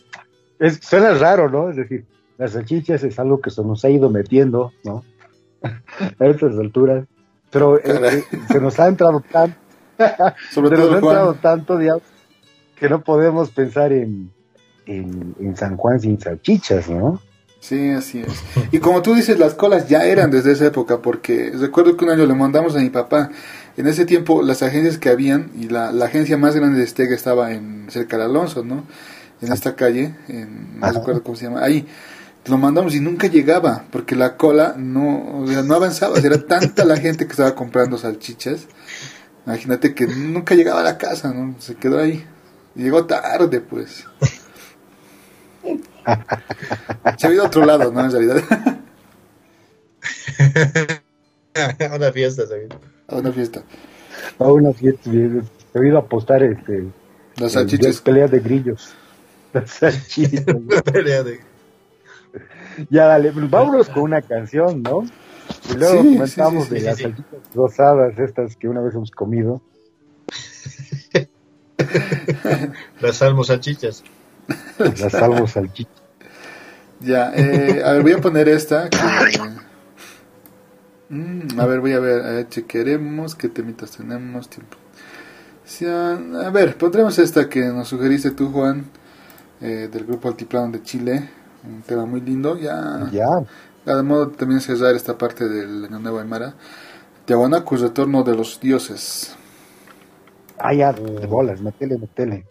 es, 0.59 0.79
suena 0.83 1.15
raro, 1.15 1.49
¿no? 1.49 1.71
Es 1.71 1.77
decir, 1.77 2.05
las 2.37 2.53
salchichas 2.53 3.03
es 3.03 3.19
algo 3.19 3.41
que 3.41 3.51
se 3.51 3.63
nos 3.63 3.85
ha 3.85 3.91
ido 3.91 4.11
metiendo, 4.11 4.73
¿no? 4.85 5.05
a 5.63 6.27
estas 6.27 6.57
alturas, 6.59 7.07
pero 7.51 7.79
eh, 7.79 8.25
se 8.51 8.61
nos 8.61 8.79
ha 8.79 8.89
entrado 8.89 9.23
tanto, 9.33 9.59
Sobre 10.53 10.77
todo, 10.77 10.87
nos 10.87 10.95
ha 10.95 10.99
entrado 10.99 11.35
tanto, 11.35 11.79
digamos, 11.79 12.03
que 12.77 12.89
no 12.89 13.03
podemos 13.03 13.51
pensar 13.51 13.93
en, 13.93 14.31
en, 14.87 15.35
en 15.41 15.57
San 15.57 15.77
Juan 15.77 15.99
sin 16.01 16.21
salchichas, 16.21 16.89
¿no? 16.89 17.21
Sí, 17.61 17.91
así 17.91 18.21
es. 18.21 18.45
Y 18.71 18.79
como 18.79 19.03
tú 19.03 19.15
dices, 19.15 19.39
las 19.39 19.55
colas 19.55 19.89
ya 19.89 20.05
eran 20.05 20.31
desde 20.31 20.53
esa 20.53 20.67
época, 20.67 21.03
porque 21.03 21.53
recuerdo 21.59 21.97
que 21.97 22.05
un 22.05 22.13
año 22.13 22.25
le 22.25 22.35
mandamos 22.35 22.77
a 22.77 22.79
mi 22.79 22.91
papá 22.91 23.31
en 23.79 23.87
ese 23.87 24.05
tiempo 24.05 24.43
las 24.43 24.63
agencias 24.65 24.99
que 24.99 25.09
habían 25.09 25.53
y 25.57 25.69
la, 25.69 25.91
agencia 26.05 26.37
más 26.37 26.57
grande 26.57 26.79
de 26.79 26.85
Estega 26.85 27.15
estaba 27.15 27.53
en 27.53 27.87
cerca 27.91 28.19
de 28.19 28.25
Alonso, 28.25 28.65
¿no? 28.65 28.85
En 29.41 29.53
esta 29.53 29.77
calle, 29.77 30.17
en, 30.27 30.81
no 30.81 30.91
recuerdo 30.91 31.23
cómo 31.23 31.37
se 31.37 31.45
llama, 31.45 31.63
ahí. 31.63 31.87
Lo 32.47 32.59
mandamos 32.59 32.97
y 32.97 33.01
nunca 33.01 33.29
llegaba, 33.29 33.85
porque 33.93 34.17
la 34.17 34.37
cola 34.37 34.75
no, 34.77 35.45
no 35.47 35.75
avanzaba, 35.75 36.19
era 36.19 36.45
tanta 36.45 36.85
la 36.85 36.97
gente 36.97 37.27
que 37.27 37.31
estaba 37.31 37.55
comprando 37.55 37.99
salchichas. 37.99 38.67
Imagínate 39.47 39.95
que 39.95 40.09
nunca 40.09 40.57
llegaba 40.57 40.81
a 40.81 40.85
la 40.85 40.99
casa, 40.99 41.33
¿no? 41.33 41.55
Se 41.61 41.77
quedó 41.77 42.01
ahí. 42.01 42.27
Llegó 42.75 43.07
tarde, 43.07 43.61
pues. 43.61 44.07
Se 47.17 47.27
ha 47.27 47.33
ido 47.33 47.45
a 47.45 47.47
otro 47.47 47.65
lado, 47.65 47.93
¿no? 47.93 48.05
En 48.05 48.11
realidad. 48.11 48.43
Una 51.95 52.13
fiesta, 52.13 52.45
se 52.47 52.69
a 53.09 53.17
una 53.17 53.33
fiesta. 53.33 53.63
A 54.39 54.45
una 54.45 54.73
fiesta, 54.73 55.11
he 55.11 55.87
ido 55.87 55.97
a 55.97 56.01
apostar 56.01 56.43
este, 56.43 56.89
las 57.37 57.53
salchichas. 57.53 58.01
Peleas 58.01 58.31
de 58.31 58.41
grillos. 58.41 58.95
Las 59.53 59.71
salchichas. 59.71 60.45
Pelea 60.93 61.23
de... 61.23 61.41
Ya, 62.91 63.07
dale, 63.07 63.33
pues 63.33 63.49
vámonos 63.51 63.89
con 63.89 64.03
una 64.03 64.21
canción, 64.21 64.83
¿no? 64.83 65.05
Y 65.71 65.79
luego 65.79 65.97
comentamos 65.97 66.69
de 66.69 66.83
las 66.83 66.99
salchichas 66.99 67.55
rosadas, 67.55 68.19
estas 68.19 68.55
que 68.57 68.69
una 68.69 68.83
vez 68.83 68.95
hemos 68.95 69.11
comido. 69.11 69.63
las 73.01 73.17
salmos 73.17 73.47
salchichas. 73.47 74.05
Las 74.79 75.13
salmos 75.13 75.53
salchichas. 75.53 76.03
Ya, 77.01 77.33
eh, 77.35 77.83
a 77.83 77.93
ver, 77.93 78.03
voy 78.03 78.13
a 78.13 78.21
poner 78.21 78.51
esta. 78.51 78.91
Que, 78.91 78.99
Mm, 81.11 81.59
a 81.59 81.67
ver, 81.67 81.81
voy 81.81 81.93
a 81.93 82.01
ver, 82.01 82.21
a 82.23 82.31
ver, 82.33 82.49
chequeremos 82.49 83.35
qué 83.35 83.49
temitas 83.49 83.93
tenemos. 83.93 84.49
Tiempo. 84.49 84.77
a 86.45 86.51
ver, 86.51 86.77
pondremos 86.77 87.19
esta 87.19 87.49
que 87.49 87.61
nos 87.67 87.89
sugeriste 87.89 88.33
tú, 88.33 88.51
Juan, 88.51 88.87
eh, 89.61 89.89
del 89.91 90.05
grupo 90.05 90.29
Altiplano 90.29 90.73
de 90.73 90.83
Chile. 90.83 91.31
Un 91.65 91.83
tema 91.83 92.05
muy 92.07 92.21
lindo. 92.21 92.59
Ya. 92.59 93.09
Ya. 93.11 93.27
De 93.85 94.03
modo 94.03 94.29
también 94.29 94.61
cerrar 94.61 94.95
esta 94.95 95.17
parte 95.17 95.49
del 95.49 95.87
Año 95.87 95.99
Nuevo 95.99 96.19
Aymara. 96.19 96.55
Tiahuanacu, 97.25 97.77
retorno 97.77 98.23
de 98.23 98.35
los 98.35 98.61
dioses. 98.61 99.35
Ah, 100.59 100.75
ya, 100.75 100.93
de 100.93 101.27
bolas, 101.27 101.61
metele, 101.61 101.99
metele. 101.99 102.45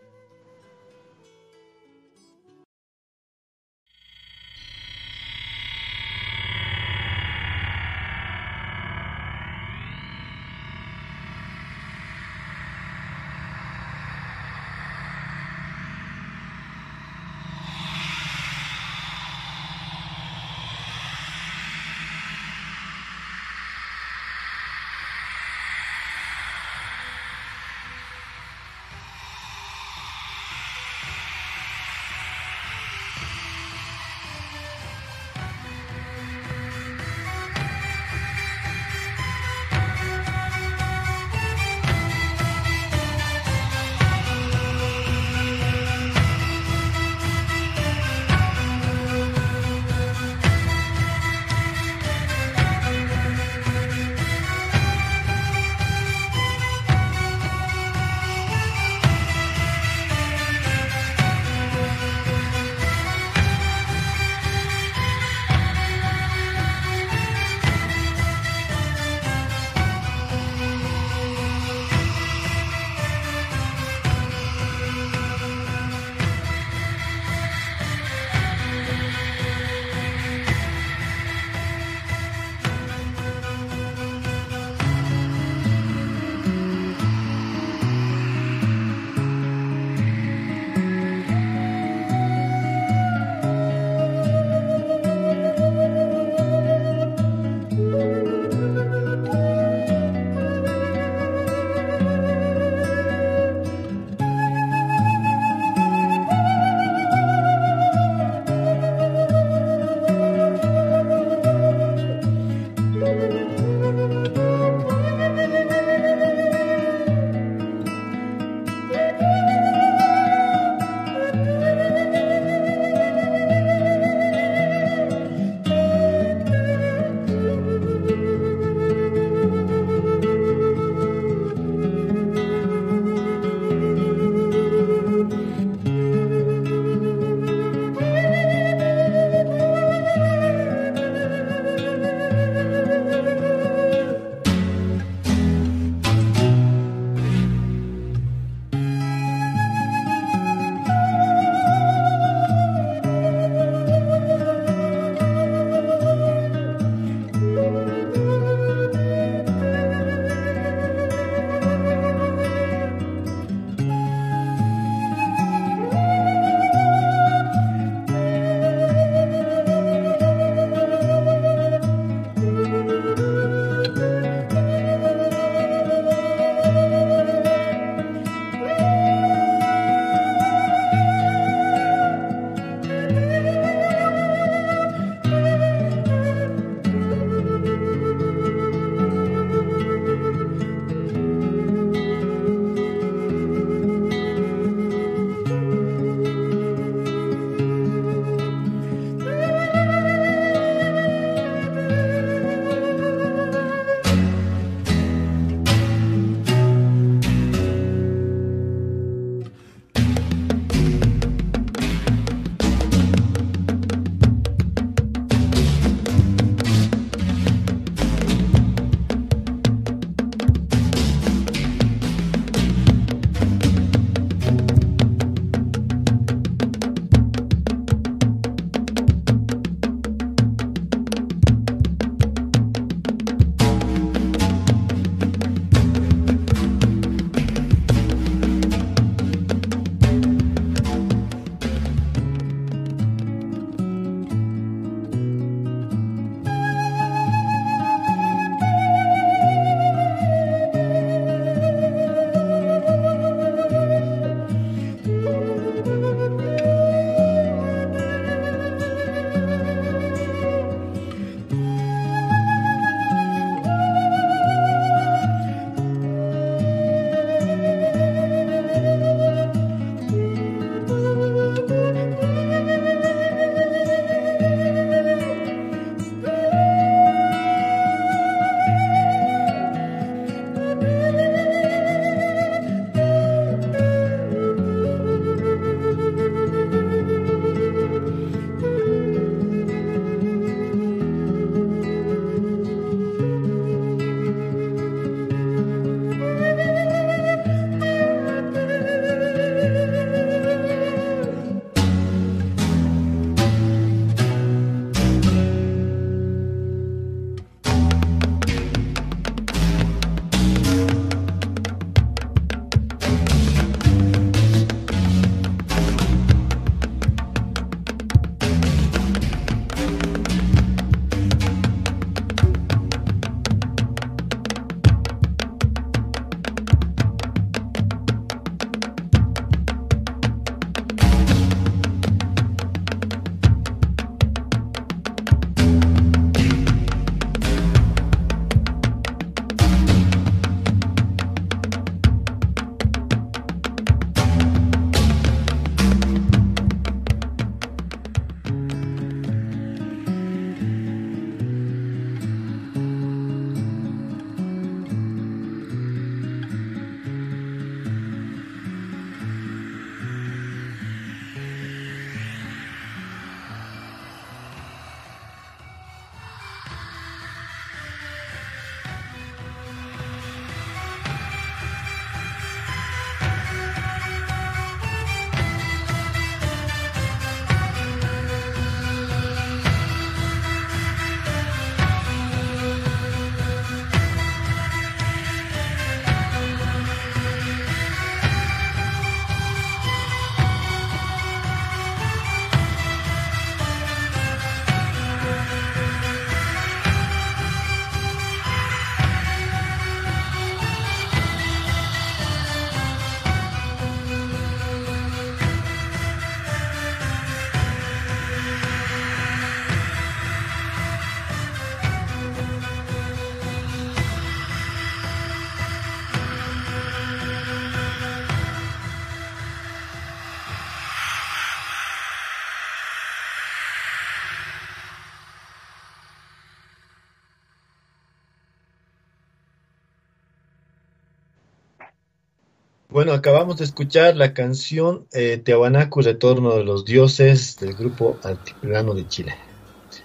Bueno, 433.07 433.19
acabamos 433.19 433.55
de 433.55 433.63
escuchar 433.63 434.17
la 434.17 434.33
canción 434.33 435.07
eh, 435.13 435.41
Tehuanacu, 435.41 436.01
Retorno 436.01 436.57
de 436.57 436.65
los 436.65 436.83
Dioses 436.83 437.55
del 437.55 437.73
grupo 437.73 438.17
Altiplano 438.21 438.93
de 438.93 439.07
Chile. 439.07 439.33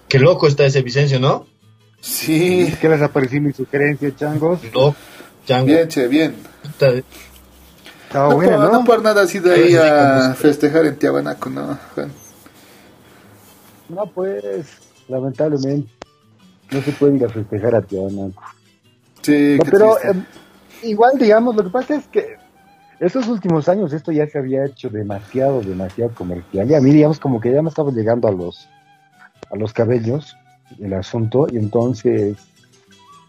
Qué 0.07 0.21
loco 0.21 0.47
está 0.47 0.67
ese 0.67 0.83
Vicencio, 0.83 1.19
¿no? 1.19 1.45
Sí. 2.01 2.73
¿Qué 2.81 2.89
les 2.89 3.03
ha 3.03 3.09
parecido 3.09 3.43
mi 3.43 3.53
sugerencia, 3.53 4.15
changos? 4.15 4.61
No, 4.73 4.95
chango. 5.45 5.67
Bien, 5.67 5.89
che, 5.89 6.07
bien. 6.07 6.37
Puta, 6.63 6.93
Estaba 8.07 8.29
no, 8.29 8.37
buena, 8.37 8.57
por, 8.57 8.65
¿no? 8.67 8.73
no 8.73 8.85
por 8.85 9.03
nada 9.03 9.23
has 9.23 9.35
ido 9.35 9.53
ahí 9.53 9.75
a 9.75 10.37
festejar 10.39 10.87
en 10.87 10.97
Tiahuanaco, 10.97 11.51
¿no, 11.51 11.77
Juan? 11.97 12.13
No, 13.89 14.07
pues, 14.07 14.65
lamentablemente, 15.09 15.91
no 16.71 16.81
se 16.81 16.93
puede 16.93 17.17
ir 17.17 17.25
a 17.25 17.29
festejar 17.29 17.75
a 17.75 17.83
Tijuana. 17.83 18.31
Sí, 19.23 19.57
No, 19.59 19.65
qué 19.65 19.71
pero 19.73 20.01
em, 20.05 20.25
igual, 20.85 21.19
digamos, 21.19 21.57
lo 21.57 21.65
que 21.65 21.71
pasa 21.71 21.97
es 21.97 22.07
que 22.07 22.41
estos 23.05 23.27
últimos 23.29 23.69
años 23.69 23.93
esto 23.93 24.13
ya 24.13 24.27
se 24.27 24.39
había 24.39 24.65
hecho 24.65 24.89
demasiado, 24.89 25.61
demasiado 25.61 26.13
comercial. 26.15 26.71
Y 26.71 26.75
a 26.75 26.81
mí, 26.81 26.91
digamos, 26.93 27.19
como 27.19 27.41
que 27.41 27.53
ya 27.53 27.61
me 27.63 27.69
estaba 27.69 27.91
llegando 27.91 28.29
a 28.29 28.33
los, 28.33 28.69
a 29.51 29.57
los 29.57 29.73
cabellos 29.73 30.37
el 30.81 30.95
asunto. 30.95 31.47
Y 31.51 31.57
entonces, 31.59 32.37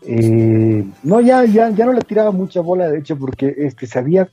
eh, 0.05 0.85
no, 1.03 1.21
ya, 1.21 1.45
ya, 1.45 1.69
ya 1.69 1.85
no 1.85 1.93
le 1.93 2.01
tiraba 2.01 2.31
mucha 2.31 2.61
bola, 2.61 2.87
de 2.89 2.99
hecho, 2.99 3.17
porque 3.17 3.53
este, 3.57 3.87
se 3.87 3.97
había 3.99 4.29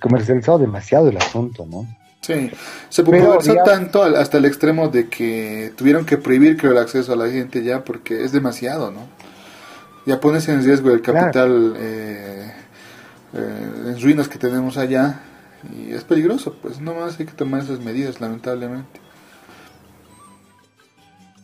comercializado 0.00 0.58
demasiado 0.58 1.08
el 1.08 1.16
asunto, 1.16 1.66
¿no? 1.70 1.86
Sí, 2.22 2.50
se 2.88 3.04
Pero, 3.04 3.18
popularizó 3.18 3.50
digamos- 3.52 3.70
tanto 3.70 4.02
al- 4.02 4.16
hasta 4.16 4.38
el 4.38 4.46
extremo 4.46 4.88
de 4.88 5.08
que 5.08 5.72
tuvieron 5.76 6.06
que 6.06 6.16
prohibir 6.16 6.56
creo 6.56 6.72
el 6.72 6.78
acceso 6.78 7.12
a 7.12 7.16
la 7.16 7.28
gente 7.28 7.62
ya 7.62 7.84
porque 7.84 8.24
es 8.24 8.32
demasiado, 8.32 8.90
¿no? 8.90 9.00
Ya 10.06 10.20
pones 10.20 10.48
en 10.48 10.62
riesgo 10.64 10.90
el 10.90 11.02
Claro. 11.02 11.20
capital 11.20 11.74
eh, 11.76 12.52
eh, 13.34 13.88
en 13.88 14.00
ruinas 14.00 14.28
que 14.28 14.38
tenemos 14.38 14.76
allá 14.76 15.20
y 15.72 15.92
es 15.92 16.04
peligroso, 16.04 16.56
pues 16.60 16.80
no 16.80 16.94
más 16.94 17.18
hay 17.18 17.26
que 17.26 17.32
tomar 17.32 17.62
esas 17.62 17.80
medidas, 17.80 18.20
lamentablemente. 18.20 19.00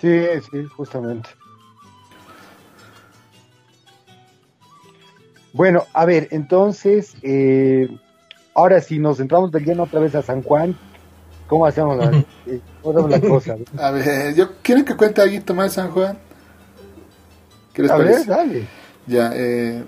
Sí, 0.00 0.24
sí, 0.50 0.64
justamente. 0.76 1.28
Bueno, 5.52 5.84
a 5.92 6.04
ver, 6.04 6.28
entonces, 6.30 7.14
eh, 7.22 7.88
ahora 8.54 8.80
si 8.80 8.98
nos 8.98 9.16
centramos 9.16 9.50
de 9.50 9.60
lleno 9.60 9.82
otra 9.82 10.00
vez 10.00 10.14
a 10.14 10.22
San 10.22 10.42
Juan, 10.42 10.76
¿cómo 11.48 11.66
hacemos 11.66 11.96
la, 11.98 12.10
eh, 12.46 12.60
cómo 12.82 12.98
hacemos 12.98 13.10
la 13.10 13.28
cosa? 13.28 13.56
A 13.78 13.90
ver, 13.90 14.34
yo 14.34 14.52
quiero 14.62 14.84
que 14.84 14.96
cuente 14.96 15.20
algo 15.20 15.54
más 15.54 15.72
San 15.72 15.90
Juan. 15.90 16.16
¿Qué 17.72 17.82
les 17.82 17.90
A 17.90 17.96
ver, 17.96 18.26
dale. 18.26 18.79
Ya, 19.10 19.32
eh, 19.34 19.82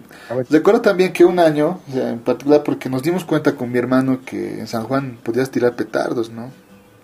Recuerdo 0.51 0.81
también 0.81 1.13
que 1.13 1.25
un 1.25 1.39
año, 1.39 1.79
en 1.95 2.19
particular 2.19 2.65
porque 2.65 2.89
nos 2.91 3.05
dimos 3.05 3.25
cuenta 3.25 3.55
con 3.55 3.71
mi 3.71 3.79
hermano 3.79 4.19
que 4.27 4.59
en 4.59 4.67
San 4.67 4.83
Juan 4.83 5.17
podías 5.23 5.49
tirar 5.49 5.77
petardos, 5.77 6.29
¿no? 6.31 6.51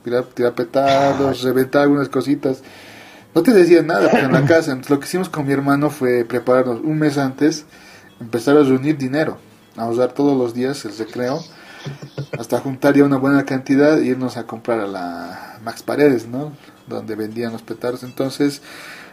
Tirar, 0.02 0.24
tirar 0.24 0.52
petardos, 0.54 1.42
reventar 1.42 1.82
algunas 1.82 2.08
cositas. 2.08 2.64
No 3.36 3.44
te 3.44 3.52
decían 3.52 3.86
nada 3.86 4.10
pues, 4.10 4.24
en 4.24 4.32
la 4.32 4.44
casa. 4.46 4.72
Entonces, 4.72 4.90
lo 4.90 4.98
que 4.98 5.06
hicimos 5.06 5.28
con 5.28 5.46
mi 5.46 5.52
hermano 5.52 5.90
fue 5.90 6.24
prepararnos 6.24 6.80
un 6.82 6.98
mes 6.98 7.18
antes, 7.18 7.66
empezar 8.18 8.56
a 8.56 8.64
reunir 8.64 8.98
dinero, 8.98 9.38
a 9.76 9.86
usar 9.86 10.10
todos 10.12 10.36
los 10.36 10.54
días 10.54 10.84
el 10.86 10.98
recreo, 10.98 11.40
hasta 12.36 12.58
juntar 12.58 12.96
ya 12.96 13.04
una 13.04 13.18
buena 13.18 13.44
cantidad 13.44 13.96
e 13.96 14.06
irnos 14.06 14.36
a 14.36 14.44
comprar 14.44 14.80
a 14.80 14.88
la 14.88 15.60
Max 15.62 15.84
Paredes, 15.84 16.26
¿no? 16.26 16.52
Donde 16.88 17.14
vendían 17.14 17.52
los 17.52 17.62
petardos. 17.62 18.02
Entonces, 18.02 18.60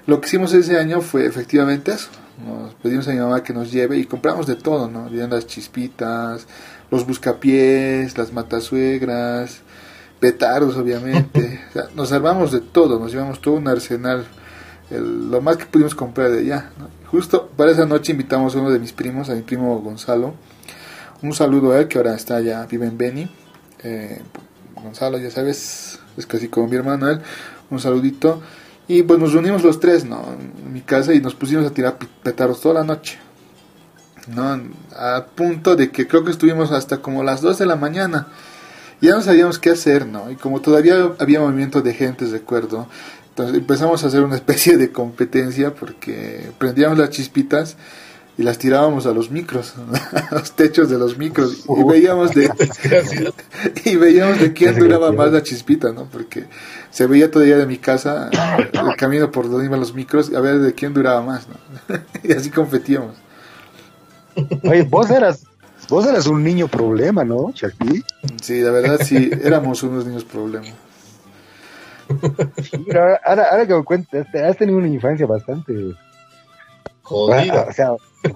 lo 0.08 0.20
que 0.22 0.28
hicimos 0.28 0.54
ese 0.54 0.80
año 0.80 1.02
fue 1.02 1.28
efectivamente 1.28 1.92
eso. 1.92 2.10
Nos 2.44 2.74
pedimos 2.76 3.08
a 3.08 3.12
mi 3.12 3.20
mamá 3.20 3.44
que 3.44 3.54
nos 3.54 3.72
lleve 3.72 3.98
y 3.98 4.06
compramos 4.06 4.46
de 4.48 4.56
todo, 4.56 4.90
¿no? 4.90 5.06
Habían 5.06 5.30
las 5.30 5.48
chispitas, 5.48 6.48
los 6.92 7.06
buscapiés, 7.08 8.18
las 8.18 8.34
matasuegras, 8.34 9.62
petardos, 10.20 10.76
obviamente. 10.78 11.62
O 11.70 11.74
sea, 11.74 11.84
nos 11.96 12.12
armamos 12.12 12.52
de 12.52 12.62
todo, 12.62 13.00
nos 13.00 13.12
llevamos 13.12 13.40
todo 13.42 13.56
un 13.56 13.68
arsenal, 13.68 14.26
el- 14.92 15.30
lo 15.32 15.42
más 15.42 15.58
que 15.58 15.66
pudimos 15.66 15.96
comprar 15.96 16.32
de 16.32 16.40
allá. 16.40 16.72
¿no? 16.78 16.88
Justo 17.10 17.50
para 17.56 17.72
esa 17.72 17.86
noche 17.86 18.12
invitamos 18.12 18.56
a 18.56 18.60
uno 18.60 18.70
de 18.72 18.80
mis 18.80 18.92
primos, 18.94 19.30
a 19.30 19.36
mi 19.36 19.42
primo 19.42 19.80
Gonzalo. 19.80 20.34
Un 21.22 21.34
saludo 21.34 21.72
a 21.72 21.80
él 21.80 21.88
que 21.88 21.98
ahora 21.98 22.16
está 22.16 22.36
allá, 22.38 22.66
vive 22.66 22.86
en 22.88 22.98
Beni. 22.98 23.30
Eh, 23.84 24.22
Gonzalo, 24.84 25.18
ya 25.18 25.32
sabes, 25.32 26.00
es 26.18 26.26
casi 26.26 26.50
como 26.50 26.68
mi 26.68 26.76
hermano 26.76 27.10
él. 27.10 27.22
Un 27.72 27.80
saludito. 27.80 28.42
Y 28.88 29.04
pues 29.04 29.20
nos 29.20 29.34
reunimos 29.34 29.64
los 29.64 29.80
tres, 29.80 30.06
¿no? 30.06 30.24
En 30.34 30.74
mi 30.74 30.82
casa 30.82 31.14
y 31.14 31.20
nos 31.20 31.34
pusimos 31.34 31.66
a 31.66 31.72
tirar 31.72 31.98
petardos 32.24 32.62
toda 32.62 32.76
la 32.76 32.84
noche. 32.84 33.18
¿No? 34.28 34.60
A 34.96 35.26
punto 35.36 35.76
de 35.76 35.92
que 35.92 36.08
creo 36.08 36.24
que 36.24 36.32
estuvimos 36.32 36.72
hasta 36.72 36.98
como 36.98 37.24
las 37.24 37.42
2 37.42 37.60
de 37.60 37.66
la 37.66 37.76
mañana. 37.76 38.28
Ya 39.02 39.14
no 39.14 39.22
sabíamos 39.22 39.60
qué 39.60 39.72
hacer, 39.72 40.08
¿no? 40.08 40.32
Y 40.32 40.36
como 40.36 40.62
todavía 40.62 41.12
había 41.20 41.40
movimiento 41.40 41.82
de 41.82 41.94
gente, 41.94 42.26
recuerdo. 42.26 42.88
Entonces 43.30 43.58
empezamos 43.58 44.04
a 44.04 44.08
hacer 44.08 44.24
una 44.24 44.36
especie 44.36 44.78
de 44.78 44.92
competencia 44.92 45.74
porque 45.74 46.52
prendíamos 46.58 46.98
las 46.98 47.10
chispitas 47.10 47.78
y 48.38 48.44
las 48.44 48.58
tirábamos 48.58 49.06
a 49.06 49.12
los 49.12 49.32
micros, 49.32 49.74
a 50.32 50.36
los 50.36 50.52
techos 50.54 50.90
de 50.90 50.98
los 50.98 51.18
micros. 51.18 51.66
Y 51.70 51.84
veíamos 51.84 52.34
de, 52.34 52.50
y 53.86 53.96
veíamos 53.96 54.40
de 54.40 54.54
quién 54.54 54.78
duraba 54.78 55.12
más 55.12 55.32
la 55.32 55.42
chispita, 55.42 55.92
¿no? 55.92 56.06
Porque 56.06 56.46
se 56.92 57.08
veía 57.08 57.32
todavía 57.32 57.58
de 57.58 57.66
mi 57.66 57.78
casa 57.78 58.30
el 58.74 58.96
camino 58.98 59.32
por 59.32 59.50
donde 59.50 59.66
iban 59.66 59.80
los 59.80 59.94
micros, 59.94 60.34
a 60.34 60.40
ver 60.42 60.60
de 60.60 60.74
quién 60.74 60.94
duraba 60.94 61.22
más, 61.22 61.48
¿no? 61.48 61.56
y 62.24 62.34
así 62.34 62.50
competíamos. 62.50 63.16
Oye, 64.64 64.84
vos 64.84 65.10
eras, 65.10 65.44
vos 65.88 66.06
eras 66.06 66.28
un 66.28 66.44
niño 66.44 66.68
problema, 66.68 67.24
¿no, 67.24 67.52
Chucky? 67.54 68.04
Sí, 68.42 68.60
la 68.60 68.72
verdad 68.72 69.00
sí, 69.02 69.32
éramos 69.42 69.82
unos 69.84 70.06
niños 70.06 70.26
pero 72.88 73.02
ahora, 73.02 73.22
ahora, 73.26 73.44
ahora 73.52 73.68
que 73.68 73.74
me 73.74 73.84
cuentas, 73.84 74.28
te- 74.32 74.44
has 74.44 74.58
tenido 74.58 74.78
una 74.78 74.88
infancia 74.88 75.26
bastante... 75.26 75.96
Jodida. 77.02 77.68
O 77.70 77.74
sea, 77.74 77.92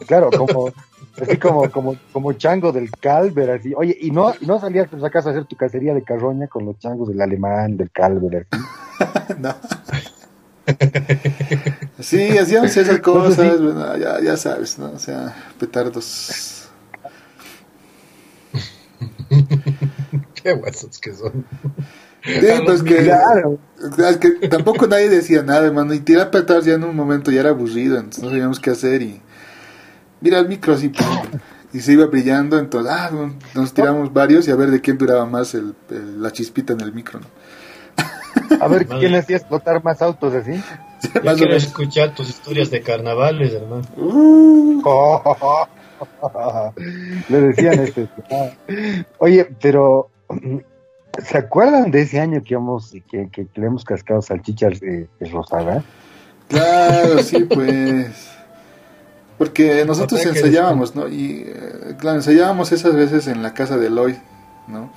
claro, 0.08 0.30
como... 0.32 0.72
Así 1.22 1.38
como, 1.38 1.70
como, 1.70 1.98
como 2.14 2.32
chango 2.34 2.72
del 2.72 2.90
Calver, 2.92 3.50
así. 3.52 3.74
Oye, 3.76 3.98
¿y 4.00 4.10
no, 4.12 4.34
y 4.40 4.46
no 4.46 4.58
salías 4.60 4.88
por 4.88 5.04
acaso 5.06 5.28
a 5.28 5.32
hacer 5.32 5.44
tu 5.46 5.58
cacería 5.58 5.94
de 5.94 6.02
carroña 6.04 6.48
con 6.48 6.66
los 6.66 6.80
changos 6.80 7.10
del 7.10 7.20
alemán, 7.20 7.76
del 7.76 7.92
Calver, 7.92 8.48
así? 8.50 8.64
no. 9.40 9.54
Sí, 12.00 12.38
hacíamos 12.38 12.76
esas 12.78 13.00
cosas, 13.00 13.60
bueno, 13.60 13.98
ya, 13.98 14.22
ya 14.22 14.38
sabes, 14.38 14.80
¿no? 14.80 14.92
O 14.92 15.00
sea, 15.00 15.36
petardos. 15.60 16.70
Qué 20.36 20.54
guasos 20.54 21.00
que 21.00 21.14
son. 21.14 21.46
Sí, 22.24 22.48
pues 22.66 22.84
que, 22.84 22.98
Claro. 22.98 23.58
es 24.10 24.18
que 24.18 24.48
tampoco 24.48 24.88
nadie 24.88 25.10
decía 25.10 25.44
nada, 25.44 25.68
hermano. 25.68 25.94
Y 25.94 26.00
tirar 26.00 26.32
petardos 26.32 26.66
ya 26.66 26.74
en 26.76 26.84
un 26.84 26.96
momento 26.96 27.32
ya 27.32 27.42
era 27.42 27.50
aburrido, 27.50 27.98
entonces 27.98 28.24
no 28.24 28.30
sabíamos 28.30 28.60
qué 28.60 28.70
hacer. 28.72 29.02
Y 29.02 29.22
mira 30.22 30.40
el 30.40 30.48
micro 30.48 30.74
así, 30.74 30.90
pum, 30.90 31.06
y 31.74 31.80
se 31.80 31.94
iba 31.94 32.06
brillando. 32.08 32.58
Entonces, 32.60 32.92
ah, 32.92 33.12
nos 33.54 33.74
tiramos 33.74 34.12
varios 34.14 34.48
y 34.48 34.52
a 34.52 34.56
ver 34.56 34.70
de 34.72 34.82
quién 34.82 34.98
duraba 34.98 35.26
más 35.26 35.54
el, 35.54 35.76
el- 35.90 36.22
la 36.22 36.32
chispita 36.32 36.74
en 36.74 36.82
el 36.82 36.94
micro, 36.94 37.20
¿no? 37.20 37.28
A 38.62 38.68
ver, 38.68 38.88
¿quién 38.88 39.14
hacía 39.16 39.38
explotar 39.38 39.84
más 39.84 40.02
autos 40.02 40.34
así? 40.34 40.52
Yo 41.14 41.22
Más 41.24 41.38
quiero 41.38 41.56
escuchar 41.56 42.14
tus 42.16 42.30
historias 42.30 42.70
de 42.72 42.82
carnavales, 42.82 43.54
hermano. 43.54 43.84
Uh, 43.96 44.82
Le 47.30 47.42
decían 47.42 47.80
este. 47.80 48.08
ah. 48.32 48.50
Oye, 49.20 49.50
pero 49.62 50.10
¿se 51.24 51.38
acuerdan 51.38 51.92
de 51.92 52.02
ese 52.02 52.20
año 52.20 52.42
que 52.44 52.54
íbamos, 52.54 52.92
que, 53.10 53.30
que, 53.32 53.48
que 53.48 53.62
le 53.62 53.68
hemos 53.68 53.84
cascado 53.84 54.22
salchichas 54.22 54.80
de, 54.80 55.08
de 55.20 55.30
rosada? 55.30 55.84
Claro, 56.48 57.20
sí, 57.24 57.44
pues. 57.46 58.30
Porque 59.40 59.86
nosotros 59.86 60.20
Ataque 60.20 60.34
de 60.34 60.40
ensayábamos, 60.40 60.96
¿no? 60.96 61.08
Y, 61.08 61.46
eh, 61.48 61.96
claro, 61.98 62.18
ensayábamos 62.18 62.74
esas 62.74 62.94
veces 62.94 63.28
en 63.28 63.42
la 63.42 63.54
casa 63.54 63.78
de 63.78 63.90
Lloyd, 63.90 64.18
¿no? 64.68 64.92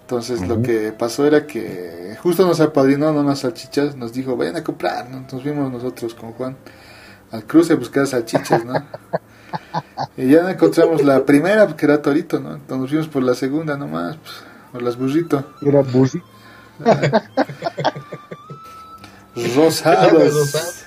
Entonces 0.00 0.46
lo 0.46 0.60
que 0.60 0.92
pasó 0.92 1.26
era 1.26 1.46
que 1.46 2.16
justo 2.22 2.46
nos 2.46 2.60
apadrinó 2.60 3.12
¿no? 3.12 3.20
unas 3.20 3.40
salchichas, 3.40 3.96
nos 3.96 4.12
dijo, 4.12 4.36
vayan 4.36 4.56
a 4.56 4.62
comprar, 4.62 5.10
¿no? 5.10 5.16
Entonces 5.16 5.42
fuimos 5.42 5.72
nosotros 5.72 6.14
con 6.14 6.32
Juan 6.32 6.56
al 7.32 7.44
cruce 7.44 7.72
a 7.72 7.76
buscar 7.76 8.06
salchichas, 8.06 8.64
¿no? 8.64 8.74
y 10.16 10.28
ya 10.28 10.42
no 10.42 10.48
encontramos 10.48 11.04
la 11.04 11.24
primera, 11.24 11.66
que 11.76 11.86
era 11.86 12.02
Torito, 12.02 12.38
¿no? 12.38 12.54
Entonces 12.54 12.78
nos 12.78 12.90
fuimos 12.90 13.08
por 13.08 13.22
la 13.22 13.34
segunda 13.34 13.76
nomás, 13.76 14.16
pues, 14.16 14.34
por 14.72 14.82
las 14.82 14.96
burrito. 14.96 15.52
Era 15.62 15.82
Busi. 15.82 16.20
Rosadas. 19.56 20.86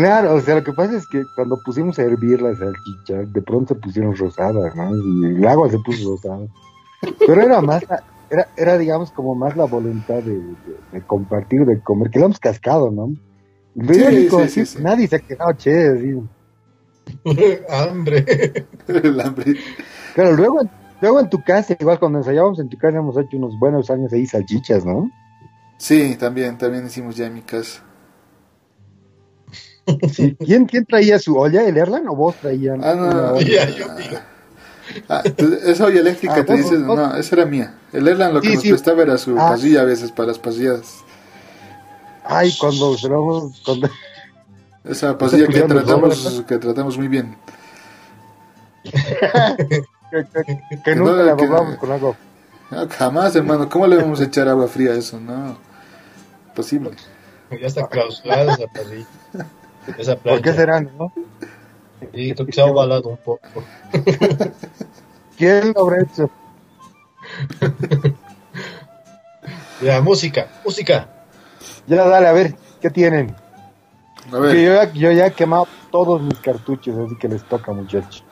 Claro, 0.00 0.34
o 0.34 0.40
sea, 0.40 0.54
lo 0.54 0.64
que 0.64 0.72
pasa 0.72 0.96
es 0.96 1.06
que 1.06 1.24
cuando 1.36 1.58
pusimos 1.62 1.98
a 1.98 2.02
hervir 2.02 2.40
las 2.40 2.56
salchichas, 2.58 3.30
de 3.32 3.42
pronto 3.42 3.74
se 3.74 3.80
pusieron 3.80 4.16
rosadas, 4.16 4.74
¿no? 4.74 4.96
Y 4.96 5.36
el 5.36 5.46
agua 5.46 5.68
se 5.68 5.78
puso 5.78 6.12
rosada. 6.12 6.46
Pero 7.26 7.42
era 7.42 7.60
más, 7.60 7.82
la- 7.86 8.02
era, 8.30 8.48
era 8.56 8.78
digamos, 8.78 9.10
como 9.10 9.34
más 9.34 9.56
la 9.58 9.64
voluntad 9.64 10.22
de, 10.22 10.36
de- 10.36 10.54
de 10.92 11.00
compartir, 11.02 11.66
de 11.66 11.80
comer, 11.80 12.08
que 12.10 12.18
lo 12.18 12.24
hemos 12.26 12.38
cascado, 12.40 12.90
¿no? 12.90 13.12
Sí, 13.92 14.00
único, 14.02 14.48
sí, 14.48 14.64
sí. 14.64 14.78
Nadie 14.82 15.06
se 15.06 15.16
ha 15.16 15.18
quedado 15.18 15.52
che, 15.52 15.88
así. 15.88 16.14
Hambre. 17.68 18.24
El 18.88 19.20
hambre. 19.20 19.54
Pero 20.16 20.32
luego, 20.32 20.60
luego 21.02 21.20
en 21.20 21.28
tu 21.28 21.42
casa, 21.42 21.76
igual 21.78 21.98
cuando 21.98 22.18
ensayábamos 22.18 22.58
en 22.58 22.70
tu 22.70 22.78
casa, 22.78 22.96
hemos 22.98 23.18
hecho 23.18 23.36
unos 23.36 23.58
buenos 23.58 23.90
años 23.90 24.10
ahí 24.14 24.26
salchichas, 24.26 24.82
¿no? 24.86 25.10
Sí, 25.76 26.16
también, 26.18 26.56
también 26.56 26.86
hicimos 26.86 27.16
ya 27.16 27.26
en 27.26 27.34
mi 27.34 27.42
casa. 27.42 27.82
Sí. 30.12 30.36
¿Quién, 30.44 30.66
¿Quién 30.66 30.84
traía 30.86 31.18
su 31.18 31.36
olla? 31.36 31.64
¿El 31.66 31.76
Erlan 31.76 32.06
o 32.08 32.14
vos 32.14 32.36
traían? 32.36 32.82
Ah, 32.84 32.94
no, 32.94 33.10
no, 33.10 33.32
olla? 33.34 33.68
Ya, 33.68 33.68
yo. 33.70 33.86
Ah, 35.08 35.22
esa 35.66 35.84
olla 35.84 36.00
eléctrica 36.00 36.34
Ah, 36.38 36.44
te 36.44 36.52
vos- 36.52 36.56
dices, 36.62 36.84
vos- 36.84 36.96
no, 36.96 37.16
esa 37.16 37.36
era 37.36 37.46
mía. 37.46 37.74
El 37.92 38.06
Erlan 38.08 38.34
lo 38.34 38.40
que 38.40 38.48
Sí, 38.48 38.54
nos 38.54 38.62
sí. 38.62 38.68
prestaba 38.70 39.02
era 39.02 39.18
su 39.18 39.38
Ah. 39.38 39.50
pasilla 39.50 39.82
a 39.82 39.84
veces 39.84 40.10
para 40.12 40.28
las 40.28 40.38
pasilladas. 40.38 40.96
Ay, 42.24 42.52
cuando 42.60 42.96
se 42.98 43.08
lo 43.08 43.24
vamos- 43.26 43.62
cuando- 43.64 43.88
Esa 44.84 45.16
pasilla 45.18 45.46
que 45.46 45.60
tratamos, 45.62 46.44
que 46.46 46.58
tratamos 46.58 46.96
muy 46.98 47.08
bien. 47.08 47.36
que, 48.84 49.84
que- 50.10 50.82
que 50.84 50.94
No, 50.96 51.04
nunca 51.06 51.22
la 51.22 51.36
que- 51.36 51.76
con 51.76 51.92
algo. 51.92 52.16
No, 52.70 52.88
jamás, 52.88 53.34
hermano, 53.36 53.68
¿cómo 53.68 53.86
le 53.86 53.96
vamos 53.96 54.20
a 54.20 54.24
echar 54.24 54.48
agua 54.48 54.68
fría 54.68 54.92
a 54.92 54.94
eso? 54.94 55.18
No, 55.20 55.58
posible. 56.54 56.92
Ya 57.60 57.66
está 57.66 57.86
clausurada 57.88 58.54
esa 58.54 58.66
parrilla. 58.68 59.06
Esa 59.96 60.16
¿Por 60.16 60.40
qué 60.40 60.52
plancha. 60.52 60.54
será, 60.54 60.80
no? 60.80 61.12
Y 62.12 62.32
creo 62.34 62.46
que 62.46 62.52
se 62.52 62.60
ha 62.60 62.66
ovalado 62.66 63.08
un 63.08 63.16
poco. 63.18 63.40
¿Quién 65.36 65.72
lo 65.74 65.80
habrá 65.82 66.02
hecho? 66.02 66.30
Ya, 69.82 70.00
música, 70.00 70.48
música. 70.64 71.08
Ya, 71.86 72.04
dale, 72.06 72.26
a 72.28 72.32
ver, 72.32 72.54
¿qué 72.80 72.90
tienen? 72.90 73.34
A 74.28 74.30
Que 74.32 74.38
ver, 74.38 74.56
yo, 74.56 74.74
ya, 74.74 74.92
yo 74.92 75.12
ya 75.12 75.26
he 75.26 75.32
quemado 75.32 75.66
todos 75.90 76.20
mis 76.22 76.38
cartuchos, 76.38 76.96
así 76.98 77.16
que 77.18 77.28
les 77.28 77.42
toca, 77.44 77.72
muchachos. 77.72 78.22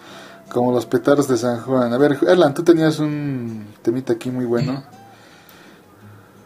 como 0.50 0.72
los 0.72 0.86
petardos 0.86 1.28
de 1.28 1.36
San 1.36 1.60
Juan. 1.62 1.92
A 1.92 1.98
ver, 1.98 2.18
Erlan, 2.26 2.54
tú 2.54 2.62
tenías 2.62 2.98
un 2.98 3.66
temita 3.82 4.12
aquí 4.14 4.30
muy 4.30 4.44
bueno. 4.44 4.82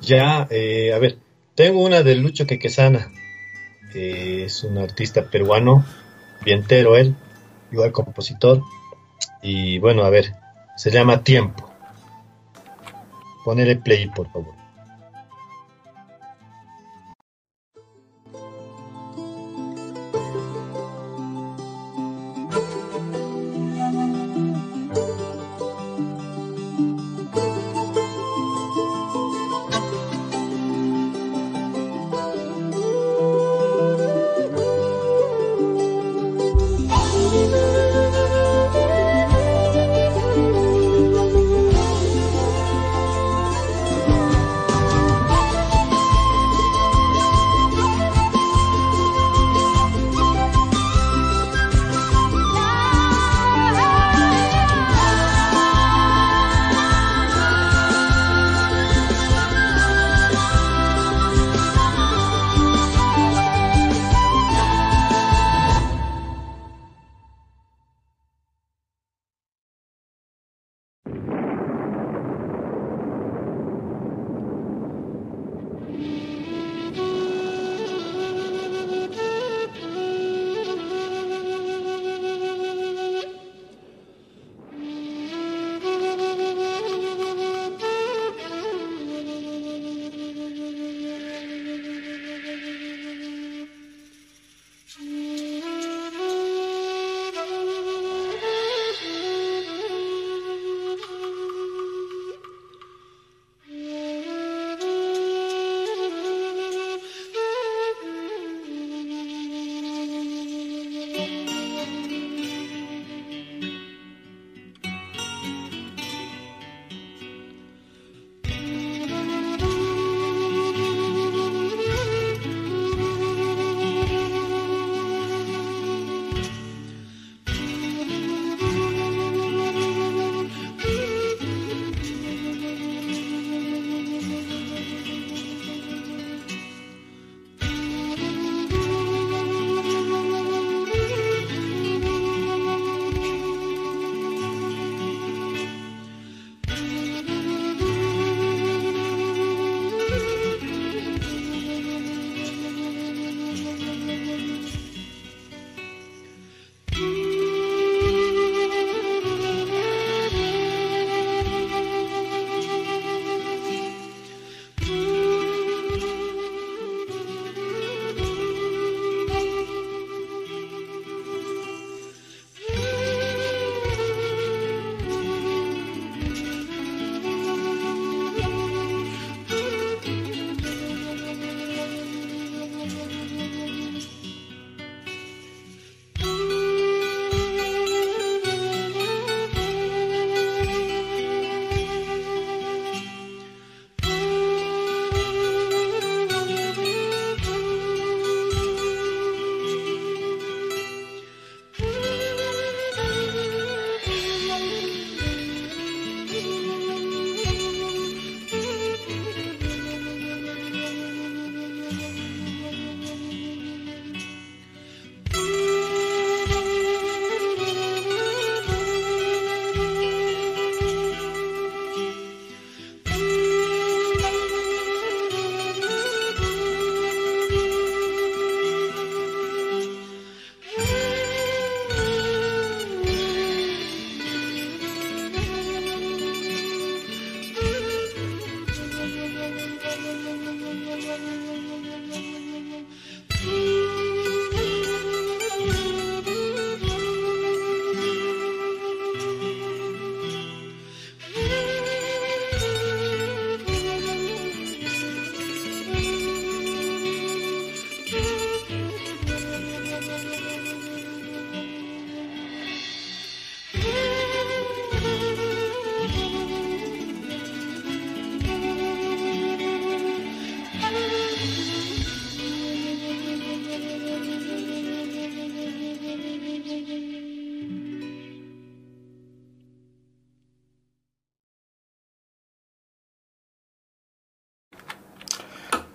Ya, 0.01 0.47
eh, 0.51 0.93
a 0.95 0.99
ver, 0.99 1.19
tengo 1.55 1.83
una 1.85 2.03
de 2.03 2.15
Lucho 2.17 2.47
Quequesana. 2.47 3.11
Es 3.95 4.64
un 4.64 4.78
artista 4.78 5.24
peruano, 5.24 5.84
vientero 6.45 6.97
él, 6.97 7.14
igual 7.70 7.93
compositor. 7.93 8.62
Y 9.43 9.78
bueno, 9.78 10.05
a 10.05 10.11
ver, 10.11 10.34
se 10.76 10.90
llama 10.90 11.22
Tiempo. 11.22 11.70
Ponele 13.45 13.76
play, 13.76 14.09
por 14.09 14.30
favor. 14.30 14.62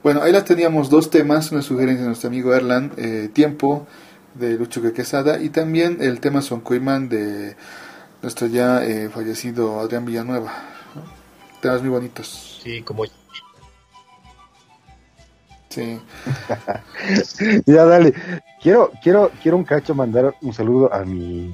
Bueno, 0.07 0.21
ahí 0.21 0.31
las 0.31 0.45
teníamos 0.45 0.89
dos 0.89 1.09
temas, 1.09 1.51
una 1.51 1.61
sugerencia 1.61 2.03
de 2.03 2.07
nuestro 2.07 2.29
amigo 2.29 2.55
Erlan, 2.55 2.93
eh, 2.95 3.29
Tiempo, 3.33 3.85
de 4.35 4.53
Lucho 4.53 4.81
Quesada, 4.93 5.37
y 5.41 5.49
también 5.49 5.97
el 5.99 6.21
tema 6.21 6.41
Son 6.41 6.61
Coimán 6.61 7.09
de 7.09 7.57
nuestro 8.21 8.47
ya 8.47 8.85
eh, 8.85 9.09
fallecido 9.09 9.81
Adrián 9.81 10.05
Villanueva. 10.05 10.53
Temas 11.61 11.81
muy 11.81 11.89
bonitos. 11.89 12.61
Sí, 12.63 12.81
como... 12.83 13.03
Sí. 15.67 15.99
ya, 17.65 17.83
dale. 17.83 18.13
Quiero, 18.61 18.91
quiero, 19.03 19.29
quiero 19.43 19.57
un 19.57 19.65
cacho 19.65 19.93
mandar 19.93 20.35
un 20.41 20.53
saludo 20.53 20.93
a 20.93 21.03
mi, 21.03 21.53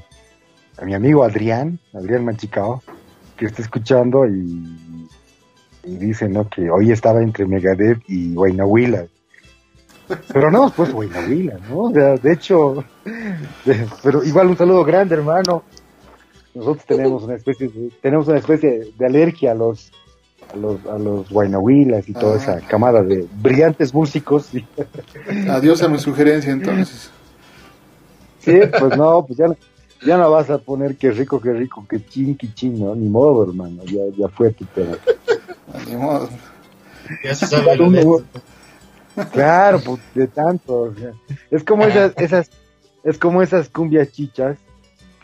a 0.78 0.86
mi 0.86 0.94
amigo 0.94 1.24
Adrián, 1.24 1.80
Adrián 1.92 2.24
Manchicao, 2.24 2.84
que 3.36 3.48
está 3.48 3.64
escuchando 3.64 4.28
y, 4.28 4.83
y 5.84 5.98
dice, 5.98 6.30
¿no? 6.30 6.48
Que 6.50 6.70
hoy 6.70 6.92
estaba 6.92 7.22
entre 7.22 7.46
Megadeth 7.46 8.02
y 8.08 8.36
Huila 8.36 9.08
Pero 10.32 10.52
no, 10.52 10.72
pues 10.76 10.94
Huila 10.94 11.60
¿no? 11.70 11.78
O 11.84 11.94
sea, 11.94 12.16
de 12.16 12.34
hecho, 12.34 12.84
pero 14.04 14.24
igual 14.24 14.48
un 14.48 14.58
saludo 14.58 14.84
grande, 14.84 15.16
hermano. 15.16 15.64
Nosotros 16.54 16.86
tenemos 16.86 17.24
una 17.24 17.36
especie 17.36 17.68
de, 17.68 17.92
tenemos 18.02 18.28
una 18.28 18.38
especie 18.38 18.92
de 18.98 19.06
alergia 19.06 19.52
a 19.52 19.56
los 19.56 19.92
a 20.54 20.58
los, 20.58 20.86
a 20.86 20.98
los 20.98 21.28
y 22.08 22.14
toda 22.14 22.38
esa 22.38 22.54
ah. 22.54 22.62
camada 22.68 23.02
de 23.02 23.28
brillantes 23.42 23.94
músicos. 23.94 24.50
Adiós 25.50 25.82
a 25.82 25.88
mi 25.88 25.98
sugerencia 25.98 26.52
entonces. 26.52 27.10
Sí, 28.40 28.60
pues 28.78 28.98
no, 28.98 29.26
pues 29.26 29.40
ya, 29.40 29.48
ya 30.06 30.18
no 30.18 30.30
vas 30.30 30.50
a 30.50 30.58
poner 30.58 30.96
que 30.98 31.12
rico, 31.12 31.40
que 31.40 31.54
rico, 31.54 31.86
que 31.90 32.06
chin, 32.06 32.36
que 32.36 32.54
chin, 32.54 32.80
¿no? 32.80 32.94
Ni 32.94 33.08
modo, 33.08 33.44
hermano, 33.44 33.84
ya, 33.86 34.02
ya 34.18 34.28
fue 34.28 34.52
tu 34.52 34.66
tema. 34.66 34.98
Ni 35.88 35.96
modo. 35.96 36.30
Ya 37.24 37.36
se 37.36 37.48
sabe 37.48 37.78
Claro, 39.32 39.80
pues 39.84 40.02
de 40.16 40.28
tanto. 40.28 40.94
es 41.52 41.64
como 41.64 41.84
esas, 41.86 42.14
esas, 42.18 42.50
es 43.04 43.18
como 43.18 43.42
esas 43.42 43.70
cumbias 43.70 44.12
chichas. 44.12 44.58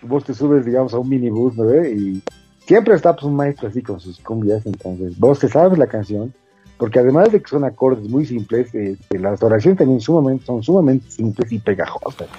Vos 0.01 0.23
te 0.23 0.33
subes, 0.33 0.65
digamos, 0.65 0.93
a 0.93 0.99
un 0.99 1.09
minibús, 1.09 1.57
¿no? 1.57 1.85
Y 1.85 2.23
siempre 2.69 2.93
está 2.93 3.13
pues, 3.13 3.23
un 3.23 3.35
maestro 3.35 3.67
así 3.67 3.81
con 3.81 3.99
sus 3.99 4.19
cumbias, 4.19 4.63
entonces 4.67 5.17
vos 5.17 5.39
te 5.39 5.47
sabes 5.47 5.79
la 5.79 5.87
canción, 5.87 6.31
porque 6.77 6.99
además 6.99 7.31
de 7.31 7.41
que 7.41 7.49
son 7.49 7.63
acordes 7.63 8.07
muy 8.07 8.27
simples, 8.27 8.73
este, 8.75 9.17
las 9.17 9.41
oraciones 9.41 9.79
también 9.79 9.99
sumamente, 9.99 10.45
son 10.45 10.61
sumamente 10.61 11.09
simples 11.09 11.51
y 11.51 11.57
pegajosas. 11.57 12.29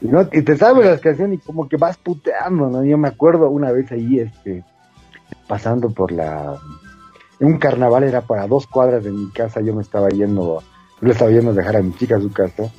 Y, 0.00 0.06
no, 0.06 0.22
y 0.32 0.42
te 0.42 0.56
sabes 0.56 0.86
las 0.86 1.00
canciones 1.00 1.40
y 1.40 1.42
como 1.42 1.68
que 1.68 1.76
vas 1.76 1.96
puteando, 1.96 2.68
¿no? 2.70 2.84
Yo 2.84 2.96
me 2.96 3.08
acuerdo 3.08 3.50
una 3.50 3.72
vez 3.72 3.90
ahí, 3.90 4.20
este, 4.20 4.62
pasando 5.48 5.90
por 5.90 6.12
la... 6.12 6.60
Un 7.40 7.58
carnaval 7.58 8.04
era 8.04 8.22
para 8.22 8.46
dos 8.46 8.66
cuadras 8.66 9.04
de 9.04 9.12
mi 9.12 9.30
casa, 9.30 9.60
yo 9.60 9.74
me 9.74 9.82
estaba 9.82 10.08
yendo, 10.08 10.62
yo 11.00 11.10
estaba 11.10 11.30
yendo 11.30 11.50
a 11.50 11.54
dejar 11.54 11.76
a 11.76 11.82
mi 11.82 11.94
chica 11.94 12.16
a 12.16 12.20
su 12.20 12.32
casa, 12.32 12.70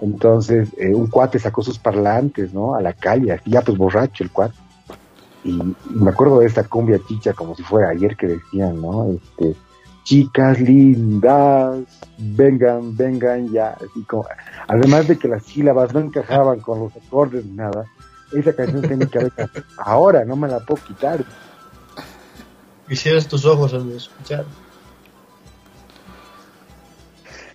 entonces 0.00 0.70
eh, 0.78 0.94
un 0.94 1.08
cuate 1.08 1.38
sacó 1.38 1.62
sus 1.62 1.78
parlantes, 1.78 2.54
¿no? 2.54 2.74
A 2.74 2.80
la 2.80 2.92
calle, 2.92 3.32
así 3.32 3.50
ya 3.50 3.62
pues 3.62 3.76
borracho 3.76 4.24
el 4.24 4.30
cuate 4.30 4.54
y, 5.46 5.76
me 5.90 6.10
acuerdo 6.10 6.40
de 6.40 6.46
esta 6.46 6.64
cumbia 6.64 6.98
chicha 7.06 7.32
como 7.32 7.54
si 7.54 7.62
fuera 7.62 7.90
ayer 7.90 8.16
que 8.16 8.26
decían, 8.26 8.80
¿no? 8.80 9.10
Este, 9.12 9.54
chicas 10.02 10.60
lindas, 10.60 11.84
vengan, 12.18 12.96
vengan 12.96 13.48
ya, 13.48 13.70
así 13.70 14.02
como, 14.04 14.26
además 14.68 15.08
de 15.08 15.18
que 15.18 15.28
las 15.28 15.44
sílabas 15.44 15.94
no 15.94 16.00
encajaban 16.00 16.60
con 16.60 16.80
los 16.80 16.96
acordes 16.96 17.44
ni 17.44 17.56
nada, 17.56 17.84
esa 18.32 18.52
canción 18.54 18.82
tiene 18.82 19.06
que 19.06 19.18
haber 19.18 19.32
ahora, 19.78 20.24
no 20.24 20.36
me 20.36 20.48
la 20.48 20.60
puedo 20.60 20.82
quitar. 20.82 21.24
Y 22.88 22.96
cierras 22.96 23.26
tus 23.26 23.44
ojos 23.44 23.74
al 23.74 23.90
escuchar. 23.92 24.44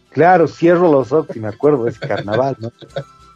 Claro, 0.10 0.48
cierro 0.48 0.92
los 0.92 1.12
ojos 1.12 1.36
y 1.36 1.40
me 1.40 1.48
acuerdo 1.48 1.86
de 1.86 1.92
ese 1.92 2.06
carnaval, 2.06 2.58
¿no? 2.60 2.72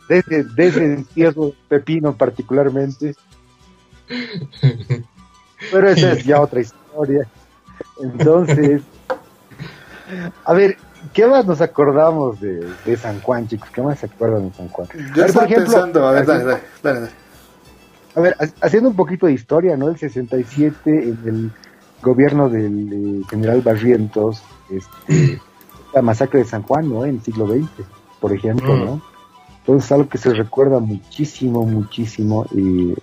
De 0.10 0.20
ese, 0.20 0.44
de 0.44 0.68
ese 0.68 0.86
encierro 0.86 1.54
pepino 1.70 2.16
particularmente, 2.16 3.16
pero 5.72 5.90
esa 5.90 6.12
es 6.12 6.26
ya 6.26 6.42
otra 6.42 6.60
historia. 6.60 7.28
Entonces, 8.02 8.82
a 10.44 10.54
ver, 10.54 10.78
¿qué 11.14 11.26
más 11.28 11.46
nos 11.46 11.62
acordamos 11.62 12.40
de, 12.40 12.98
San 12.98 13.22
Juan, 13.22 13.48
chicos? 13.48 13.70
¿Qué 13.72 13.82
más 13.82 14.00
se 14.00 14.08
acuerdan 14.08 14.50
de 14.50 14.56
San 14.56 14.68
Juan? 14.70 14.88
Yo 15.16 15.24
a 15.24 15.26
ver, 15.28 15.34
por 15.34 15.48
pensando, 15.48 16.08
a 16.08 16.12
ver, 16.12 16.26
dale, 16.26 16.62
dale, 16.84 17.10
A 18.16 18.20
ver, 18.20 18.36
haciendo 18.62 18.90
un 18.90 18.96
poquito 18.96 19.26
de 19.26 19.34
historia, 19.34 19.78
¿no? 19.78 19.90
El 19.90 19.98
67, 19.98 20.80
en 20.86 21.20
el 21.26 21.52
gobierno 22.06 22.50
del 22.50 23.26
general 23.30 23.62
Barrientos, 23.62 24.44
este, 24.70 25.42
la 25.94 26.02
masacre 26.02 26.40
de 26.40 26.46
San 26.46 26.64
Juan, 26.64 26.90
¿no? 26.90 27.04
En 27.04 27.16
el 27.16 27.22
siglo 27.22 27.48
XX, 27.48 27.68
por 28.22 28.32
ejemplo, 28.32 28.76
mm. 28.76 28.86
¿no? 28.86 29.02
Entonces, 29.60 29.92
algo 29.92 30.08
que 30.08 30.20
se 30.20 30.34
recuerda 30.34 30.80
muchísimo, 30.80 31.66
muchísimo. 31.66 32.46
y 32.54 32.94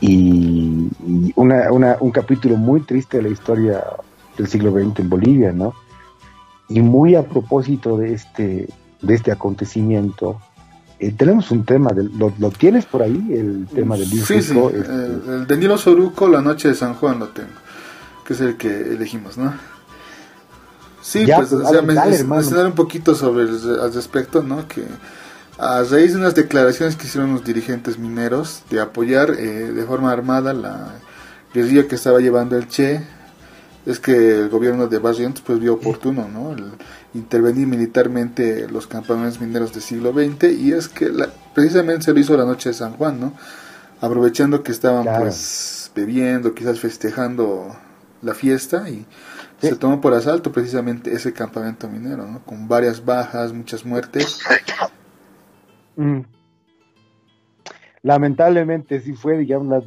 y, 0.00 0.88
una, 1.36 1.72
una, 1.72 1.96
un 2.00 2.10
capítulo 2.10 2.56
muy 2.56 2.80
triste 2.82 3.18
de 3.18 3.24
la 3.24 3.28
historia 3.30 3.82
del 4.36 4.46
siglo 4.46 4.70
XX 4.70 5.00
en 5.00 5.08
Bolivia, 5.08 5.52
¿no? 5.52 5.74
Y 6.68 6.80
muy 6.80 7.14
a 7.14 7.22
propósito 7.22 7.96
de 7.96 8.12
este, 8.12 8.68
de 9.00 9.14
este 9.14 9.32
acontecimiento, 9.32 10.40
eh, 10.98 11.12
tenemos 11.16 11.50
un 11.50 11.64
tema, 11.64 11.90
de, 11.92 12.04
lo, 12.04 12.50
tienes 12.50 12.86
por 12.86 13.02
ahí? 13.02 13.26
El 13.30 13.66
tema 13.66 13.96
del 13.96 14.08
Sí, 14.08 14.40
sí, 14.40 14.58
este, 14.58 14.78
el, 14.78 15.46
de 15.46 15.56
Nilo 15.56 15.76
Soruco, 15.76 16.28
La 16.28 16.40
Noche 16.40 16.68
de 16.68 16.74
San 16.74 16.94
Juan 16.94 17.18
lo 17.18 17.28
tengo, 17.28 17.50
que 18.24 18.32
es 18.32 18.40
el 18.40 18.56
que 18.56 18.68
elegimos, 18.68 19.36
¿no? 19.36 19.54
Sí, 21.02 21.24
pues, 21.24 21.50
pues 21.50 21.52
o 21.52 21.68
sea, 21.68 21.82
mencionar 21.82 22.66
un 22.66 22.74
poquito 22.74 23.14
sobre 23.14 23.44
el, 23.44 23.80
al 23.80 23.92
respecto, 23.92 24.42
¿no? 24.42 24.66
Que 24.66 24.84
a 25.58 25.82
raíz 25.84 26.12
de 26.12 26.18
unas 26.18 26.34
declaraciones 26.34 26.96
que 26.96 27.06
hicieron 27.06 27.32
los 27.32 27.44
dirigentes 27.44 27.98
mineros 27.98 28.62
de 28.70 28.80
apoyar 28.80 29.30
eh, 29.30 29.72
de 29.72 29.84
forma 29.84 30.12
armada 30.12 30.52
la 30.52 30.94
guerrilla 31.54 31.88
que 31.88 31.94
estaba 31.94 32.20
llevando 32.20 32.56
el 32.56 32.68
Che, 32.68 33.00
es 33.86 34.00
que 34.00 34.40
el 34.40 34.48
gobierno 34.48 34.86
de 34.86 34.98
Barrientos 34.98 35.42
pues 35.46 35.58
vio 35.58 35.74
oportuno 35.74 36.28
¿no? 36.28 36.54
Intervenir 37.16 37.66
militarmente 37.66 38.68
los 38.68 38.86
campamentos 38.86 39.40
mineros 39.40 39.72
del 39.72 39.82
siglo 39.82 40.12
XX 40.12 40.52
y 40.52 40.72
es 40.72 40.88
que 40.88 41.10
precisamente 41.54 42.04
se 42.04 42.12
lo 42.12 42.20
hizo 42.20 42.36
la 42.36 42.44
noche 42.44 42.70
de 42.70 42.74
San 42.74 42.92
Juan, 42.92 43.20
¿no? 43.20 43.32
aprovechando 44.00 44.62
que 44.62 44.72
estaban 44.72 45.06
pues 45.20 45.90
bebiendo, 45.94 46.54
quizás 46.54 46.78
festejando 46.78 47.74
la 48.22 48.34
fiesta 48.34 48.88
y 48.90 49.06
se 49.60 49.74
tomó 49.76 50.00
por 50.00 50.12
asalto 50.12 50.52
precisamente 50.52 51.12
ese 51.12 51.32
campamento 51.32 51.88
minero, 51.88 52.26
¿no? 52.26 52.42
con 52.44 52.68
varias 52.68 53.04
bajas, 53.04 53.52
muchas 53.52 53.84
muertes 53.84 54.40
Mm. 55.96 56.20
Lamentablemente 58.02 59.00
sí 59.00 59.14
fue, 59.14 59.38
digamos, 59.38 59.84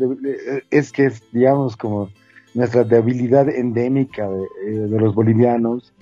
es 0.70 0.92
que 0.92 1.06
es, 1.06 1.24
digamos, 1.32 1.78
como 1.78 2.10
nuestra 2.54 2.84
debilidad 2.84 3.48
endémica 3.48 4.28
eh, 4.66 4.72
de, 4.72 5.00
los 5.00 5.16
bolivianos. 5.16 5.94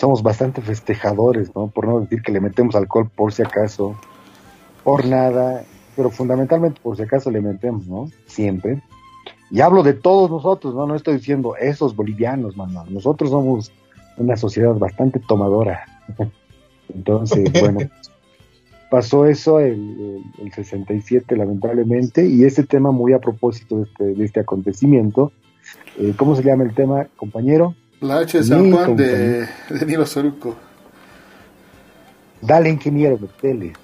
Somos 0.00 0.22
bastante 0.22 0.62
festejadores, 0.62 1.54
¿no? 1.54 1.68
Por 1.68 1.86
no 1.86 2.00
decir 2.00 2.22
que 2.22 2.32
le 2.32 2.40
metemos 2.40 2.74
alcohol 2.74 3.10
por 3.14 3.34
si 3.34 3.42
acaso, 3.42 3.94
por 4.82 5.04
nada, 5.04 5.62
pero 5.94 6.08
fundamentalmente 6.08 6.80
por 6.80 6.96
si 6.96 7.02
acaso 7.02 7.30
le 7.30 7.42
metemos, 7.42 7.86
¿no? 7.86 8.08
Siempre. 8.24 8.82
Y 9.50 9.60
hablo 9.60 9.82
de 9.82 9.92
todos 9.92 10.30
nosotros, 10.30 10.74
¿no? 10.74 10.86
No 10.86 10.94
estoy 10.94 11.16
diciendo 11.18 11.54
esos 11.54 11.94
bolivianos, 11.94 12.56
mamá. 12.56 12.86
Nosotros 12.88 13.28
somos 13.28 13.72
una 14.16 14.38
sociedad 14.38 14.72
bastante 14.72 15.20
tomadora. 15.20 15.84
Entonces, 16.94 17.52
bueno, 17.60 17.80
pasó 18.90 19.26
eso 19.26 19.60
el, 19.60 20.24
el, 20.38 20.50
67 20.50 21.36
lamentablemente 21.36 22.26
y 22.26 22.44
ese 22.44 22.64
tema 22.64 22.90
muy 22.90 23.12
a 23.12 23.18
propósito 23.18 23.76
de 23.76 23.82
este, 23.82 24.04
de 24.14 24.24
este 24.24 24.40
acontecimiento. 24.40 25.30
Eh, 25.98 26.14
¿Cómo 26.16 26.36
se 26.36 26.42
llama 26.42 26.64
el 26.64 26.74
tema, 26.74 27.06
compañero? 27.16 27.74
La 28.00 28.20
H 28.20 28.38
de 28.38 28.42
San 28.42 28.72
Juan 28.72 28.96
de, 28.96 29.46
de, 29.68 29.86
Nilo 29.86 30.06
Soruco. 30.06 30.56
Dale 32.40 32.70
ingeniero, 32.70 33.18
tele. 33.40 33.74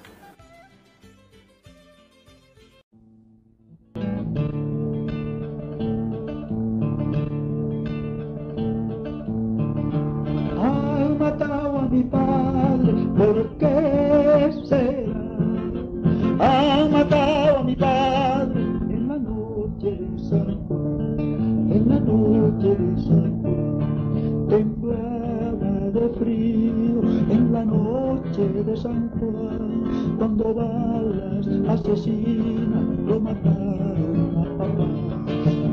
San 28.81 29.09
Juan, 29.19 30.17
cuando 30.17 30.53
balas 30.53 31.47
asesinan 31.67 33.05
lo 33.07 33.19
mataron 33.19 34.37
a 34.37 34.57
papá, 34.57 34.87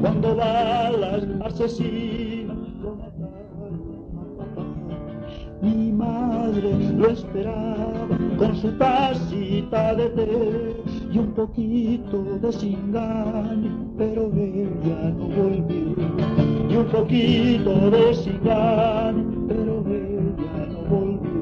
cuando 0.01 0.37
balas 0.37 1.25
asesinan 1.45 2.65
lo 2.83 2.95
mataron 2.97 4.15
a 4.19 4.39
papá. 4.39 4.65
lo 6.97 7.11
esperaba 7.11 8.09
con 8.39 8.57
su 8.57 8.71
tacita 8.79 9.95
de 9.95 10.09
té 10.11 10.77
y 11.13 11.19
un 11.19 11.33
poquito 11.35 12.23
de 12.23 12.39
desengaño, 12.39 13.93
pero 13.99 14.31
ella 14.35 15.13
no 15.19 15.27
volvió. 15.29 15.95
Y 16.71 16.77
un 16.77 16.87
poquito 16.87 17.91
de 17.91 17.91
desengaño, 17.91 19.47
pero 19.47 19.85
ella 19.89 20.67
no 20.73 20.81
volvió. 20.89 21.35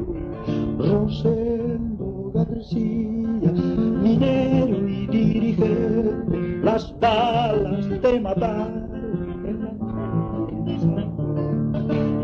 Rosendo 0.79 1.52
Minero 4.03 4.89
y 4.89 5.07
dirigente, 5.07 6.59
las 6.63 6.99
balas 6.99 7.87
te 8.01 8.21
mataron 8.21 8.93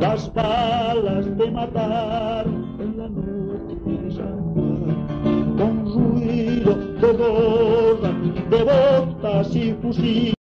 las 0.01 0.33
balas 0.35 1.27
te 1.37 1.51
mataron 1.51 2.77
en 2.81 2.99
la 2.99 3.09
noche 3.09 3.77
de 3.85 4.11
San 4.11 4.39
Juan, 4.55 5.57
con 5.57 5.75
ruido 5.93 6.75
de 7.01 7.13
gorra, 7.13 8.13
de 8.51 8.63
botas 8.65 9.55
y 9.55 9.73
fusil, 9.75 10.38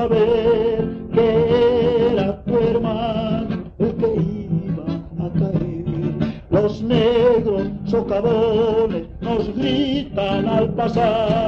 saber 0.00 0.88
que 1.12 1.26
era 2.12 2.42
tu 2.44 2.54
hermano 2.58 3.64
el 3.78 3.92
que 4.00 4.10
iba 4.56 4.88
a 5.24 5.28
caer. 5.38 5.84
Los 6.48 6.82
negros 6.82 7.64
socavones 7.84 9.04
nos 9.20 9.54
gritan 9.54 10.48
al 10.48 10.72
pasar, 10.74 11.39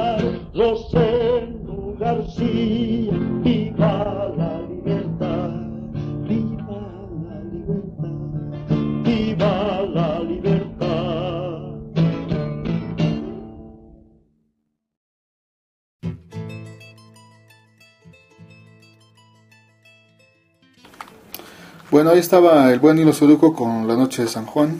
Bueno, 22.03 22.15
ahí 22.15 22.19
estaba 22.19 22.69
el 22.73 22.79
buen 22.81 22.99
Hilo 22.99 23.13
Soruco 23.13 23.53
con 23.55 23.87
La 23.87 23.95
Noche 23.95 24.23
de 24.23 24.27
San 24.27 24.45
Juan, 24.45 24.77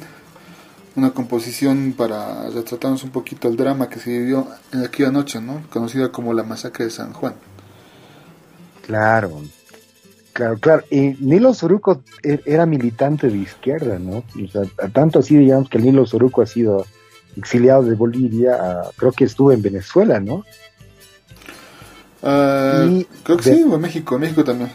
una 0.98 1.12
composición 1.12 1.94
para 1.98 2.50
retratarnos 2.50 3.06
un 3.06 3.12
poquito 3.12 3.48
el 3.48 3.56
drama 3.56 3.88
que 3.88 3.98
se 3.98 4.10
vivió 4.10 4.46
en 4.74 4.84
aquella 4.84 5.10
noche, 5.10 5.40
¿no? 5.40 5.64
Conocida 5.70 6.12
como 6.12 6.34
la 6.34 6.44
masacre 6.44 6.84
de 6.84 6.92
San 6.92 7.14
Juan. 7.14 7.36
Claro, 8.86 9.42
claro, 10.34 10.58
claro. 10.58 10.84
Y 10.92 11.16
Nilo 11.22 11.54
Soruco 11.54 12.02
er- 12.24 12.42
era 12.46 12.66
militante 12.66 13.30
de 13.30 13.38
izquierda, 13.38 13.98
¿no? 14.00 14.18
O 14.18 14.48
sea, 14.52 14.64
tanto 14.92 15.20
así, 15.20 15.38
digamos, 15.38 15.70
que 15.70 15.80
Nilo 15.80 16.06
Soruco 16.06 16.42
ha 16.42 16.46
sido 16.46 16.86
exiliado 17.38 17.84
de 17.84 17.96
Bolivia, 17.96 18.56
a- 18.56 18.90
creo 18.98 19.14
que 19.14 19.24
estuvo 19.24 19.54
en 19.54 19.62
Venezuela, 19.62 20.20
¿no? 20.20 20.44
Y 22.22 23.06
creo 23.24 23.38
que 23.38 23.50
de- 23.50 23.56
sí, 23.56 23.64
o 23.64 23.76
en 23.76 23.80
México, 23.82 24.16
en 24.16 24.22
México 24.22 24.44
también. 24.44 24.72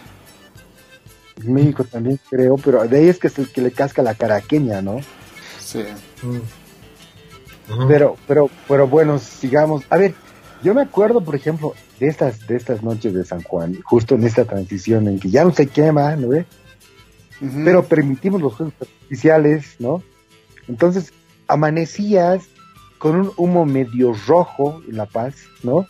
México 1.45 1.85
también 1.85 2.19
creo, 2.29 2.57
pero 2.57 2.87
de 2.87 2.99
ahí 2.99 3.09
es 3.09 3.19
que 3.19 3.29
es 3.29 3.39
el 3.39 3.51
que 3.51 3.63
le 3.63 3.71
casca 3.71 4.03
la 4.03 4.15
caraqueña, 4.15 4.83
¿no? 4.83 5.01
Sí. 5.61 5.85
Ujú. 6.23 7.87
Pero, 7.87 8.17
pero, 8.27 8.51
pero 8.67 8.87
bueno, 8.87 9.19
sigamos. 9.19 9.85
A 9.91 9.99
ver, 9.99 10.15
yo 10.63 10.75
me 10.75 10.83
acuerdo, 10.83 11.23
por 11.23 11.35
ejemplo, 11.35 11.75
de 12.01 12.09
estas, 12.09 12.47
de 12.47 12.57
estas 12.57 12.83
noches 12.83 13.15
de 13.15 13.25
San 13.25 13.43
Juan, 13.43 13.81
justo 13.83 14.15
en 14.15 14.25
esta 14.25 14.45
transición 14.45 15.07
en 15.09 15.21
que 15.21 15.31
ya 15.31 15.45
no 15.45 15.53
se 15.53 15.67
quema, 15.67 16.17
¿no 16.17 16.29
ve? 16.29 16.47
Pero 17.65 17.85
permitimos 17.85 18.41
los 18.41 18.55
juegos 18.55 18.75
artificiales, 18.81 19.77
¿no? 19.79 20.03
Entonces, 20.67 21.13
amanecías 21.47 22.43
con 22.99 23.15
un 23.17 23.33
humo 23.37 23.65
medio 23.65 24.13
rojo 24.27 24.83
en 24.89 24.97
La 24.97 25.07
Paz, 25.07 25.35
¿no? 25.63 25.87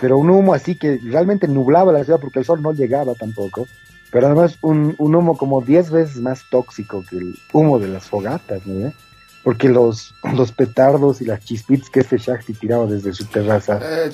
Pero 0.00 0.18
un 0.18 0.30
humo 0.30 0.54
así 0.54 0.76
que 0.76 0.98
realmente 1.02 1.46
nublaba 1.46 1.92
la 1.92 2.02
ciudad 2.02 2.18
porque 2.20 2.40
el 2.40 2.44
sol 2.44 2.62
no 2.62 2.72
llegaba 2.72 3.14
tampoco. 3.14 3.66
Pero 4.14 4.28
además 4.28 4.58
un, 4.62 4.94
un 4.98 5.14
humo 5.16 5.36
como 5.36 5.60
10 5.60 5.90
veces 5.90 6.16
más 6.18 6.44
tóxico 6.48 7.02
que 7.10 7.16
el 7.16 7.34
humo 7.52 7.80
de 7.80 7.88
las 7.88 8.04
fogatas, 8.06 8.64
¿no? 8.64 8.84
ve? 8.84 8.92
Porque 9.42 9.68
los, 9.68 10.14
los 10.36 10.52
petardos 10.52 11.20
y 11.20 11.24
las 11.24 11.40
chispitas 11.40 11.90
que 11.90 11.98
este 11.98 12.18
Shakti 12.18 12.52
tiraba 12.54 12.86
desde 12.86 13.12
su 13.12 13.24
terraza 13.26 13.80
Eh, 13.82 14.12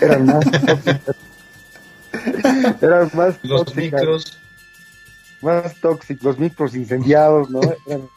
eran 0.00 0.26
más 0.26 0.44
tóxicas. 0.50 1.16
eran 2.82 3.10
más 3.14 3.38
Los 3.44 3.64
tóxicas 3.66 4.00
micros. 4.00 4.38
más 5.42 5.74
tóxicos, 5.80 6.24
los 6.24 6.38
micros 6.40 6.74
incendiados, 6.74 7.48
¿no? 7.48 7.60
Eran 7.86 8.08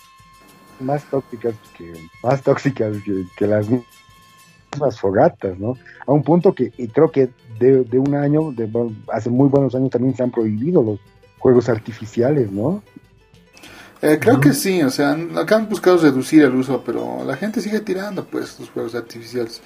más 0.79 1.03
tóxicas 1.11 1.53
que, 1.77 1.93
más 2.23 2.41
tóxicas 2.41 2.97
que, 3.05 3.23
que 3.37 3.45
las 3.45 3.67
mismas 3.69 4.99
fogatas, 4.99 5.59
¿no? 5.59 5.75
A 6.07 6.11
un 6.11 6.23
punto 6.23 6.53
que 6.55 6.73
y 6.75 6.87
creo 6.87 7.11
que 7.11 7.29
de, 7.59 7.83
de 7.83 7.99
un 7.99 8.15
año, 8.15 8.51
de, 8.51 8.65
bueno, 8.65 8.95
hace 9.13 9.29
muy 9.29 9.47
buenos 9.47 9.75
años 9.75 9.91
también 9.91 10.15
se 10.15 10.23
han 10.23 10.31
prohibido 10.31 10.81
los 10.81 10.99
juegos 11.39 11.69
artificiales, 11.69 12.51
¿no? 12.51 12.83
Eh, 14.01 14.17
creo 14.21 14.39
que 14.39 14.53
sí, 14.53 14.81
o 14.83 14.89
sea, 14.89 15.17
acá 15.35 15.55
han 15.57 15.67
buscado 15.67 15.97
reducir 15.97 16.43
el 16.43 16.55
uso, 16.55 16.83
pero 16.85 17.23
la 17.25 17.35
gente 17.35 17.59
sigue 17.61 17.81
tirando, 17.81 18.23
pues, 18.25 18.57
los 18.59 18.69
juegos 18.69 18.95
artificiales. 18.95 19.61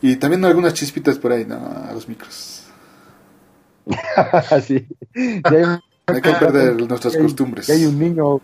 Y 0.00 0.14
también 0.16 0.44
algunas 0.44 0.74
chispitas 0.74 1.18
por 1.18 1.32
ahí, 1.32 1.44
¿no? 1.44 1.56
A 1.56 1.92
los 1.92 2.08
micros. 2.08 2.64
Así. 4.50 4.86
Y 5.14 5.42
hay, 5.44 5.64
Hay 6.06 6.22
que 6.22 6.32
perder 6.32 6.76
nuestras 6.88 7.14
hay- 7.16 7.22
costumbres. 7.22 7.66
que 7.66 7.72
hay 7.72 7.84
un 7.84 7.98
niño, 7.98 8.40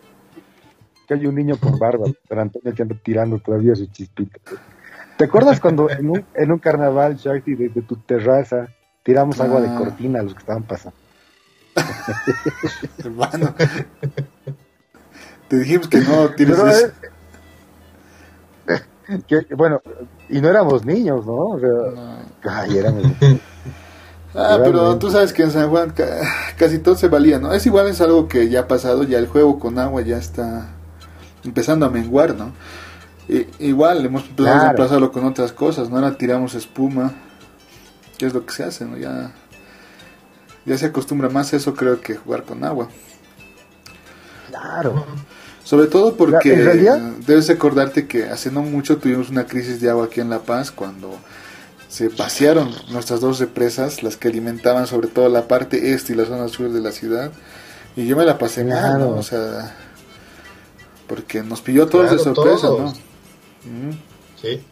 que 1.09 1.15
hay 1.15 1.27
un 1.27 1.35
niño 1.35 1.57
con 1.59 1.79
barba, 1.79 2.07
pero 2.29 2.41
Antonio 2.43 2.75
que 2.75 2.83
anda 2.83 2.95
tirando 3.03 3.39
todavía 3.39 3.75
su 3.75 3.87
chispita. 3.87 4.39
¿Te 5.17 5.25
acuerdas 5.25 5.61
cuando 5.61 5.89
en 5.89 6.11
un, 6.11 6.25
en 6.35 6.53
un 6.53 6.59
carnaval, 6.59 7.17
Shakti, 7.17 7.55
desde 7.55 7.81
tu 7.83 7.97
terraza, 7.97 8.69
tiramos 9.03 9.41
agua 9.41 9.61
de 9.63 9.69
Ah. 9.69 9.77
cortina 9.79 10.21
a 10.21 10.23
los 10.25 10.35
que 10.35 10.41
estaban 10.41 10.65
pasando? 10.65 10.99
Hermano. 12.99 13.55
Te 15.49 15.57
dijimos 15.57 15.89
que 15.89 16.01
no 16.01 16.31
tienes 16.31 16.57
Pero, 16.57 16.69
eso. 16.71 16.93
eh, 18.69 19.21
que, 19.27 19.55
bueno, 19.55 19.83
y 20.29 20.41
no 20.41 20.49
éramos 20.49 20.85
niños, 20.85 21.27
¿no? 21.27 21.35
O 21.35 21.61
sea, 21.61 21.69
No. 21.69 22.19
ay, 22.51 22.79
éramos. 22.79 23.05
Ah, 24.37 24.59
pero 24.65 24.99
tú 24.99 25.13
sabes 25.13 25.33
que 25.33 25.45
en 25.45 25.53
San 25.53 25.71
Juan 25.71 25.91
ca- 25.91 26.23
casi 26.57 26.81
todo 26.81 26.97
se 26.97 27.07
valía, 27.07 27.39
¿no? 27.39 27.53
Es 27.53 27.67
igual, 27.67 27.87
es 27.87 28.01
algo 28.01 28.27
que 28.27 28.49
ya 28.49 28.63
ha 28.63 28.67
pasado, 28.67 29.05
ya 29.05 29.17
el 29.19 29.29
juego 29.29 29.61
con 29.61 29.79
agua 29.79 30.03
ya 30.03 30.17
está 30.17 30.71
empezando 31.45 31.87
a 31.87 31.89
menguar, 31.89 32.35
¿no? 32.35 32.51
I- 33.29 33.47
igual, 33.61 34.05
hemos 34.05 34.25
empezado 34.29 34.57
a 34.57 34.65
reemplazarlo 34.65 35.13
con 35.13 35.25
otras 35.25 35.53
cosas, 35.53 35.89
¿no? 35.89 35.99
Ahora 35.99 36.19
tiramos 36.19 36.57
espuma, 36.57 37.13
que 38.19 38.27
es 38.27 38.35
lo 38.35 38.45
que 38.45 38.53
se 38.53 38.65
hace, 38.65 38.85
¿no? 38.87 38.97
Ya, 38.97 39.31
ya 40.66 40.78
se 40.78 40.86
acostumbra 40.86 41.28
más 41.28 41.53
a 41.53 41.57
eso, 41.57 41.74
creo, 41.74 42.01
que 42.01 42.15
jugar 42.16 42.45
con 42.45 42.65
agua. 42.65 42.89
Claro. 44.49 45.05
Sobre 45.65 45.86
todo 45.86 46.15
porque 46.15 46.55
debes 47.27 47.49
recordarte 47.49 48.07
que 48.07 48.24
hace 48.24 48.51
no 48.51 48.62
mucho 48.62 48.99
tuvimos 48.99 49.31
una 49.31 49.47
crisis 49.47 49.81
de 49.81 49.89
agua 49.91 50.07
aquí 50.07 50.20
en 50.20 50.28
La 50.31 50.41
Paz 50.41 50.70
cuando 50.70 51.16
se 51.89 52.09
vaciaron 52.09 52.70
nuestras 52.91 53.20
dos 53.20 53.39
represas, 53.39 54.03
las 54.03 54.16
que 54.16 54.28
alimentaban 54.28 54.86
sobre 54.86 55.09
todo 55.09 55.28
la 55.28 55.49
parte 55.49 55.93
este 55.95 56.12
y 56.12 56.16
la 56.16 56.27
zona 56.27 56.49
sur 56.49 56.70
de 56.70 56.81
la 56.81 56.93
ciudad. 56.93 57.31
Y 57.97 58.07
yo 58.07 58.16
me 58.16 58.24
la 58.24 58.36
pasé 58.36 58.65
mal, 58.65 58.78
Claro. 58.78 58.99
¿no? 58.99 59.16
O 59.16 59.23
sea, 59.23 59.74
porque 61.07 61.43
nos 61.43 61.61
pilló 61.62 61.85
a 61.85 61.89
todos 61.89 62.11
de 62.11 62.16
Claro, 62.16 62.35
sorpresa, 62.35 62.66
todos. 62.66 62.81
¿no? 63.62 63.93
Sí. 64.41 64.62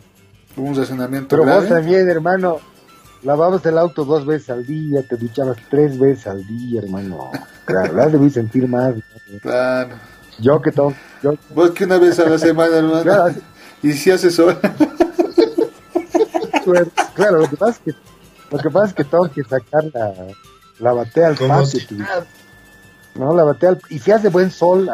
Hubo 0.57 0.67
un 0.67 0.77
racionamiento 0.77 1.29
Pero 1.37 1.45
vos 1.51 1.69
también, 1.69 2.09
hermano, 2.09 2.59
lavabas 3.23 3.65
el 3.67 3.79
auto 3.79 4.05
dos 4.05 4.27
veces 4.27 4.51
al 4.51 4.65
día, 4.67 5.03
te 5.03 5.17
duchabas 5.17 5.57
tres 5.71 5.99
veces 5.99 6.27
al 6.27 6.47
día, 6.47 6.81
hermano. 6.83 7.31
Claro, 7.65 7.93
la 7.95 8.09
debí 8.09 8.31
sentir 8.31 8.67
más. 8.69 8.95
¿no? 8.97 9.39
Claro. 9.41 9.95
Yo 10.39 10.61
que 10.63 10.73
todo, 10.73 10.93
yo, 11.23 11.35
Vos 11.55 11.71
que 11.73 11.85
una 11.85 11.99
vez 11.99 12.19
a 12.19 12.29
la 12.29 12.39
semana, 12.39 12.77
hermano. 12.79 13.03
Claro. 13.03 13.35
Y 13.83 13.93
si 13.93 14.11
haces 14.11 14.39
hora. 14.39 14.59
claro, 17.15 17.39
lo 17.41 17.49
que 17.49 17.57
pasa 17.57 17.73
es 17.73 17.79
que, 17.81 17.95
lo 18.51 18.59
que 18.59 18.71
pasa 18.71 18.87
es 18.87 18.95
que 18.95 19.05
tengo 19.05 19.31
que 19.31 19.43
sacar 19.45 19.85
la, 19.93 20.13
la 20.81 20.93
batea 20.93 21.29
al 21.29 21.37
patio, 21.37 21.67
si. 21.67 21.87
¿no? 23.15 23.35
La 23.35 23.45
batea 23.45 23.71
al- 23.71 23.81
y 23.91 23.99
si 23.99 24.11
hace 24.11 24.29
buen 24.29 24.51
sol, 24.51 24.89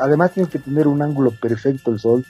además 0.00 0.32
tienes 0.32 0.50
que 0.52 0.58
tener 0.58 0.88
un 0.88 1.02
ángulo 1.02 1.30
perfecto 1.30 1.90
el 1.92 2.00
sol, 2.00 2.24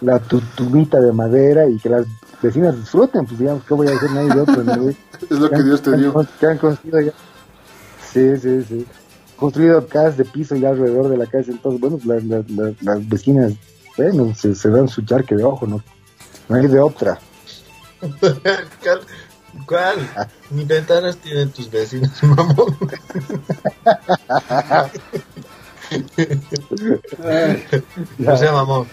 la 0.00 0.18
tubita 0.18 1.00
de 1.00 1.12
madera 1.12 1.66
y 1.68 1.78
que 1.78 1.88
las 1.88 2.04
vecinas 2.42 2.76
disfruten, 2.76 3.24
pues 3.24 3.38
digamos, 3.38 3.64
¿qué 3.64 3.74
voy 3.74 3.88
a 3.88 3.96
hacer 3.96 4.10
nadie 4.10 4.34
de 4.34 4.40
otro? 4.40 4.64
¿no, 4.64 4.76
güey? 4.76 4.96
Es 5.30 5.38
lo 5.38 5.48
que 5.48 5.62
Dios 5.62 5.82
te 5.82 5.96
dio. 5.96 6.26
Que 6.40 6.46
han 6.46 6.58
construido 6.58 7.00
ya. 7.00 7.12
Sí, 8.12 8.36
sí, 8.36 8.62
sí. 8.64 8.86
Construido 9.36 9.86
casas 9.86 10.16
de 10.16 10.24
piso 10.24 10.56
ya 10.56 10.70
alrededor 10.70 11.08
de 11.08 11.16
la 11.16 11.26
casa, 11.26 11.50
entonces, 11.50 11.80
bueno, 11.80 11.98
las, 12.04 12.24
las, 12.24 12.50
las, 12.50 12.82
las 12.82 13.08
vecinas, 13.08 13.52
bueno, 13.96 14.34
se, 14.34 14.54
se 14.54 14.70
dan 14.70 14.88
su 14.88 15.02
charque 15.02 15.34
de 15.34 15.44
ojo, 15.44 15.66
¿no? 15.66 15.82
No 16.48 16.56
hay 16.56 16.66
de 16.66 16.80
otra. 16.80 17.18
¿Cuál? 18.20 19.00
¿Cuál? 19.66 20.28
Ni 20.50 20.64
ventanas 20.64 21.16
tienen 21.18 21.50
tus 21.50 21.70
vecinos, 21.70 22.22
mamón. 22.22 22.76
Ay, 27.24 27.64
O 28.26 28.36
sea, 28.36 28.52
mamón. 28.52 28.86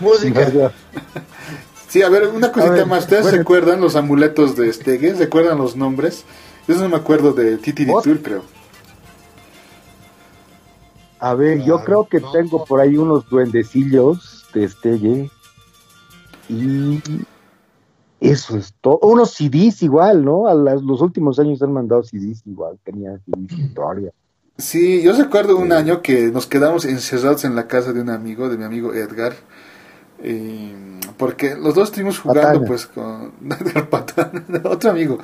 Música. 0.00 0.72
Sí, 1.88 2.02
a 2.02 2.08
ver, 2.08 2.26
una 2.28 2.50
cosita 2.50 2.72
ver, 2.72 2.86
más. 2.86 3.04
¿Ustedes 3.04 3.22
bueno. 3.22 3.36
se 3.36 3.42
acuerdan 3.42 3.80
los 3.80 3.94
amuletos 3.96 4.56
de 4.56 4.72
Stege? 4.72 5.14
¿Se 5.14 5.24
acuerdan 5.24 5.58
los 5.58 5.76
nombres? 5.76 6.24
Yo 6.66 6.74
no 6.76 6.88
me 6.88 6.96
acuerdo 6.96 7.32
de 7.32 7.56
Titi. 7.58 7.86
Tour, 7.86 8.20
creo. 8.22 8.42
A 11.20 11.34
ver, 11.34 11.62
yo 11.64 11.82
creo 11.84 12.06
que 12.08 12.20
no. 12.20 12.30
tengo 12.32 12.64
por 12.64 12.80
ahí 12.80 12.96
unos 12.96 13.28
duendecillos 13.28 14.44
de 14.52 14.64
Estelle. 14.64 15.30
Y 16.48 17.00
eso 18.20 18.56
es 18.56 18.74
todo. 18.80 18.98
Unos 19.02 19.30
CDs 19.32 19.82
igual, 19.82 20.24
¿no? 20.24 20.48
A 20.48 20.54
las- 20.54 20.82
los 20.82 21.00
últimos 21.00 21.38
años 21.38 21.62
han 21.62 21.72
mandado 21.72 22.02
CDs 22.02 22.42
igual. 22.46 22.78
Tenía 22.84 23.18
CDs 23.24 23.58
historia. 23.58 24.10
Sí, 24.58 25.02
yo 25.02 25.12
recuerdo 25.16 25.56
un 25.56 25.72
año 25.72 26.02
que 26.02 26.30
nos 26.30 26.46
quedamos 26.46 26.84
encerrados 26.84 27.44
en 27.44 27.54
la 27.56 27.66
casa 27.66 27.92
de 27.92 28.00
un 28.00 28.10
amigo, 28.10 28.48
de 28.48 28.58
mi 28.58 28.64
amigo 28.64 28.92
Edgar. 28.94 29.34
Eh, 30.24 30.74
porque 31.16 31.54
los 31.54 31.74
dos 31.74 31.88
estuvimos 31.90 32.18
jugando 32.18 32.42
Patana. 32.60 32.66
pues 32.66 32.86
con 32.86 33.32
Edgar 33.60 33.88
Patán, 33.88 34.44
otro 34.64 34.90
amigo, 34.90 35.18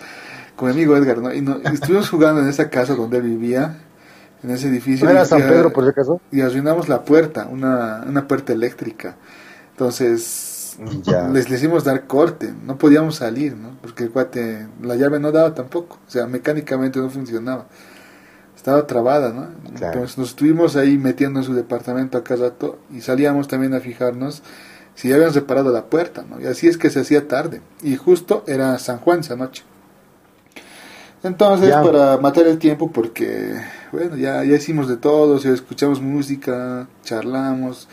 con 0.57 0.69
mi 0.69 0.75
amigo 0.75 0.97
Edgar, 0.97 1.19
¿no? 1.19 1.33
Y, 1.35 1.41
no- 1.41 1.59
y 1.63 1.75
estuvimos 1.75 2.09
jugando 2.11 2.41
en 2.43 2.49
esa 2.49 2.69
casa 2.71 2.95
donde 2.95 3.17
él 3.19 3.25
vivía, 3.25 3.79
en 4.43 4.51
ese 4.51 4.69
edificio. 4.69 5.05
¿No 5.07 5.11
era 5.13 5.23
y- 5.23 5.27
San 5.27 5.41
y- 5.41 5.43
Pedro, 5.43 5.73
por 5.73 5.85
si 5.85 5.91
acaso? 5.91 6.21
y 6.31 6.41
arruinamos 6.43 6.89
la 6.89 7.03
puerta, 7.05 7.47
una, 7.51 8.05
una 8.07 8.29
puerta 8.29 8.53
eléctrica. 8.53 9.17
Entonces, 9.73 10.77
Ya. 11.03 11.29
les, 11.29 11.51
les 11.51 11.59
hicimos 11.61 11.85
dar 11.85 12.07
corte, 12.07 12.53
no 12.65 12.77
podíamos 12.79 13.17
salir, 13.17 13.57
¿no? 13.57 13.77
Porque 13.81 14.05
el 14.05 14.11
cuate, 14.11 14.67
la 14.83 14.95
llave 14.97 15.19
no 15.19 15.33
daba 15.33 15.55
tampoco, 15.55 15.99
o 16.07 16.11
sea, 16.11 16.27
mecánicamente 16.27 16.99
no 17.01 17.11
funcionaba. 17.11 17.67
Estaba 18.57 18.87
trabada, 18.87 19.33
¿no? 19.33 19.49
Claro. 19.75 19.95
Entonces 19.95 20.19
nos 20.19 20.29
estuvimos 20.31 20.77
ahí 20.77 20.99
metiendo 20.99 21.41
en 21.41 21.45
su 21.47 21.55
departamento 21.55 22.19
a 22.19 22.23
cada 22.25 22.51
rato 22.51 22.79
y 22.93 23.01
salíamos 23.01 23.49
también 23.49 23.73
a 23.73 23.81
fijarnos 23.81 24.43
si 24.95 25.09
ya 25.09 25.15
habían 25.17 25.33
reparado 25.33 25.73
la 25.73 25.87
puerta, 25.87 26.25
¿no? 26.29 26.41
Y 26.41 26.47
así 26.47 26.67
es 26.69 26.77
que 26.79 26.91
se 26.91 27.01
hacía 27.01 27.27
tarde. 27.29 27.61
Y 27.83 27.97
justo 27.97 28.45
era 28.47 28.79
San 28.79 28.99
Juan 28.99 29.21
esa 29.21 29.37
noche. 29.37 29.63
Entonces, 31.23 31.69
Ya. 31.69 31.83
para 31.83 32.17
matar 32.19 32.47
el 32.47 32.59
tiempo, 32.59 32.91
porque, 32.91 33.55
bueno, 33.93 34.17
ya, 34.17 34.43
ya 34.45 34.57
hicimos 34.57 34.89
de 34.89 34.97
todo, 34.97 35.37
o 35.37 35.39
sea, 35.39 35.53
escuchamos 35.53 36.01
música, 36.01 36.89
charlamos. 37.05 37.89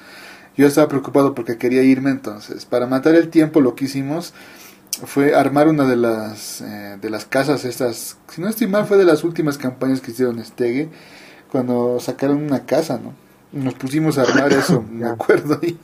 Yo 0.56 0.66
estaba 0.66 0.88
preocupado 0.88 1.36
porque 1.36 1.58
quería 1.58 1.84
irme, 1.84 2.10
entonces, 2.10 2.66
para 2.66 2.88
matar 2.88 3.16
el 3.16 3.30
tiempo, 3.30 3.60
lo 3.62 3.76
que 3.76 3.86
hicimos 3.86 4.34
fue 5.06 5.36
armar 5.36 5.68
una 5.68 5.84
de 5.88 5.98
las, 5.98 6.62
eh, 6.62 6.98
de 7.02 7.10
las 7.10 7.26
casas 7.26 7.66
estas, 7.66 8.18
si 8.30 8.42
no 8.42 8.48
estoy 8.48 8.68
mal, 8.68 8.86
fue 8.86 8.98
de 8.98 9.04
las 9.06 9.24
últimas 9.24 9.58
campañas 9.58 10.00
que 10.02 10.12
hicieron 10.12 10.44
Stege, 10.44 10.90
cuando 11.52 12.00
sacaron 12.00 12.38
una 12.42 12.66
casa, 12.66 12.98
¿no? 12.98 13.14
Y 13.54 13.64
Nos 13.64 13.74
pusimos 13.76 14.18
a 14.18 14.24
armar 14.24 14.52
eso, 14.54 14.84
me 14.90 15.06
acuerdo 15.08 15.60
ahí. 15.62 15.78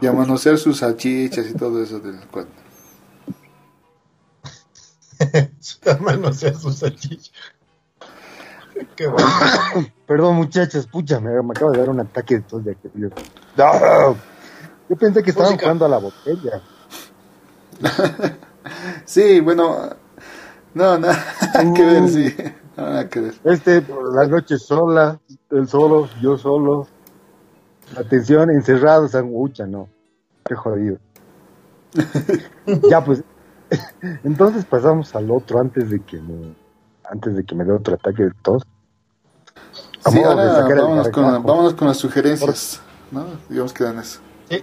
Y 0.00 0.06
a 0.06 0.12
manosear 0.12 0.58
sus 0.58 0.78
salchichas 0.78 1.46
y 1.48 1.54
todo 1.54 1.82
eso 1.82 2.00
del 2.00 2.18
cuate. 2.28 2.50
Su 5.60 5.78
hermano 5.84 6.32
sea 6.32 6.52
su 6.54 6.70
salchicha. 6.72 7.32
Qué 8.94 9.06
bueno. 9.06 9.26
Perdón, 10.06 10.36
muchachos, 10.36 10.86
pucha, 10.86 11.20
me, 11.20 11.30
me 11.42 11.52
acaba 11.52 11.72
de 11.72 11.78
dar 11.78 11.88
un 11.90 12.00
ataque 12.00 12.36
de 12.36 12.40
tos 12.42 12.64
de. 12.64 12.76
¡No! 13.56 14.16
Yo 14.88 14.96
pensé 14.96 15.22
que 15.22 15.30
estaban 15.30 15.52
Música. 15.52 15.64
jugando 15.64 15.86
a 15.86 15.88
la 15.88 15.98
botella. 15.98 16.62
Sí, 19.04 19.38
bueno, 19.40 19.90
no, 20.74 20.98
nada 20.98 21.24
que 21.72 21.84
ver, 21.84 22.08
sí, 22.08 22.34
nada 22.76 23.08
que 23.08 23.20
ver. 23.20 23.34
Este, 23.44 23.80
por 23.80 24.12
la 24.12 24.26
noche 24.26 24.58
sola, 24.58 25.20
él 25.50 25.68
solo, 25.68 26.08
yo 26.20 26.36
solo. 26.36 26.88
Atención, 27.94 28.50
encerrados, 28.50 29.12
sangucha, 29.12 29.66
no. 29.66 29.88
Qué 30.44 30.54
jodido. 30.54 30.98
ya, 32.90 33.04
pues. 33.04 33.22
Entonces 34.24 34.64
pasamos 34.64 35.14
al 35.14 35.30
otro 35.30 35.60
antes 35.60 35.90
de 35.90 36.00
que 36.00 36.20
me, 36.20 36.54
antes 37.04 37.36
de 37.36 37.44
que 37.44 37.54
me 37.54 37.64
dé 37.64 37.72
otro 37.72 37.94
ataque 37.94 38.24
de 38.24 38.30
tos. 38.42 38.62
Sí, 40.08 40.20
Vamos 40.20 40.24
a 40.24 40.30
ahora 40.30 40.54
sacar 40.54 40.72
el 40.72 40.82
vámonos 40.82 41.08
con, 41.08 41.24
vámonos 41.42 41.74
con 41.74 41.88
las 41.88 41.96
sugerencias, 41.96 42.80
¿no? 43.10 43.26
Digamos 43.48 43.72
que 43.72 43.84
dan 43.84 43.98
eso. 43.98 44.20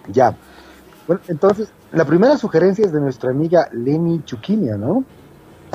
Ya. 0.07 0.35
Bueno, 1.05 1.21
entonces, 1.27 1.69
la 1.91 2.05
primera 2.05 2.37
sugerencia 2.37 2.85
es 2.85 2.93
de 2.93 3.01
nuestra 3.01 3.31
amiga 3.31 3.67
Lenny 3.73 4.23
Chuquinia, 4.23 4.77
¿no? 4.77 5.03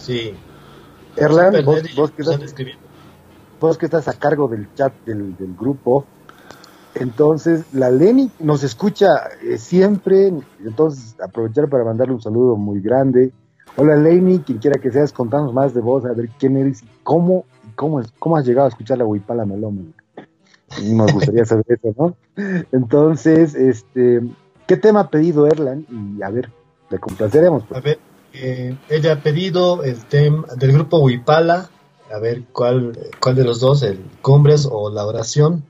Sí. 0.01 0.35
Erlan, 1.17 1.65
vos, 1.65 1.83
vos 1.95 2.11
que 2.13 2.23
estás, 2.23 2.41
escribiendo. 2.41 2.83
vos 3.61 3.77
que 3.77 3.87
estás 3.87 4.09
a 4.09 4.15
cargo 4.15 4.49
del 4.49 4.73
chat 4.75 4.93
del, 5.05 5.37
del 5.37 5.55
grupo, 5.55 6.07
entonces 7.01 7.65
la 7.73 7.91
Lenny 7.91 8.31
nos 8.41 8.63
escucha 8.63 9.29
eh, 9.43 9.59
siempre, 9.59 10.33
entonces 10.65 11.17
aprovechar 11.21 11.69
para 11.69 11.85
mandarle 11.85 12.15
un 12.15 12.23
saludo 12.23 12.57
muy 12.57 12.81
grande. 12.81 13.33
Hola 13.77 13.97
Lenny, 13.97 14.41
quien 14.41 14.59
quiera 14.59 14.81
que 14.81 14.91
seas, 14.91 15.13
contanos 15.13 15.53
más 15.53 15.75
de 15.75 15.81
vos, 15.81 16.05
a 16.05 16.13
ver 16.13 16.29
quién 16.39 16.57
eres 16.57 16.83
y 16.83 16.87
cómo, 17.03 17.45
cómo, 17.75 18.03
cómo 18.19 18.37
has 18.37 18.47
llegado 18.47 18.67
a 18.67 18.71
escuchar 18.71 18.99
la 18.99 19.05
Huipala 19.05 19.45
Melómana. 19.45 19.93
Nos 20.83 21.13
gustaría 21.13 21.45
saber 21.45 21.65
eso, 21.69 21.95
¿no? 21.97 22.17
Entonces, 22.73 23.55
este, 23.55 24.21
¿qué 24.67 24.77
tema 24.77 25.01
ha 25.01 25.11
pedido 25.11 25.47
Erlan? 25.47 25.87
Y 25.91 26.23
a 26.23 26.31
ver, 26.31 26.51
le 26.91 26.99
complaceremos. 26.99 27.65
pues. 27.69 27.79
A 27.79 27.83
ver, 27.83 27.99
eh, 28.35 28.77
ella 28.89 29.15
ha 29.15 29.23
pedido 29.23 29.83
el 29.83 30.05
tema 30.05 30.47
del 30.57 30.73
grupo 30.73 30.99
Huipala. 30.99 31.71
A 32.13 32.19
ver 32.19 32.45
cuál, 32.53 32.99
cuál 33.21 33.35
de 33.37 33.45
los 33.45 33.61
dos, 33.61 33.83
el 33.83 34.01
Cumbres 34.23 34.67
o 34.71 34.91
la 34.91 35.07
oración. 35.07 35.63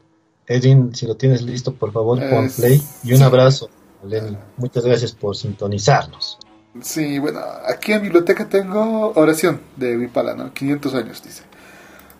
Edwin, 0.49 0.95
si 0.95 1.07
lo 1.07 1.17
tienes 1.17 1.43
listo, 1.43 1.75
por 1.75 1.93
favor, 1.93 2.19
pon 2.31 2.51
play. 2.51 2.83
Y 3.05 3.13
un 3.13 3.19
sí. 3.19 3.23
abrazo, 3.23 3.69
Lenny. 4.05 4.37
Muchas 4.57 4.85
gracias 4.85 5.13
por 5.13 5.37
sintonizarnos. 5.37 6.39
Sí, 6.83 7.19
bueno, 7.19 7.41
aquí 7.67 7.93
en 7.93 8.03
biblioteca 8.03 8.49
tengo 8.49 9.13
oración 9.15 9.61
de 9.77 9.97
Vipala, 9.97 10.35
¿no? 10.35 10.53
500 10.53 10.95
años, 10.95 11.23
dice. 11.23 11.43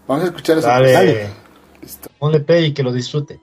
Vamos 0.07 0.25
a 0.25 0.27
escuchar 0.29 0.59
esa. 0.59 0.69
Dale, 0.69 0.93
Dale. 0.93 1.29
Listo. 1.81 2.11
ponle 2.19 2.41
play 2.41 2.67
y 2.67 2.75
que 2.75 2.83
lo 2.83 2.93
disfrute. 2.93 3.41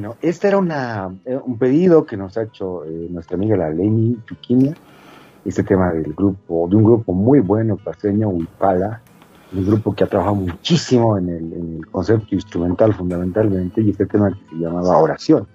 Bueno, 0.00 0.16
este 0.22 0.48
era 0.48 0.56
una, 0.56 1.14
eh, 1.26 1.38
un 1.44 1.58
pedido 1.58 2.06
que 2.06 2.16
nos 2.16 2.34
ha 2.38 2.44
hecho 2.44 2.86
eh, 2.86 3.08
nuestra 3.10 3.36
amiga 3.36 3.54
la 3.54 3.68
Leni 3.68 4.16
Chuquina, 4.24 4.74
este 5.44 5.62
tema 5.62 5.92
del 5.92 6.14
grupo, 6.14 6.66
de 6.70 6.76
un 6.76 6.84
grupo 6.84 7.12
muy 7.12 7.40
bueno 7.40 7.76
paseño, 7.76 8.30
Huipala, 8.30 9.02
un 9.52 9.66
grupo 9.66 9.94
que 9.94 10.04
ha 10.04 10.06
trabajado 10.06 10.36
muchísimo 10.36 11.18
en 11.18 11.28
el, 11.28 11.52
en 11.52 11.76
el 11.76 11.86
concepto 11.88 12.34
instrumental 12.34 12.94
fundamentalmente, 12.94 13.82
y 13.82 13.90
este 13.90 14.06
tema 14.06 14.30
que 14.30 14.56
se 14.56 14.56
llamaba 14.56 14.96
Oración. 14.96 15.46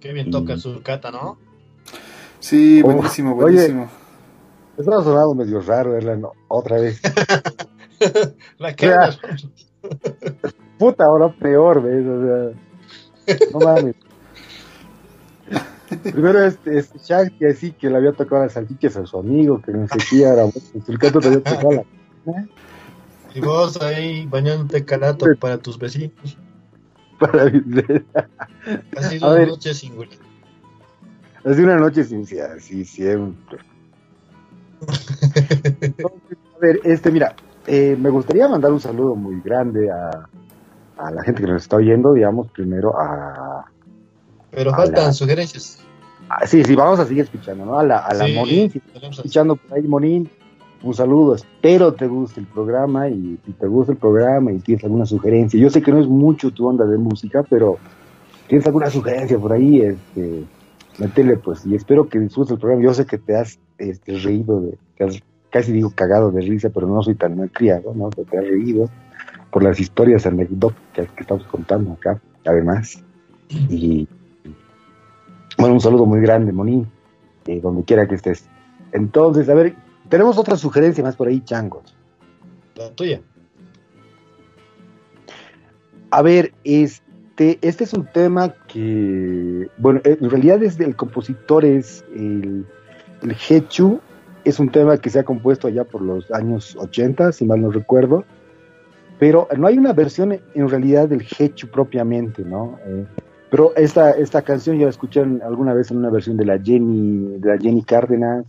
Qué 0.00 0.14
bien 0.14 0.30
toca 0.30 0.56
su 0.56 0.82
cata, 0.82 1.10
¿no? 1.10 1.36
Sí, 2.38 2.80
Oh, 2.82 2.86
buenísimo, 2.86 3.32
oye. 3.34 3.42
buenísimo. 3.42 3.88
Eso 4.78 4.98
ha 4.98 5.04
sonado 5.04 5.34
medio 5.34 5.60
raro, 5.60 5.98
Erlan, 5.98 6.22
otra 6.48 6.80
vez. 6.80 6.98
La 8.58 8.74
que 8.74 8.86
Ya. 8.86 9.10
Puta, 10.78 11.04
ahora 11.04 11.28
peor, 11.38 11.82
¿ves? 11.82 12.06
O 12.06 12.24
sea, 12.24 12.69
no 13.52 13.58
mames. 13.60 13.94
Primero 16.02 16.44
este, 16.44 16.78
este 16.78 16.98
Shaq 16.98 17.36
que 17.38 17.48
así 17.48 17.72
que 17.72 17.90
le 17.90 17.96
había 17.96 18.12
tocado 18.12 18.42
las 18.42 18.52
salchichas 18.52 18.96
a 18.96 19.06
su 19.06 19.18
amigo, 19.18 19.60
que 19.60 19.72
no 19.72 19.88
sé 19.88 19.98
qué, 20.08 20.26
ahora 20.26 20.46
pues, 20.46 20.72
el 20.88 20.98
canto 20.98 21.18
te 21.20 21.28
había 21.28 21.42
tocado 21.42 21.72
la... 21.72 21.84
Y 23.34 23.40
vos 23.40 23.80
ahí 23.80 24.26
bañándote 24.26 24.84
calato 24.84 25.26
para 25.38 25.58
tus 25.58 25.78
vecinos. 25.78 26.38
para. 27.18 27.44
Ha 28.96 29.02
sido 29.02 29.26
A 29.26 29.30
una 29.30 29.38
ver. 29.38 29.48
noche 29.48 29.74
singular. 29.74 30.18
Hace 31.44 31.62
una 31.62 31.76
noche 31.76 32.04
sin 32.04 32.26
sí, 32.26 32.84
siempre. 32.84 33.58
Entonces, 35.80 36.38
a 36.56 36.58
ver, 36.60 36.80
este, 36.84 37.10
mira, 37.10 37.34
eh, 37.66 37.96
me 37.98 38.10
gustaría 38.10 38.48
mandar 38.48 38.72
un 38.72 38.80
saludo 38.80 39.14
muy 39.14 39.40
grande 39.40 39.90
a, 39.90 40.28
a 41.00 41.10
la 41.10 41.22
gente 41.22 41.42
que 41.42 41.48
nos 41.48 41.62
está 41.62 41.76
oyendo, 41.76 42.12
digamos, 42.12 42.48
primero 42.52 42.94
a, 42.98 43.64
Pero 44.50 44.72
A 44.72 44.76
faltan 44.76 45.04
la- 45.06 45.12
sugerencias. 45.12 45.78
a- 46.28 46.46
sí, 46.46 46.62
sí, 46.64 46.74
vamos 46.74 46.98
a 47.00 47.06
seguir 47.06 47.22
escuchando, 47.24 47.64
¿no? 47.64 47.78
A 47.78 47.84
la, 47.84 47.98
a 47.98 48.14
la 48.14 48.24
Sí, 48.26 48.34
Monín, 48.34 48.70
si 48.70 48.82
escuchando 49.10 49.56
por 49.56 49.76
ahí, 49.78 49.82
Monín, 49.86 50.28
un 50.82 50.94
saludo, 50.94 51.34
espero 51.34 51.92
te 51.92 52.06
guste 52.06 52.40
el 52.40 52.46
programa 52.46 53.08
y 53.08 53.38
si 53.44 53.52
te 53.52 53.66
gusta 53.66 53.92
el 53.92 53.98
programa 53.98 54.50
y 54.52 54.58
tienes 54.58 54.82
alguna 54.84 55.04
sugerencia, 55.06 55.60
yo 55.60 55.70
sé 55.70 55.82
que 55.82 55.92
no 55.92 55.98
es 56.00 56.08
mucho 56.08 56.50
tu 56.50 56.66
onda 56.66 56.84
de 56.86 56.96
música, 56.98 57.44
pero 57.48 57.78
tienes 58.48 58.66
alguna 58.66 58.90
sugerencia 58.90 59.38
por 59.38 59.52
ahí, 59.52 59.82
este, 59.82 60.44
métele 60.98 61.36
pues, 61.36 61.64
y 61.66 61.74
espero 61.74 62.08
que 62.08 62.18
disfrutes 62.18 62.52
el 62.52 62.58
programa, 62.58 62.82
yo 62.84 62.94
sé 62.94 63.04
que 63.06 63.18
te 63.18 63.36
has 63.36 63.58
este, 63.78 64.18
reído, 64.18 64.60
de, 64.62 64.78
te 64.96 65.04
has, 65.04 65.20
casi 65.50 65.70
digo 65.72 65.92
cagado 65.94 66.30
de 66.30 66.40
risa, 66.40 66.70
pero 66.70 66.86
no 66.86 67.02
soy 67.02 67.14
tan 67.14 67.36
malcriado, 67.36 67.92
¿no? 67.94 68.08
Que 68.10 68.24
te 68.24 68.38
has 68.38 68.44
reído 68.44 68.88
por 69.50 69.62
las 69.62 69.80
historias 69.80 70.26
anecdóticas 70.26 71.08
que 71.10 71.22
estamos 71.22 71.44
contando 71.46 71.92
acá, 71.92 72.20
además, 72.44 73.02
y 73.48 74.08
bueno, 75.58 75.74
un 75.74 75.80
saludo 75.80 76.06
muy 76.06 76.20
grande, 76.20 76.52
Monín, 76.52 76.90
eh, 77.46 77.60
donde 77.60 77.84
quiera 77.84 78.06
que 78.06 78.14
estés. 78.14 78.48
Entonces, 78.92 79.48
a 79.48 79.54
ver, 79.54 79.74
tenemos 80.08 80.38
otra 80.38 80.56
sugerencia 80.56 81.04
más 81.04 81.16
por 81.16 81.28
ahí, 81.28 81.40
changos. 81.42 81.94
La 82.76 82.90
tuya. 82.90 83.20
A 86.10 86.22
ver, 86.22 86.52
este, 86.64 87.58
este 87.60 87.84
es 87.84 87.92
un 87.92 88.06
tema 88.06 88.54
que, 88.68 89.68
bueno, 89.78 90.00
en 90.04 90.30
realidad 90.30 90.62
es 90.62 90.78
el 90.80 90.96
compositor 90.96 91.64
es 91.64 92.04
el, 92.14 92.66
el 93.22 93.36
Hechu, 93.48 94.00
es 94.44 94.58
un 94.58 94.70
tema 94.70 94.98
que 94.98 95.10
se 95.10 95.20
ha 95.20 95.24
compuesto 95.24 95.68
allá 95.68 95.84
por 95.84 96.02
los 96.02 96.30
años 96.32 96.76
80, 96.76 97.32
si 97.32 97.44
mal 97.44 97.60
no 97.60 97.70
recuerdo, 97.70 98.24
pero 99.20 99.46
no 99.58 99.66
hay 99.66 99.76
una 99.76 99.92
versión 99.92 100.32
en 100.32 100.68
realidad 100.68 101.06
del 101.06 101.20
Hechu 101.20 101.68
propiamente, 101.68 102.42
¿no? 102.42 102.78
Eh, 102.86 103.04
Pero 103.50 103.76
esta, 103.76 104.12
esta 104.12 104.40
canción 104.40 104.78
ya 104.78 104.84
la 104.84 104.90
escuché 104.90 105.20
alguna 105.20 105.74
vez 105.74 105.90
en 105.90 105.98
una 105.98 106.08
versión 106.08 106.38
de 106.38 106.46
la 106.46 106.58
Jenny, 106.58 107.36
de 107.38 107.48
la 107.50 107.58
Jenny 107.58 107.82
Cárdenas. 107.82 108.46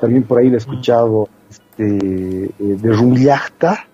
También 0.00 0.24
por 0.24 0.40
ahí 0.40 0.48
la 0.48 0.54
he 0.54 0.58
escuchado 0.58 1.28
este, 1.48 2.46
eh, 2.46 2.50
de 2.58 2.92
Rumillachta. 2.92 3.86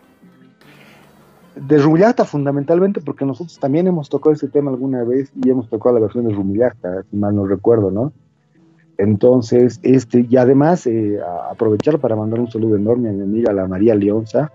De 1.54 1.76
Rumillachta 1.76 2.24
fundamentalmente 2.24 3.02
porque 3.02 3.26
nosotros 3.26 3.58
también 3.58 3.86
hemos 3.86 4.08
tocado 4.08 4.32
ese 4.32 4.48
tema 4.48 4.70
alguna 4.70 5.04
vez 5.04 5.30
y 5.34 5.50
hemos 5.50 5.68
tocado 5.68 5.96
la 5.96 6.00
versión 6.00 6.26
de 6.26 6.32
Rumillachta, 6.32 7.02
si 7.02 7.16
mal 7.16 7.36
no 7.36 7.46
recuerdo, 7.46 7.90
¿no? 7.90 8.12
Entonces, 8.96 9.78
este, 9.82 10.26
y 10.26 10.38
además 10.38 10.86
eh, 10.86 11.18
aprovechar 11.50 11.98
para 11.98 12.16
mandar 12.16 12.40
un 12.40 12.50
saludo 12.50 12.76
enorme 12.76 13.10
a 13.10 13.12
mi 13.12 13.22
amiga 13.24 13.52
la 13.52 13.66
María 13.66 13.94
Leonza, 13.94 14.50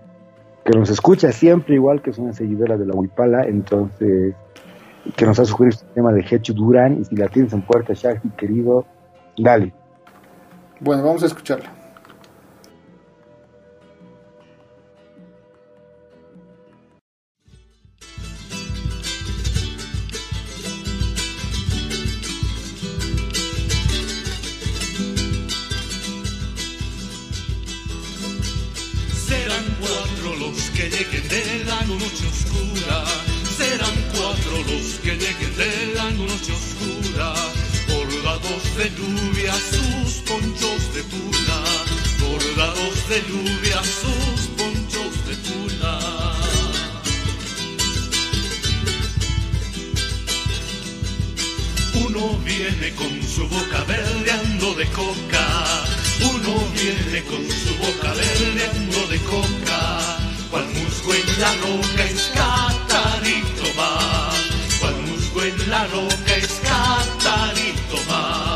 que 0.64 0.78
nos 0.78 0.90
escucha 0.90 1.30
siempre 1.30 1.74
igual 1.74 2.00
que 2.00 2.10
es 2.10 2.18
una 2.18 2.32
seguidora 2.32 2.76
de 2.76 2.86
la 2.86 2.94
Huipala, 2.94 3.44
entonces 3.44 4.34
que 5.16 5.26
nos 5.26 5.38
ha 5.38 5.44
sugerido 5.44 5.76
este 5.76 5.94
tema 5.94 6.12
de 6.12 6.24
Hecho 6.28 6.54
Durán 6.54 7.00
y 7.00 7.04
si 7.04 7.16
la 7.16 7.28
tienes 7.28 7.52
en 7.52 7.62
puerta, 7.62 7.92
Shaggy, 7.92 8.30
querido, 8.30 8.86
dale. 9.36 9.74
Bueno, 10.80 11.04
vamos 11.04 11.22
a 11.22 11.26
escucharla. 11.26 11.83
Lleguen 30.94 31.28
de 31.28 31.64
la 31.64 31.80
noche 31.82 32.24
oscura. 32.34 33.04
Serán 33.56 33.96
cuatro 34.14 34.58
los 34.70 34.86
que 35.02 35.12
lleguen 35.16 35.56
de 35.56 35.94
la 35.94 36.10
noche 36.10 36.52
oscura. 36.52 37.34
Bordados 37.88 38.64
de 38.78 38.90
lluvia 38.96 39.54
sus 39.72 40.12
ponchos 40.28 40.94
de 40.94 41.02
tuna. 41.12 41.58
Bordados 42.22 43.08
de 43.08 43.18
lluvia 43.28 43.80
sus 44.00 44.40
ponchos 44.56 45.14
de 45.26 45.34
tuna. 45.48 45.92
Uno 52.06 52.38
viene 52.44 52.94
con 52.94 53.12
su 53.22 53.48
boca 53.48 53.84
verdeando 53.88 54.74
de 54.74 54.86
coca. 54.86 55.46
Uno 56.20 56.54
viene 56.78 57.24
con 57.24 57.44
su 57.50 57.74
boca 57.82 58.12
verdeando 58.14 59.06
de 59.08 59.18
coca 59.18 59.73
musgo 61.04 61.14
en 61.14 61.40
la 61.40 61.52
roca 61.56 62.04
escatar 62.04 63.22
y 63.26 63.42
tomar. 63.60 64.32
Cual 64.80 64.94
musgo 65.02 65.42
en 65.42 65.70
la 65.70 65.86
roca 65.86 66.36
escatar 66.36 67.54
y 67.58 67.72
tomar. 67.90 68.53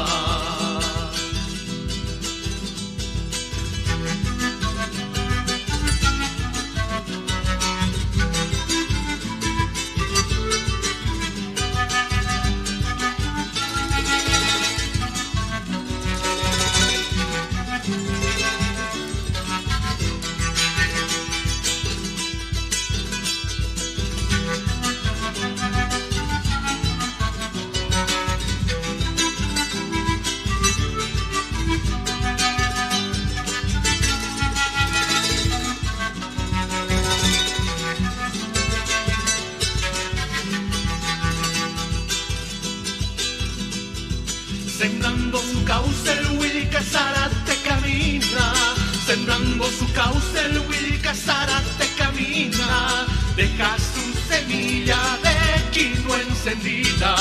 Su 49.79 49.93
cauce 49.93 50.47
el 50.47 50.59
Willy 50.69 50.99
Casarate 50.99 51.87
camina, 51.97 53.07
deja 53.37 53.77
su 53.79 54.05
semilla 54.29 54.99
de 55.23 55.71
quino 55.71 56.15
encendida, 56.17 57.15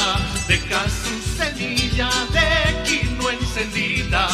deja 0.48 0.82
su 0.90 1.16
semilla 1.38 2.10
de 2.34 2.84
quino 2.84 3.30
encendida. 3.30 4.28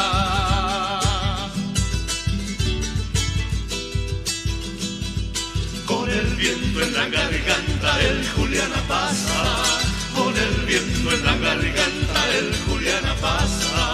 Con 5.86 6.10
el 6.10 6.28
viento 6.36 6.82
en 6.82 6.94
la 6.94 7.06
garganta 7.10 8.02
el 8.02 8.28
Juliana 8.36 8.82
pasa, 8.88 9.64
con 10.16 10.34
el 10.38 10.66
viento 10.66 11.12
en 11.12 11.26
la 11.26 11.36
garganta 11.36 12.20
el 12.38 12.56
Juliana 12.66 13.14
pasa, 13.20 13.94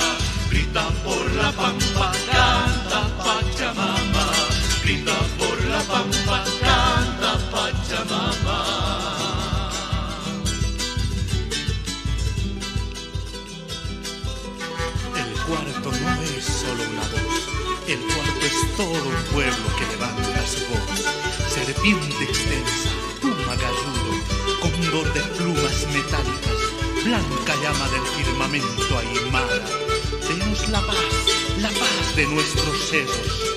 grita 0.52 0.88
por 1.04 1.32
la 1.34 1.52
pampa, 1.52 2.12
por 4.98 5.64
la 5.66 5.80
pampa, 5.84 6.44
canta 6.60 7.38
Pachamama. 7.52 8.60
El 15.16 15.32
cuarto 15.46 15.92
no 15.92 16.22
es 16.24 16.44
solo 16.44 16.84
una 16.90 17.02
voz, 17.02 17.38
el 17.88 18.00
cuarto 18.00 18.46
es 18.46 18.78
todo 18.78 19.10
un 19.10 19.24
pueblo 19.32 19.68
que 19.78 19.86
levanta 19.92 20.48
su 20.48 20.66
voz. 20.72 21.54
Serpiente 21.54 22.24
extensa, 22.24 22.90
puma 23.22 23.56
galludo, 23.56 24.14
cóndor 24.60 25.14
de 25.14 25.22
plumas 25.38 25.86
metálicas, 25.94 26.62
blanca 27.06 27.54
llama 27.62 27.88
del 27.90 28.06
firmamento 28.18 28.98
ahimada. 28.98 29.66
Denos 30.28 30.68
la 30.70 30.82
paz, 30.82 30.98
la 31.60 31.70
paz 31.70 32.16
de 32.16 32.26
nuestros 32.26 32.90
sedos, 32.90 33.50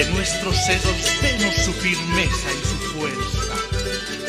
de 0.00 0.10
nuestros 0.12 0.56
sedos 0.56 0.96
denos 1.20 1.54
su 1.56 1.74
firmeza 1.74 2.48
y 2.50 2.66
su 2.66 2.76
fuerza. 2.96 3.54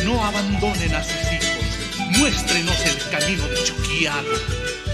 No 0.04 0.22
abandonen 0.22 0.94
a 0.94 1.02
sus 1.02 1.14
hijos, 1.32 2.18
muéstrenos 2.18 2.76
el 2.82 3.10
camino 3.10 3.48
de 3.48 3.64
Chuquiago 3.64 4.36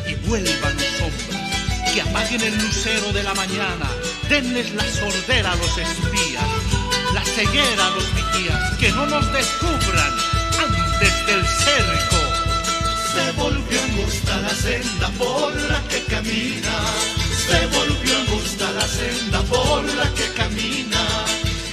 y 0.08 0.14
vuelvan 0.28 0.78
sombras 1.00 1.92
que 1.92 2.02
apaguen 2.02 2.42
el 2.42 2.56
lucero 2.60 3.12
de 3.12 3.24
la 3.24 3.34
mañana, 3.34 3.90
denles 4.30 4.72
la 4.76 4.84
sordera 4.84 5.54
a 5.54 5.56
los 5.56 5.78
espías, 5.80 6.46
la 7.12 7.26
ceguera 7.26 7.88
a 7.88 7.90
los 7.96 8.14
vigías, 8.14 8.76
que 8.76 8.92
no 8.92 9.08
nos 9.08 9.34
descubran 9.34 10.14
antes 10.60 11.26
del 11.26 11.44
cerco. 11.44 12.18
Se 13.16 13.32
volvió 13.32 13.82
angosta 13.82 14.38
la 14.42 14.54
senda 14.54 15.10
por 15.18 15.56
la 15.56 15.82
que 15.90 16.04
camina, 16.04 16.76
se 17.48 17.66
angosta 18.14 18.72
la 18.72 18.88
senda 18.88 19.42
por 19.44 19.84
la 19.96 20.14
que 20.14 20.28
camina, 20.34 21.04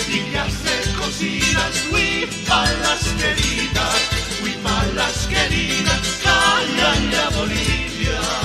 Niñas 0.08 0.54
recocidas, 0.64 1.74
huipalas 1.90 3.04
queridas, 3.18 4.00
huipalas 4.42 5.26
queridas, 5.26 6.00
callan 6.22 7.10
la 7.10 7.28
Bolivia. 7.30 8.43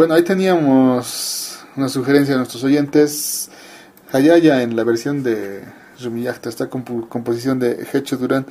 Bueno, 0.00 0.14
ahí 0.14 0.22
teníamos 0.22 1.62
una 1.76 1.90
sugerencia 1.90 2.32
de 2.32 2.38
nuestros 2.38 2.64
oyentes. 2.64 3.50
Hayaya 4.10 4.62
en 4.62 4.74
la 4.74 4.82
versión 4.82 5.22
de 5.22 5.62
Rumillachta, 6.02 6.48
esta 6.48 6.70
composición 6.70 7.58
de 7.58 7.86
Hecho 7.92 8.16
Durán. 8.16 8.46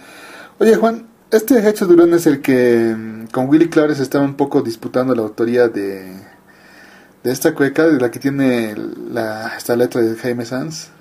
Oye, 0.59 0.75
Juan, 0.75 1.07
este 1.31 1.67
Hecho 1.67 1.87
Durán 1.87 2.13
es 2.13 2.27
el 2.27 2.43
que 2.43 2.93
mm, 2.95 3.29
con 3.31 3.49
Willy 3.49 3.67
Clares 3.67 3.99
estaba 3.99 4.23
un 4.23 4.35
poco 4.35 4.61
disputando 4.61 5.15
la 5.15 5.23
autoría 5.23 5.67
de, 5.69 6.21
de 7.23 7.31
esta 7.31 7.55
cueca, 7.55 7.87
de 7.87 7.99
la 7.99 8.11
que 8.11 8.19
tiene 8.19 8.75
la, 8.75 9.47
esta 9.57 9.75
letra 9.75 10.01
de 10.01 10.15
Jaime 10.17 10.45
Sanz. 10.45 10.91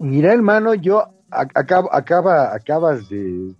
Mira, 0.00 0.32
hermano, 0.32 0.74
yo 0.74 1.04
ac- 1.30 1.52
acabo, 1.54 1.94
acaba, 1.94 2.52
acabas 2.52 3.08
de, 3.08 3.54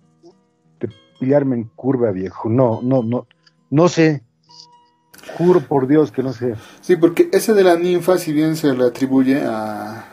de 0.81 0.89
pillarme 1.21 1.55
en 1.55 1.63
curva, 1.73 2.11
viejo. 2.11 2.49
No, 2.49 2.81
no, 2.83 3.01
no, 3.01 3.27
no 3.69 3.87
sé. 3.87 4.23
Juro 5.37 5.67
por 5.67 5.87
Dios 5.87 6.11
que 6.11 6.23
no 6.23 6.33
sé. 6.33 6.55
Sí, 6.81 6.95
porque 6.95 7.29
ese 7.31 7.53
de 7.53 7.63
la 7.63 7.75
ninfa, 7.77 8.17
si 8.17 8.33
bien 8.33 8.55
se 8.55 8.73
le 8.73 8.85
atribuye 8.85 9.41
a, 9.45 10.05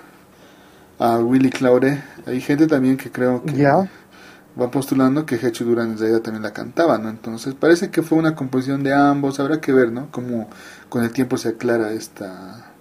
a 0.98 1.18
Willy 1.18 1.50
Claure, 1.50 2.02
hay 2.26 2.40
gente 2.40 2.66
también 2.66 2.96
que 2.96 3.10
creo 3.10 3.44
que 3.44 3.56
Ya. 3.56 3.90
va 4.60 4.70
postulando 4.70 5.24
que 5.26 5.36
Hecho 5.36 5.64
Durán 5.64 5.98
realidad 5.98 6.20
también 6.22 6.42
la 6.42 6.52
cantaba, 6.52 6.98
¿no? 6.98 7.08
Entonces 7.10 7.54
parece 7.54 7.90
que 7.90 8.02
fue 8.02 8.18
una 8.18 8.34
composición 8.34 8.82
de 8.82 8.94
ambos, 8.94 9.40
habrá 9.40 9.60
que 9.60 9.72
ver, 9.72 9.92
¿no? 9.92 10.10
Cómo 10.10 10.48
con 10.88 11.04
el 11.04 11.12
tiempo 11.12 11.36
se 11.36 11.50
aclara 11.50 11.92
esta 11.92 12.72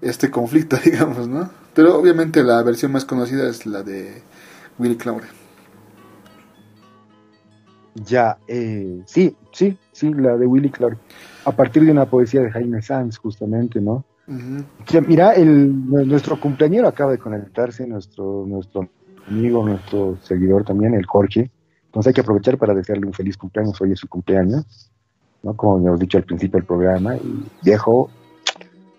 este 0.00 0.30
conflicto, 0.30 0.76
digamos, 0.84 1.28
¿no? 1.28 1.50
Pero 1.74 1.96
obviamente 1.98 2.42
la 2.44 2.62
versión 2.62 2.92
más 2.92 3.04
conocida 3.04 3.48
es 3.48 3.66
la 3.66 3.82
de 3.82 4.22
Willy 4.78 4.96
Claure. 4.96 5.26
Ya, 7.94 8.38
eh, 8.46 9.02
sí, 9.06 9.36
sí, 9.52 9.76
sí, 9.92 10.12
la 10.14 10.36
de 10.36 10.46
Willy 10.46 10.70
Clark. 10.70 10.98
A 11.48 11.52
partir 11.52 11.82
de 11.84 11.90
una 11.90 12.04
poesía 12.04 12.42
de 12.42 12.50
Jaime 12.50 12.82
Sanz, 12.82 13.16
justamente, 13.16 13.80
¿no? 13.80 14.04
Que, 14.84 15.00
mira, 15.00 15.32
el, 15.32 15.88
nuestro 16.06 16.38
cumpleañero 16.38 16.86
acaba 16.86 17.12
de 17.12 17.18
conectarse, 17.18 17.86
nuestro, 17.86 18.44
nuestro 18.46 18.86
amigo, 19.26 19.66
nuestro 19.66 20.18
seguidor 20.20 20.64
también, 20.64 20.92
el 20.92 21.06
Jorge. 21.06 21.50
Entonces 21.86 22.08
hay 22.08 22.14
que 22.14 22.20
aprovechar 22.20 22.58
para 22.58 22.74
desearle 22.74 23.06
un 23.06 23.14
feliz 23.14 23.38
cumpleaños. 23.38 23.80
Hoy 23.80 23.92
es 23.92 23.98
su 23.98 24.08
cumpleaños, 24.08 24.90
¿no? 25.42 25.56
Como 25.56 25.78
hemos 25.78 25.98
dicho 25.98 26.18
al 26.18 26.24
principio 26.24 26.58
del 26.58 26.66
programa. 26.66 27.16
Y 27.16 27.44
viejo, 27.62 28.10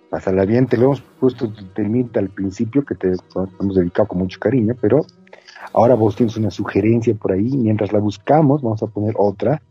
pásala 0.09 0.45
bien. 0.45 0.65
Te 0.65 0.77
lo 0.77 0.85
hemos 0.85 1.01
puesto 1.01 1.53
temita 1.75 2.19
al 2.19 2.29
principio, 2.29 2.83
que 2.83 2.95
te 2.95 3.13
hemos 3.59 3.75
dedicado 3.75 4.07
con 4.07 4.17
mucho 4.17 4.39
cariño, 4.39 4.73
pero 4.81 5.05
ahora 5.73 5.93
vos 5.93 6.15
tienes 6.15 6.35
una 6.37 6.49
sugerencia 6.49 7.13
por 7.13 7.33
ahí. 7.33 7.55
Mientras 7.55 7.93
la 7.93 7.99
buscamos, 7.99 8.63
vamos 8.63 8.81
a 8.81 8.87
poner 8.87 9.13
otra. 9.19 9.61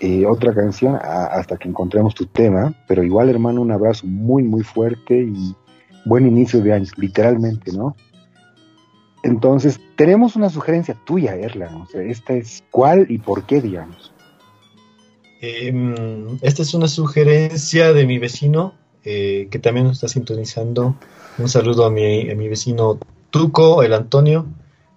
Eh, 0.00 0.26
otra 0.26 0.54
canción 0.54 0.98
hasta 1.00 1.56
que 1.56 1.68
encontremos 1.68 2.14
tu 2.14 2.26
tema, 2.26 2.74
pero 2.86 3.02
igual 3.02 3.28
hermano, 3.28 3.60
un 3.62 3.72
abrazo 3.72 4.06
muy 4.06 4.42
muy 4.42 4.62
fuerte 4.62 5.22
y 5.22 5.54
buen 6.04 6.26
inicio 6.26 6.60
de 6.60 6.72
año, 6.72 6.86
literalmente, 6.96 7.72
¿no? 7.72 7.96
Entonces, 9.22 9.80
tenemos 9.96 10.36
una 10.36 10.50
sugerencia 10.50 10.96
tuya, 11.04 11.34
Erlan, 11.34 11.74
o 11.74 11.86
sea, 11.86 12.02
esta 12.02 12.34
es 12.34 12.62
cuál 12.70 13.06
y 13.08 13.18
por 13.18 13.44
qué, 13.44 13.60
digamos. 13.60 14.12
Mm, 15.42 16.38
esta 16.42 16.62
es 16.62 16.74
una 16.74 16.88
sugerencia 16.88 17.92
de 17.92 18.06
mi 18.06 18.18
vecino 18.18 18.74
eh, 19.04 19.48
que 19.50 19.58
también 19.58 19.86
nos 19.86 19.96
está 19.96 20.08
sintonizando. 20.08 20.96
Un 21.38 21.48
saludo 21.48 21.84
a 21.84 21.90
mi, 21.90 22.30
a 22.30 22.34
mi 22.34 22.48
vecino 22.48 22.98
Tuco, 23.30 23.82
el 23.82 23.92
Antonio, 23.92 24.46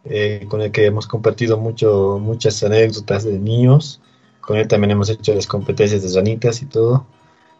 eh, 0.06 0.46
con 0.50 0.62
el 0.62 0.72
que 0.72 0.86
hemos 0.86 1.08
compartido 1.08 1.58
mucho, 1.58 2.20
muchas 2.20 2.64
anécdotas 2.64 3.24
de 3.24 3.38
niños. 3.38 4.02
Con 4.50 4.58
él 4.58 4.68
también 4.68 4.90
hemos 4.90 5.08
hecho 5.12 5.36
las 5.36 5.46
competencias 5.46 6.02
de 6.02 6.12
ranitas 6.20 6.64
y 6.64 6.66
todo. 6.66 7.06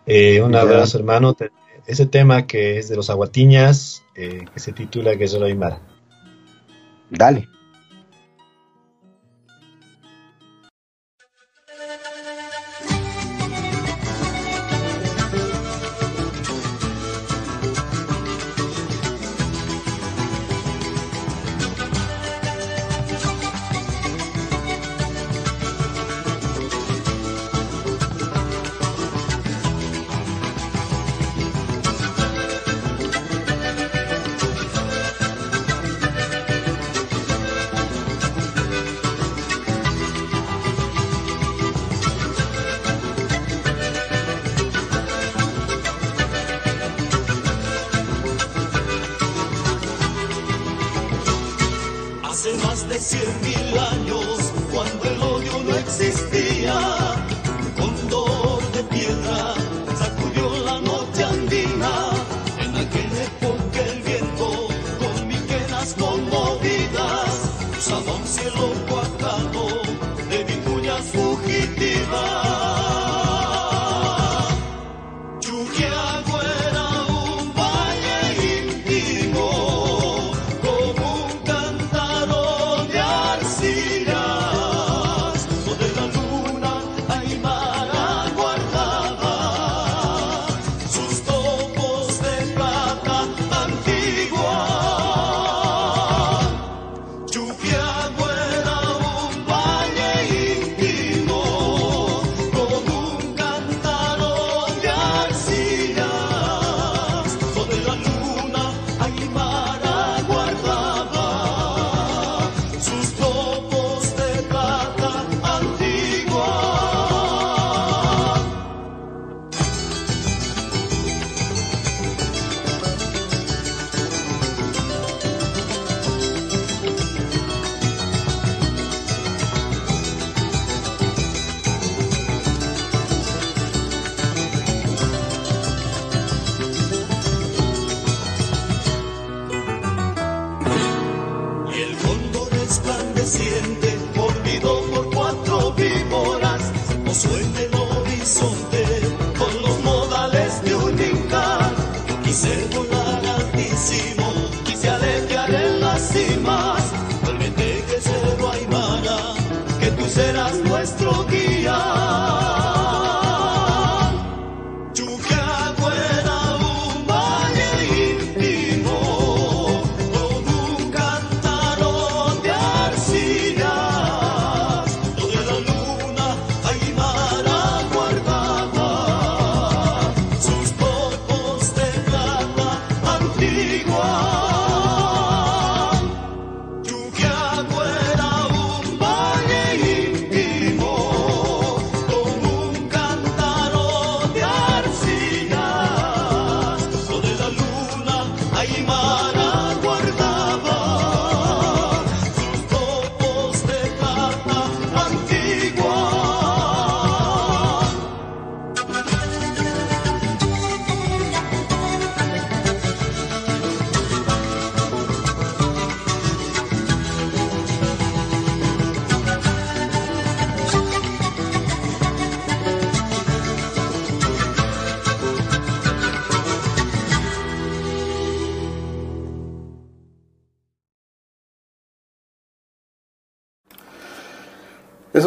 Eh, 0.08 0.42
un 0.42 0.54
Ya. 0.54 0.62
abrazo, 0.62 0.98
hermano. 0.98 1.38
Ese 1.86 2.08
tema 2.08 2.48
que 2.48 2.80
es 2.80 2.90
de 2.90 2.96
los 2.96 3.12
aguatiñas, 3.12 4.02
eh, 4.16 4.46
que 4.52 4.60
se 4.60 4.74
titula 4.74 5.14
Guerrero 5.14 5.46
Aymara. 5.46 5.82
Dale. 7.12 7.48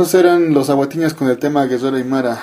Esos 0.03 0.15
eran 0.15 0.53
los 0.53 0.69
aguatiñas 0.69 1.15
con 1.15 1.29
el 1.31 1.39
tema 1.39 1.65
Guerrero 1.66 1.97
Aymara. 1.97 2.37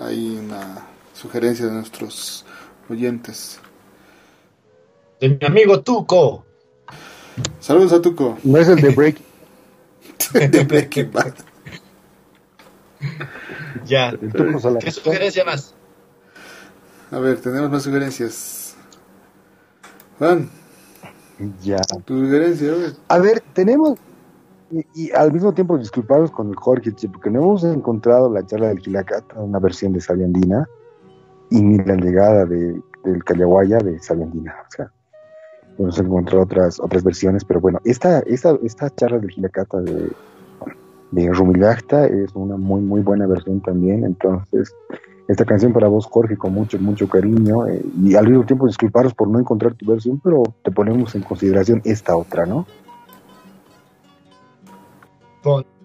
Hay 0.00 0.38
una 0.38 0.86
sugerencia 1.12 1.66
de 1.66 1.72
nuestros 1.72 2.46
oyentes. 2.88 3.60
De 5.20 5.28
mi 5.28 5.46
amigo 5.46 5.82
Tuco. 5.82 6.46
Saludos 7.60 7.92
a 7.92 8.00
Tuco. 8.00 8.38
No 8.42 8.56
es 8.56 8.68
el 8.68 8.80
de 8.80 8.88
Break. 8.88 9.18
de 10.32 10.64
Breaking 10.64 11.12
Bad. 11.12 11.34
Ya. 13.84 14.14
¿Qué 14.80 14.90
sugerencia 14.90 15.44
más? 15.44 15.74
A 17.10 17.18
ver, 17.18 17.38
tenemos 17.38 17.68
más 17.70 17.82
sugerencias. 17.82 18.76
Juan, 20.18 20.48
Ya. 21.62 21.76
tu 22.06 22.18
sugerencia, 22.18 22.72
a 22.72 22.76
ver. 22.76 22.92
A 23.08 23.18
ver, 23.18 23.40
tenemos. 23.52 23.98
Y, 24.70 25.10
al 25.12 25.32
mismo 25.32 25.52
tiempo 25.54 25.78
disculparos 25.78 26.30
con 26.30 26.52
Jorge, 26.52 26.92
porque 27.10 27.30
no 27.30 27.40
hemos 27.40 27.64
encontrado 27.64 28.30
la 28.30 28.44
charla 28.44 28.68
del 28.68 28.80
Quilacata, 28.80 29.40
una 29.40 29.58
versión 29.58 29.92
de 29.92 30.00
Sabiandina, 30.00 30.68
y 31.50 31.62
ni 31.62 31.78
la 31.78 31.94
llegada 31.96 32.44
de, 32.44 32.80
del 33.04 33.24
Callaguaya 33.24 33.78
de 33.78 33.98
Sabiandina. 34.00 34.54
O 34.68 34.70
sea, 34.70 34.92
hemos 35.78 35.98
encontrado 35.98 36.42
otras 36.42 36.78
otras 36.80 37.02
versiones, 37.02 37.44
pero 37.44 37.60
bueno, 37.60 37.80
esta, 37.84 38.20
esta, 38.20 38.58
esta 38.62 38.90
charla 38.90 39.18
del 39.18 39.30
Quilacata 39.30 39.80
de, 39.80 40.12
de 41.12 41.32
Rumilacta 41.32 42.06
es 42.06 42.34
una 42.34 42.56
muy, 42.56 42.82
muy 42.82 43.00
buena 43.00 43.26
versión 43.26 43.60
también. 43.60 44.04
Entonces, 44.04 44.74
esta 45.28 45.44
canción 45.44 45.72
para 45.72 45.88
vos, 45.88 46.06
Jorge, 46.06 46.36
con 46.36 46.52
mucho, 46.52 46.78
mucho 46.78 47.08
cariño, 47.08 47.66
eh, 47.66 47.82
y 48.02 48.14
al 48.14 48.28
mismo 48.28 48.44
tiempo 48.44 48.66
disculparos 48.66 49.14
por 49.14 49.28
no 49.28 49.38
encontrar 49.38 49.74
tu 49.74 49.86
versión, 49.86 50.20
pero 50.22 50.42
te 50.62 50.70
ponemos 50.70 51.14
en 51.14 51.22
consideración 51.22 51.80
esta 51.84 52.16
otra, 52.16 52.46
¿no? 52.46 52.66
Con- 55.48 55.77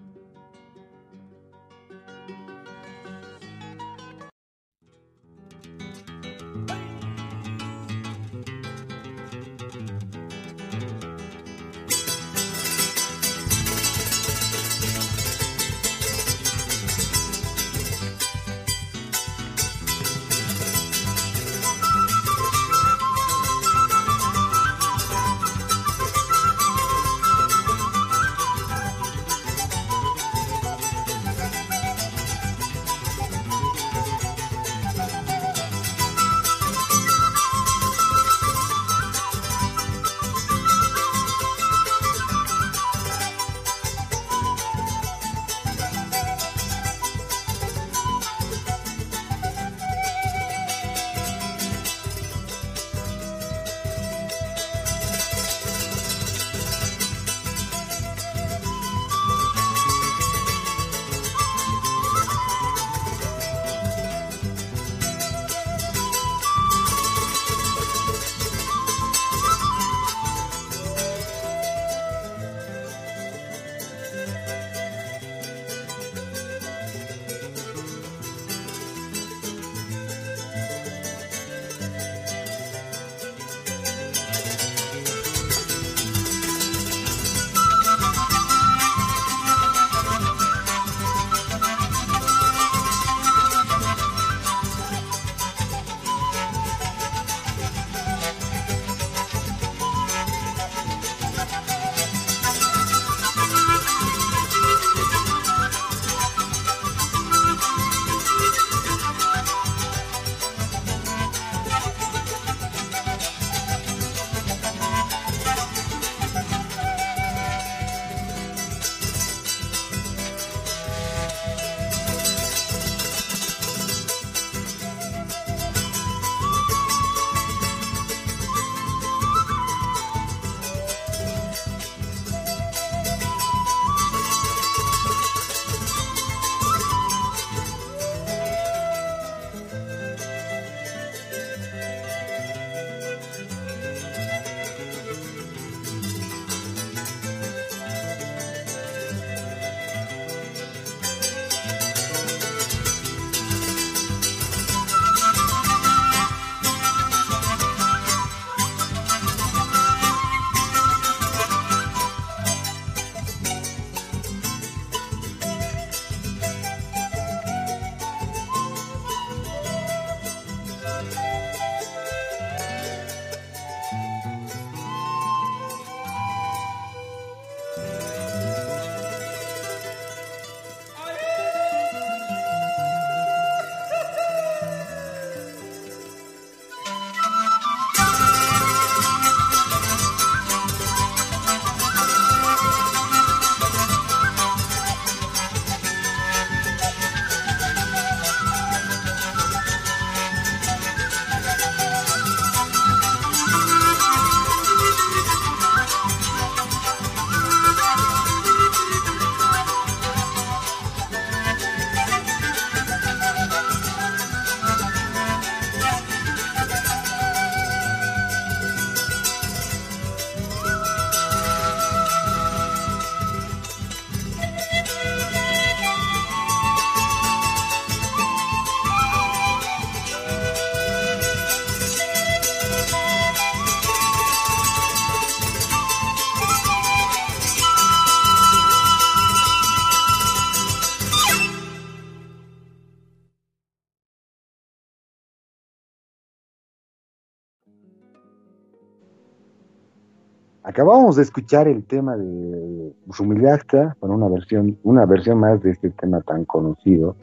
Acabamos 250.78 251.14
de 251.14 251.22
escuchar 251.22 251.68
el 251.68 251.84
tema 251.84 252.16
de 252.16 252.92
Rumillasta, 253.06 253.96
con 254.00 254.10
una 254.10 254.26
versión, 254.28 254.76
una 254.82 255.06
versión 255.06 255.38
más 255.38 255.62
de 255.62 255.70
este 255.70 255.90
tema 255.90 256.20
tan 256.22 256.44
conocido, 256.46 257.14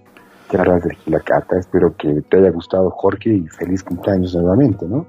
que 0.50 0.56
hablas 0.58 0.82
de 0.86 0.96
Gilacata. 0.96 1.60
Espero 1.60 1.94
que 1.98 2.22
te 2.30 2.38
haya 2.38 2.50
gustado, 2.52 2.90
Jorge, 2.92 3.34
y 3.34 3.48
feliz 3.50 3.84
cumpleaños 3.84 4.34
nuevamente, 4.36 4.86
¿no? 4.88 5.06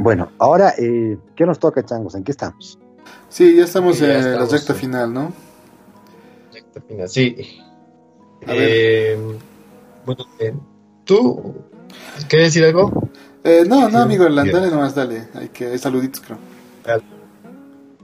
Bueno, 0.00 0.30
ahora, 0.40 0.74
eh, 0.76 1.16
¿qué 1.36 1.46
nos 1.46 1.60
toca, 1.60 1.84
Changos? 1.84 2.16
¿En 2.16 2.24
qué 2.24 2.32
estamos? 2.32 2.80
Sí, 3.28 3.54
ya 3.58 3.62
estamos 3.62 3.94
Sí, 3.94 4.00
ya 4.06 4.06
en 4.08 4.12
la 4.24 4.28
estamos, 4.30 4.50
recta 4.52 4.74
sí. 4.74 4.80
final, 4.80 5.14
¿no? 5.14 5.32
Recta 6.52 6.80
final, 6.80 7.08
Sí. 7.08 7.36
Eh, 8.40 9.16
bueno, 10.04 10.24
eh, 10.40 10.52
¿tú 11.04 11.54
quieres 12.28 12.48
decir 12.48 12.64
algo? 12.64 13.08
Eh, 13.44 13.62
no, 13.68 13.88
no, 13.88 14.00
amigo, 14.00 14.28
la- 14.28 14.44
dale 14.44 14.68
nomás, 14.68 14.96
dale. 14.96 15.28
Hay 15.34 15.50
que, 15.50 15.68
hay 15.68 15.78
saluditos, 15.78 16.20
creo. 16.20 16.38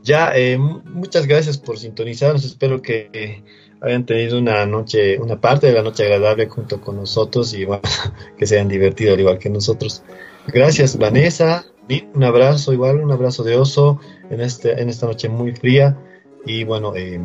Ya, 0.03 0.33
eh, 0.35 0.57
mu- 0.57 0.81
muchas 0.87 1.27
gracias 1.27 1.59
por 1.59 1.79
sintonizarnos. 1.79 2.45
Espero 2.45 2.81
que 2.81 3.43
hayan 3.83 4.07
tenido 4.07 4.39
una 4.39 4.65
noche, 4.67 5.19
una 5.19 5.41
parte 5.41 5.67
de 5.67 5.75
la 5.75 5.83
noche 5.83 6.05
agradable 6.05 6.47
junto 6.49 6.81
con 6.81 6.97
nosotros 6.97 7.53
y 7.55 7.65
bueno, 7.65 7.83
que 8.39 8.47
se 8.47 8.55
hayan 8.57 8.69
divertido 8.69 9.15
al 9.15 9.21
igual 9.21 9.39
que 9.39 9.51
nosotros. 9.51 10.03
Gracias, 10.47 10.97
Vanessa. 10.99 11.67
Un 12.15 12.23
abrazo 12.25 12.73
igual, 12.73 13.01
un 13.01 13.11
abrazo 13.11 13.43
de 13.43 13.57
oso 13.57 14.01
en, 14.31 14.41
este, 14.41 14.81
en 14.81 14.89
esta 14.89 15.07
noche 15.07 15.29
muy 15.29 15.53
fría. 15.53 15.99
Y 16.47 16.65
bueno, 16.65 16.95
eh, 16.95 17.21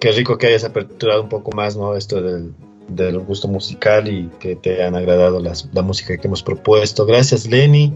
qué 0.00 0.10
rico 0.12 0.38
que 0.38 0.46
hayas 0.48 0.64
aperturado 0.64 1.22
un 1.22 1.28
poco 1.28 1.52
más 1.52 1.76
¿no? 1.76 1.94
esto 1.94 2.20
del, 2.22 2.52
del 2.88 3.18
gusto 3.20 3.48
musical 3.48 4.08
y 4.08 4.28
que 4.40 4.56
te 4.56 4.82
han 4.82 4.96
agradado 4.96 5.40
las- 5.40 5.68
la 5.74 5.82
música 5.82 6.16
que 6.16 6.26
hemos 6.26 6.42
propuesto. 6.42 7.04
Gracias, 7.06 7.46
Lenny 7.46 7.92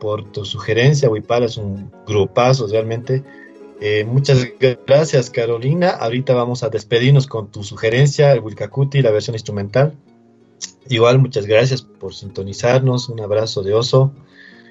por 0.00 0.30
tu 0.30 0.44
sugerencia. 0.44 1.08
Wipala 1.08 1.46
es 1.46 1.56
un 1.56 1.90
grupazo 2.06 2.66
realmente. 2.66 3.24
Eh, 3.80 4.04
muchas 4.04 4.46
gracias, 4.86 5.30
Carolina. 5.30 5.90
Ahorita 5.90 6.34
vamos 6.34 6.62
a 6.62 6.70
despedirnos 6.70 7.26
con 7.26 7.50
tu 7.50 7.62
sugerencia, 7.62 8.32
el 8.32 8.40
Wilcacuti, 8.40 9.02
la 9.02 9.10
versión 9.10 9.34
instrumental. 9.34 9.94
Igual, 10.88 11.18
muchas 11.18 11.46
gracias 11.46 11.82
por 11.82 12.14
sintonizarnos. 12.14 13.08
Un 13.08 13.20
abrazo 13.20 13.62
de 13.62 13.74
oso. 13.74 14.12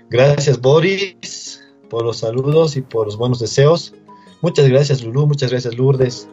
Gracias, 0.10 0.62
Boris, 0.62 1.64
por 1.90 2.04
los 2.04 2.18
saludos 2.18 2.78
y 2.78 2.82
por 2.82 3.06
los 3.06 3.18
buenos 3.18 3.40
deseos. 3.40 3.94
Muchas 4.42 4.68
gracias, 4.68 5.04
Lulu. 5.04 5.28
Muchas 5.28 5.52
gracias, 5.52 5.76
Lourdes. 5.76 6.28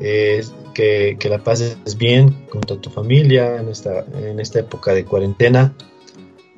Eh, 0.00 0.44
que, 0.74 1.16
que 1.20 1.28
la 1.28 1.38
pases 1.38 1.78
bien 1.96 2.46
junto 2.50 2.74
a 2.74 2.80
tu 2.80 2.90
familia 2.90 3.60
en 3.60 3.68
esta, 3.68 4.04
en 4.20 4.40
esta 4.40 4.60
época 4.60 4.92
de 4.92 5.04
cuarentena. 5.04 5.74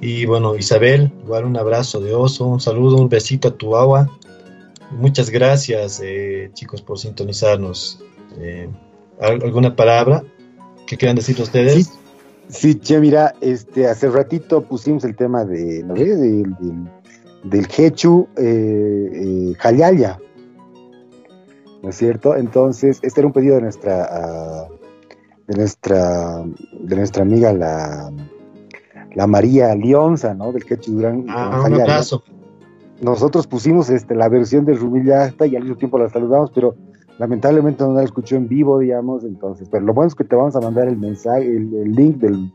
Y 0.00 0.26
bueno, 0.26 0.56
Isabel, 0.56 1.10
igual 1.24 1.44
un 1.46 1.56
abrazo 1.56 2.00
de 2.00 2.14
oso, 2.14 2.46
un 2.46 2.60
saludo, 2.60 2.96
un 2.96 3.08
besito 3.08 3.48
a 3.48 3.56
tu 3.56 3.76
agua. 3.76 4.10
Muchas 4.90 5.30
gracias, 5.30 6.00
eh, 6.04 6.50
chicos, 6.52 6.82
por 6.82 6.98
sintonizarnos. 6.98 8.02
Eh, 8.38 8.68
¿al- 9.20 9.42
¿Alguna 9.42 9.74
palabra 9.74 10.22
que 10.86 10.96
quieran 10.96 11.16
decir 11.16 11.40
ustedes? 11.40 11.74
Sí, 11.74 11.90
sí, 12.48 12.74
che, 12.78 13.00
mira, 13.00 13.34
este, 13.40 13.88
hace 13.88 14.10
ratito 14.10 14.62
pusimos 14.62 15.04
el 15.04 15.16
tema 15.16 15.44
de, 15.44 15.82
¿no? 15.82 15.94
Del, 15.94 16.54
del, 16.54 16.90
del 17.44 17.66
eh, 18.36 19.54
eh, 19.56 20.16
¿no 21.82 21.88
es 21.88 21.96
cierto? 21.96 22.36
Entonces, 22.36 22.98
este 23.02 23.20
era 23.20 23.26
un 23.26 23.32
pedido 23.32 23.56
de 23.56 23.62
nuestra, 23.62 24.04
ah, 24.10 24.68
de 25.46 25.56
nuestra, 25.56 26.44
de 26.80 26.96
nuestra 26.96 27.22
amiga 27.22 27.52
la, 27.52 28.12
la 29.16 29.26
María 29.26 29.74
Lionza, 29.74 30.34
¿no? 30.34 30.52
Del 30.52 30.62
Hechu 30.68 30.92
Durán. 30.92 31.24
Ah, 31.28 31.60
con 31.62 31.72
un 31.72 31.80
abrazo. 31.80 32.22
nosotros 33.00 33.46
pusimos 33.46 33.90
este, 33.90 34.14
la 34.14 34.28
versión 34.28 34.64
de 34.66 34.74
Rumillasta 34.74 35.46
y 35.46 35.56
al 35.56 35.62
mismo 35.62 35.76
tiempo 35.78 35.98
la 35.98 36.08
saludamos, 36.08 36.50
pero 36.54 36.76
lamentablemente 37.18 37.82
no 37.82 37.94
la 37.94 38.04
escuchó 38.04 38.36
en 38.36 38.46
vivo, 38.46 38.78
digamos, 38.78 39.24
entonces, 39.24 39.68
pero 39.70 39.84
lo 39.84 39.94
bueno 39.94 40.08
es 40.08 40.14
que 40.14 40.24
te 40.24 40.36
vamos 40.36 40.54
a 40.54 40.60
mandar 40.60 40.86
el 40.86 40.98
mensaje, 40.98 41.46
el, 41.46 41.74
el 41.74 41.92
link 41.92 42.18
del, 42.18 42.52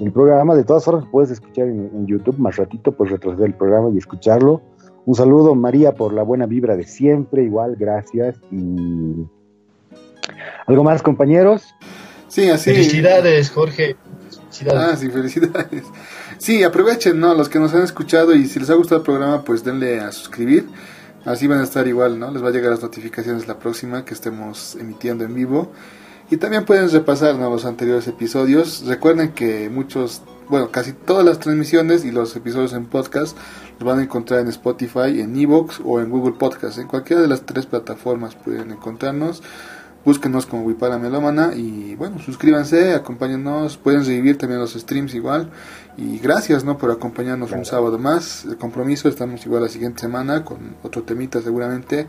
del 0.00 0.12
programa, 0.12 0.56
de 0.56 0.64
todas 0.64 0.84
formas 0.84 1.04
puedes 1.12 1.30
escuchar 1.30 1.68
en, 1.68 1.88
en 1.94 2.06
YouTube 2.06 2.38
más 2.38 2.56
ratito, 2.56 2.90
pues 2.90 3.10
retroceder 3.10 3.46
el 3.46 3.54
programa 3.54 3.90
y 3.94 3.98
escucharlo. 3.98 4.62
Un 5.06 5.14
saludo 5.14 5.54
María 5.54 5.92
por 5.94 6.12
la 6.12 6.24
buena 6.24 6.46
vibra 6.46 6.76
de 6.76 6.84
siempre, 6.84 7.44
igual, 7.44 7.76
gracias. 7.76 8.36
Y 8.50 9.26
algo 10.66 10.84
más 10.84 11.02
compañeros. 11.02 11.62
Sí, 12.28 12.48
así. 12.50 12.70
Felicidades, 12.72 13.50
Jorge. 13.50 13.96
Ah, 14.74 14.96
sí, 14.96 15.08
felicidades. 15.10 15.84
Sí, 16.38 16.62
aprovechen, 16.64 17.20
¿no? 17.20 17.34
Los 17.34 17.48
que 17.48 17.58
nos 17.58 17.72
han 17.74 17.82
escuchado 17.82 18.34
y 18.34 18.46
si 18.46 18.58
les 18.58 18.70
ha 18.70 18.74
gustado 18.74 19.00
el 19.00 19.04
programa, 19.04 19.44
pues 19.44 19.64
denle 19.64 20.00
a 20.00 20.10
suscribir. 20.12 20.68
Así 21.24 21.46
van 21.46 21.60
a 21.60 21.64
estar 21.64 21.86
igual, 21.86 22.18
¿no? 22.18 22.30
Les 22.30 22.42
va 22.42 22.48
a 22.48 22.50
llegar 22.50 22.70
las 22.70 22.82
notificaciones 22.82 23.46
la 23.46 23.58
próxima 23.58 24.04
que 24.04 24.14
estemos 24.14 24.76
emitiendo 24.76 25.24
en 25.24 25.34
vivo. 25.34 25.70
Y 26.30 26.36
también 26.36 26.64
pueden 26.64 26.88
repasar 26.90 27.34
¿no? 27.34 27.50
los 27.50 27.64
anteriores 27.64 28.06
episodios. 28.06 28.84
Recuerden 28.86 29.32
que 29.32 29.68
muchos, 29.68 30.22
bueno, 30.48 30.70
casi 30.70 30.92
todas 30.92 31.24
las 31.24 31.40
transmisiones 31.40 32.04
y 32.04 32.12
los 32.12 32.34
episodios 32.36 32.72
en 32.72 32.86
podcast 32.86 33.36
los 33.78 33.86
van 33.86 33.98
a 33.98 34.02
encontrar 34.04 34.40
en 34.40 34.48
Spotify, 34.48 35.20
en 35.20 35.36
Evox 35.36 35.80
o 35.84 36.00
en 36.00 36.08
Google 36.08 36.34
Podcast. 36.38 36.78
En 36.78 36.86
cualquiera 36.86 37.20
de 37.20 37.28
las 37.28 37.42
tres 37.44 37.66
plataformas 37.66 38.36
pueden 38.36 38.70
encontrarnos. 38.70 39.42
Búsquenos 40.04 40.46
como 40.46 40.62
Wipala 40.62 40.98
Melómana 40.98 41.52
y 41.54 41.94
bueno, 41.94 42.18
suscríbanse, 42.18 42.94
acompáñenos, 42.94 43.76
pueden 43.76 44.04
revivir 44.04 44.38
también 44.38 44.58
los 44.58 44.72
streams 44.72 45.14
igual. 45.14 45.50
Y 45.98 46.18
gracias 46.18 46.64
¿no? 46.64 46.78
por 46.78 46.90
acompañarnos 46.90 47.52
un 47.52 47.66
sábado 47.66 47.98
más. 47.98 48.46
El 48.46 48.56
compromiso, 48.56 49.08
estamos 49.08 49.44
igual 49.44 49.62
la 49.64 49.68
siguiente 49.68 50.00
semana 50.00 50.42
con 50.44 50.76
otro 50.82 51.02
temita 51.02 51.42
seguramente. 51.42 52.06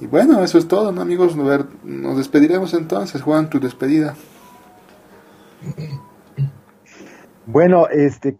Y 0.00 0.06
bueno, 0.06 0.44
eso 0.44 0.58
es 0.58 0.68
todo, 0.68 0.92
¿no, 0.92 1.00
amigos? 1.00 1.34
Nos 1.82 2.16
despediremos 2.16 2.74
entonces. 2.74 3.22
Juan, 3.22 3.48
tu 3.48 3.58
despedida. 3.58 4.14
Bueno, 7.46 7.88
este, 7.88 8.36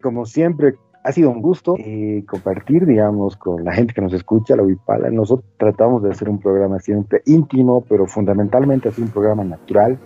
como 0.00 0.24
siempre, 0.24 0.76
ha 1.04 1.12
sido 1.12 1.30
un 1.30 1.42
gusto 1.42 1.74
eh, 1.78 2.24
compartir, 2.28 2.86
digamos, 2.86 3.36
con 3.36 3.64
la 3.64 3.72
gente 3.72 3.92
que 3.94 4.00
nos 4.00 4.12
escucha, 4.12 4.54
la 4.56 4.62
Wipala. 4.62 5.10
Nosotros 5.10 5.46
tratamos 5.58 6.02
de 6.02 6.10
hacer 6.10 6.28
un 6.28 6.38
programa 6.38 6.78
siempre 6.78 7.22
íntimo, 7.26 7.84
pero 7.88 8.06
fundamentalmente 8.06 8.88
hacer 8.88 9.04
un 9.04 9.10
programa 9.10 9.42
natural. 9.44 9.98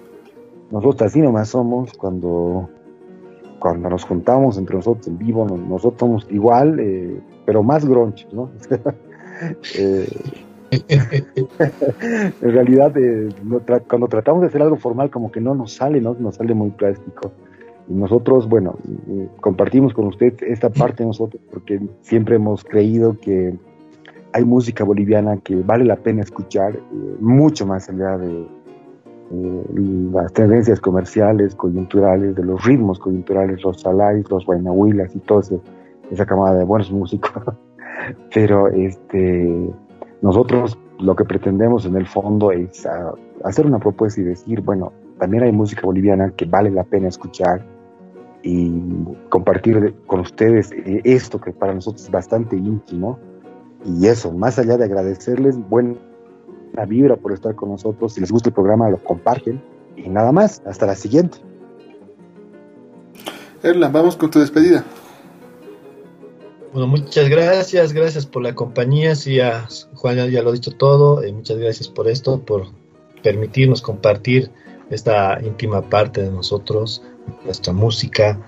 Nosotros 0.70 1.02
así 1.02 1.20
nomás 1.20 1.48
somos 1.51 1.93
cuando, 1.93 2.68
cuando 3.59 3.90
nos 3.90 4.05
juntamos 4.05 4.56
entre 4.59 4.77
nosotros 4.77 5.06
en 5.09 5.18
vivo, 5.18 5.47
no- 5.47 5.56
nosotros 5.56 6.01
somos 6.01 6.27
igual, 6.31 6.81
eh, 6.81 7.20
pero 7.44 7.62
más 7.62 7.85
gronchos, 7.85 8.32
¿no? 8.32 8.51
Eh, 9.78 10.09
en 12.40 12.52
realidad, 12.52 12.93
cuando 13.86 14.09
tratamos 14.09 14.40
de 14.40 14.48
hacer 14.48 14.62
algo 14.62 14.77
formal, 14.77 15.10
como 15.10 15.31
que 15.31 15.43
no 15.43 15.55
nos 15.55 15.74
sale, 15.74 16.01
¿no? 16.01 16.14
Nos 16.18 16.36
sale 16.36 16.55
muy 16.55 16.70
plástico. 16.70 17.32
Nosotros, 17.88 18.48
bueno, 18.48 18.76
compartimos 19.40 19.94
con 19.94 20.06
usted 20.06 20.34
esta 20.42 20.70
parte 20.70 21.04
nosotros 21.04 21.40
porque 21.52 21.80
siempre 22.02 22.36
hemos 22.36 22.64
creído 22.64 23.16
que 23.20 23.54
hay 24.32 24.44
música 24.44 24.84
boliviana 24.84 25.38
que 25.38 25.56
vale 25.56 25.84
la 25.84 25.96
pena 25.96 26.22
escuchar, 26.22 26.76
eh, 26.76 26.80
mucho 27.20 27.64
más 27.64 27.88
allá 27.88 28.18
de 28.18 28.46
eh, 29.30 29.62
las 30.12 30.32
tendencias 30.32 30.80
comerciales, 30.80 31.54
coyunturales, 31.54 32.34
de 32.34 32.44
los 32.44 32.62
ritmos 32.64 32.98
coyunturales, 32.98 33.62
los 33.62 33.80
salais, 33.80 34.28
los 34.30 34.44
guaynahuilas 34.44 35.16
y 35.16 35.20
toda 35.20 35.42
esa 36.10 36.26
camada 36.26 36.58
de 36.58 36.64
buenos 36.64 36.90
músicos. 36.90 37.32
Pero 38.34 38.68
este, 38.68 39.70
nosotros 40.20 40.78
lo 40.98 41.16
que 41.16 41.24
pretendemos 41.24 41.86
en 41.86 41.96
el 41.96 42.06
fondo 42.06 42.52
es 42.52 42.84
ah, 42.84 43.14
hacer 43.44 43.64
una 43.64 43.78
propuesta 43.78 44.20
y 44.20 44.24
decir, 44.24 44.60
bueno, 44.60 44.92
también 45.18 45.44
hay 45.44 45.52
música 45.52 45.82
boliviana 45.82 46.30
que 46.36 46.44
vale 46.44 46.70
la 46.70 46.84
pena 46.84 47.08
escuchar 47.08 47.64
y 48.42 48.70
compartir 49.28 49.94
con 50.06 50.20
ustedes 50.20 50.72
eh, 50.72 51.00
esto 51.04 51.40
que 51.40 51.52
para 51.52 51.74
nosotros 51.74 52.04
es 52.04 52.10
bastante 52.10 52.56
íntimo. 52.56 53.18
Y 53.84 54.06
eso, 54.06 54.32
más 54.32 54.58
allá 54.58 54.76
de 54.76 54.84
agradecerles, 54.84 55.56
buena 55.68 55.96
vibra 56.88 57.16
por 57.16 57.32
estar 57.32 57.54
con 57.54 57.70
nosotros. 57.70 58.14
Si 58.14 58.20
les 58.20 58.30
gusta 58.30 58.48
el 58.48 58.54
programa, 58.54 58.90
lo 58.90 58.98
comparten. 59.02 59.62
Y 59.96 60.08
nada 60.08 60.32
más, 60.32 60.62
hasta 60.66 60.86
la 60.86 60.94
siguiente. 60.94 61.38
Erlan, 63.62 63.92
vamos 63.92 64.16
con 64.16 64.30
tu 64.30 64.38
despedida. 64.38 64.84
Bueno, 66.72 66.88
muchas 66.88 67.28
gracias, 67.28 67.92
gracias 67.92 68.26
por 68.26 68.42
la 68.42 68.54
compañía. 68.54 69.14
Sí, 69.14 69.36
ya, 69.36 69.66
Juan 69.94 70.16
ya, 70.16 70.26
ya 70.26 70.42
lo 70.42 70.50
ha 70.50 70.52
dicho 70.52 70.72
todo. 70.72 71.22
eh, 71.22 71.32
muchas 71.32 71.56
gracias 71.56 71.88
por 71.88 72.08
esto, 72.08 72.40
por 72.40 72.66
permitirnos 73.22 73.80
compartir 73.80 74.50
esta 74.90 75.40
íntima 75.42 75.82
parte 75.82 76.22
de 76.22 76.30
nosotros, 76.30 77.02
nuestra 77.44 77.73
música 77.73 78.39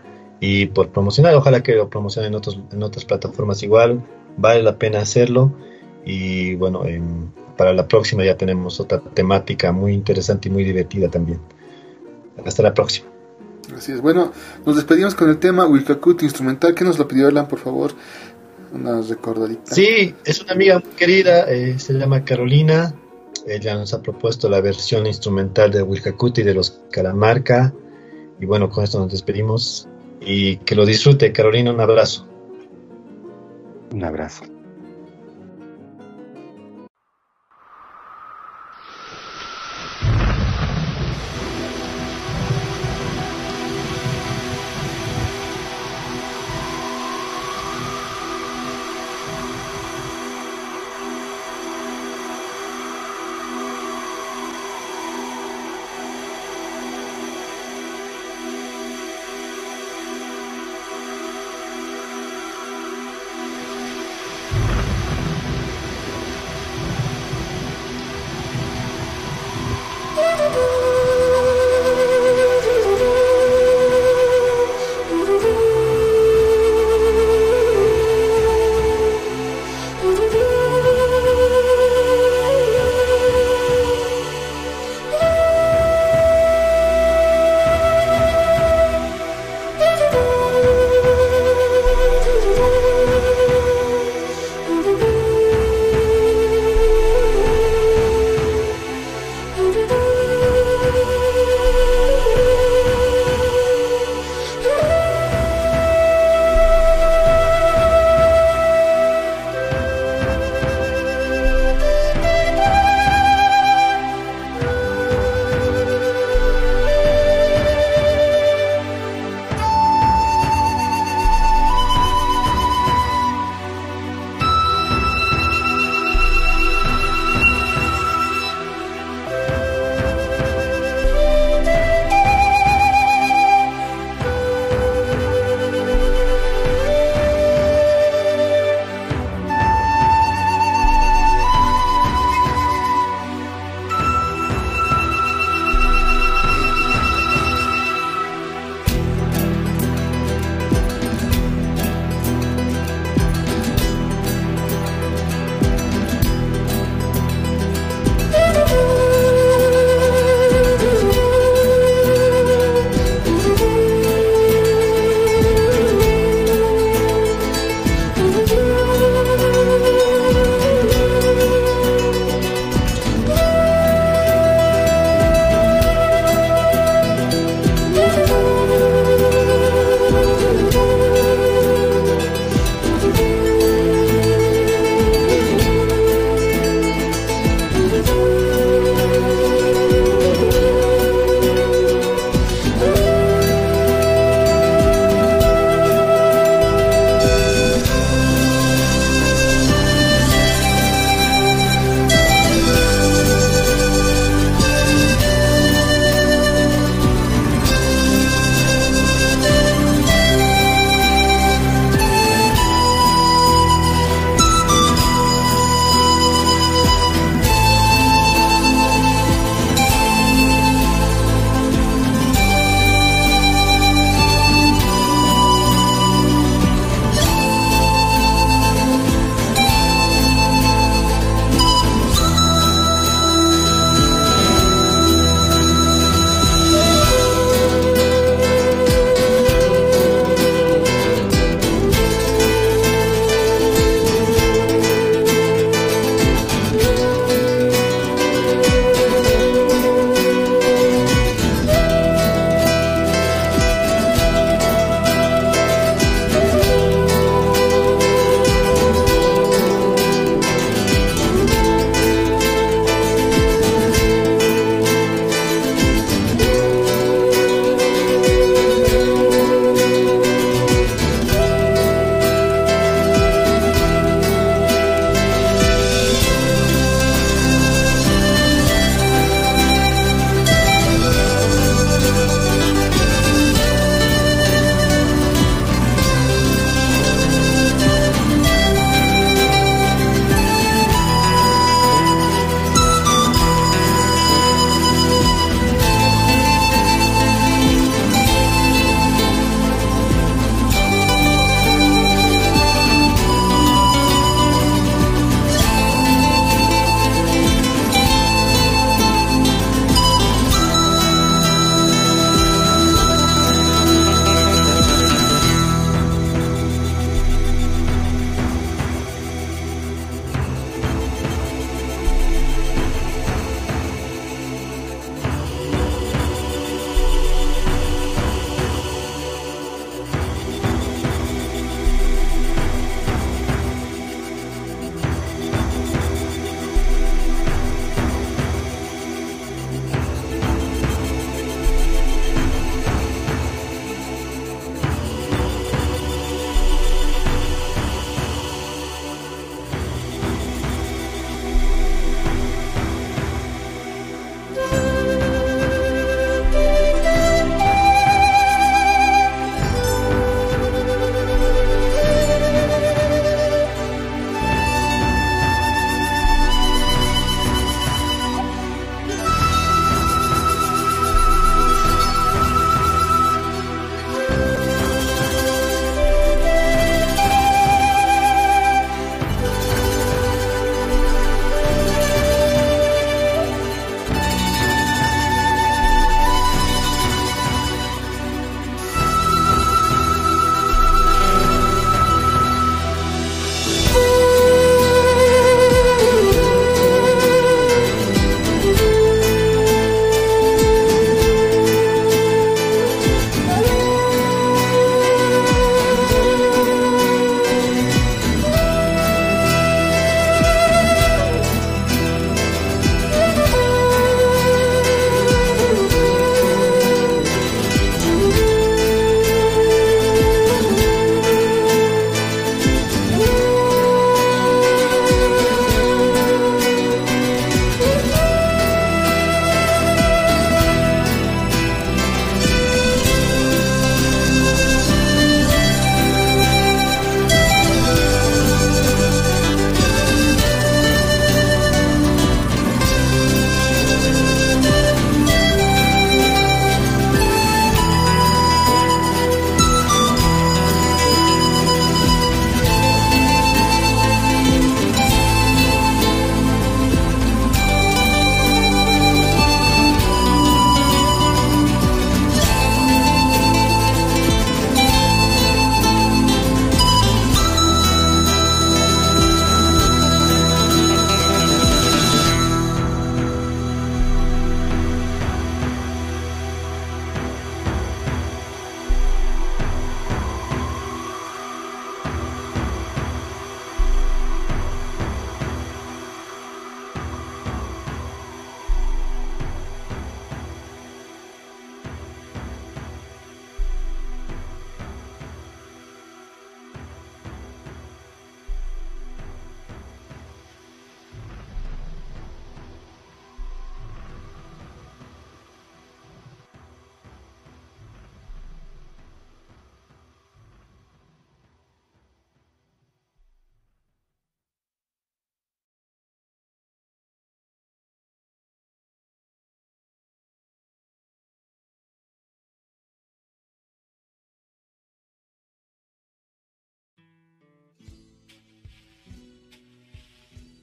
y 0.41 0.67
por 0.67 0.91
promocionar. 0.91 1.35
Ojalá 1.35 1.63
que 1.63 1.75
lo 1.75 1.89
promocionen 1.89 2.33
en, 2.33 2.37
otros, 2.37 2.61
en 2.73 2.83
otras 2.83 3.05
plataformas 3.05 3.63
igual. 3.63 4.03
Vale 4.37 4.63
la 4.63 4.79
pena 4.79 5.01
hacerlo. 5.01 5.53
Y 6.05 6.55
bueno, 6.55 6.85
em, 6.85 7.31
para 7.57 7.73
la 7.73 7.87
próxima 7.89 8.25
ya 8.25 8.37
tenemos 8.37 8.81
otra 8.81 9.01
temática 9.01 9.73
muy 9.73 9.93
interesante 9.93 10.49
y 10.49 10.53
muy 10.53 10.65
divertida 10.65 11.09
también. 11.09 11.41
Hasta 12.45 12.63
la 12.63 12.73
próxima. 12.73 13.09
Así 13.77 13.93
es. 13.93 14.01
Bueno, 14.01 14.33
nos 14.65 14.77
despedimos 14.77 15.15
con 15.15 15.29
el 15.29 15.39
tema 15.39 15.67
Wilcacut 15.67 16.23
instrumental. 16.23 16.75
que 16.75 16.85
nos 16.85 16.99
lo 16.99 17.07
pidió 17.07 17.29
Erlan, 17.29 17.49
por 17.49 17.59
favor? 17.59 17.93
Una 18.73 19.01
recordadita. 19.01 19.75
Sí, 19.75 20.15
es 20.25 20.43
una 20.43 20.53
amiga 20.53 20.79
muy 20.79 20.93
querida, 20.93 21.51
eh, 21.51 21.79
se 21.79 21.95
llama 21.95 22.25
Carolina. 22.25 22.95
Ella 23.47 23.75
nos 23.75 23.95
ha 23.95 24.03
propuesto 24.03 24.49
la 24.49 24.61
versión 24.61 25.07
instrumental 25.07 25.71
de 25.71 25.83
Wilcacuti 25.83 26.43
de 26.43 26.55
los 26.55 26.81
Calamarca. 26.91 27.73
Y 28.41 28.47
bueno, 28.47 28.69
con 28.69 28.85
esto 28.85 28.99
nos 28.99 29.11
despedimos. 29.11 29.89
Y 30.21 30.57
que 30.59 30.75
lo 30.75 30.85
disfrute, 30.85 31.33
Carolina, 31.33 31.73
un 31.73 31.81
abrazo. 31.81 32.27
Un 33.93 34.05
abrazo. 34.05 34.45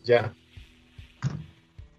Ya. 0.05 0.33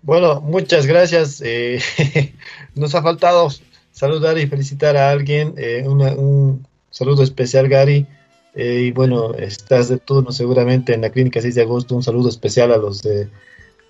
Bueno, 0.02 0.40
muchas 0.40 0.86
gracias. 0.86 1.42
Eh, 1.44 1.80
nos 2.74 2.94
ha 2.94 3.02
faltado 3.02 3.48
saludar 3.92 4.38
y 4.38 4.46
felicitar 4.46 4.96
a 4.96 5.10
alguien. 5.10 5.54
Eh, 5.58 5.84
un 5.86 6.66
saludo 6.90 7.22
especial, 7.22 7.68
Gary. 7.68 8.06
Eh, 8.54 8.84
y 8.86 8.90
bueno, 8.90 9.34
estás 9.34 9.88
de 9.88 9.98
turno 9.98 10.32
seguramente 10.32 10.94
en 10.94 11.02
la 11.02 11.10
clínica 11.10 11.42
6 11.42 11.54
de 11.54 11.62
agosto. 11.62 11.94
Un 11.94 12.02
saludo 12.02 12.30
especial 12.30 12.72
a 12.72 12.78
los 12.78 13.02
de 13.02 13.28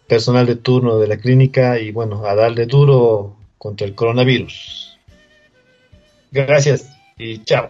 personal 0.09 0.47
de 0.47 0.57
turno 0.57 0.99
de 0.99 1.07
la 1.07 1.17
clínica 1.17 1.79
y 1.79 1.93
bueno, 1.93 2.27
a 2.27 2.35
darle 2.35 2.67
duro 2.67 3.37
contra 3.59 3.87
el 3.87 3.95
coronavirus. 3.95 4.99
Gracias 6.33 6.91
y 7.17 7.45
chao. 7.45 7.69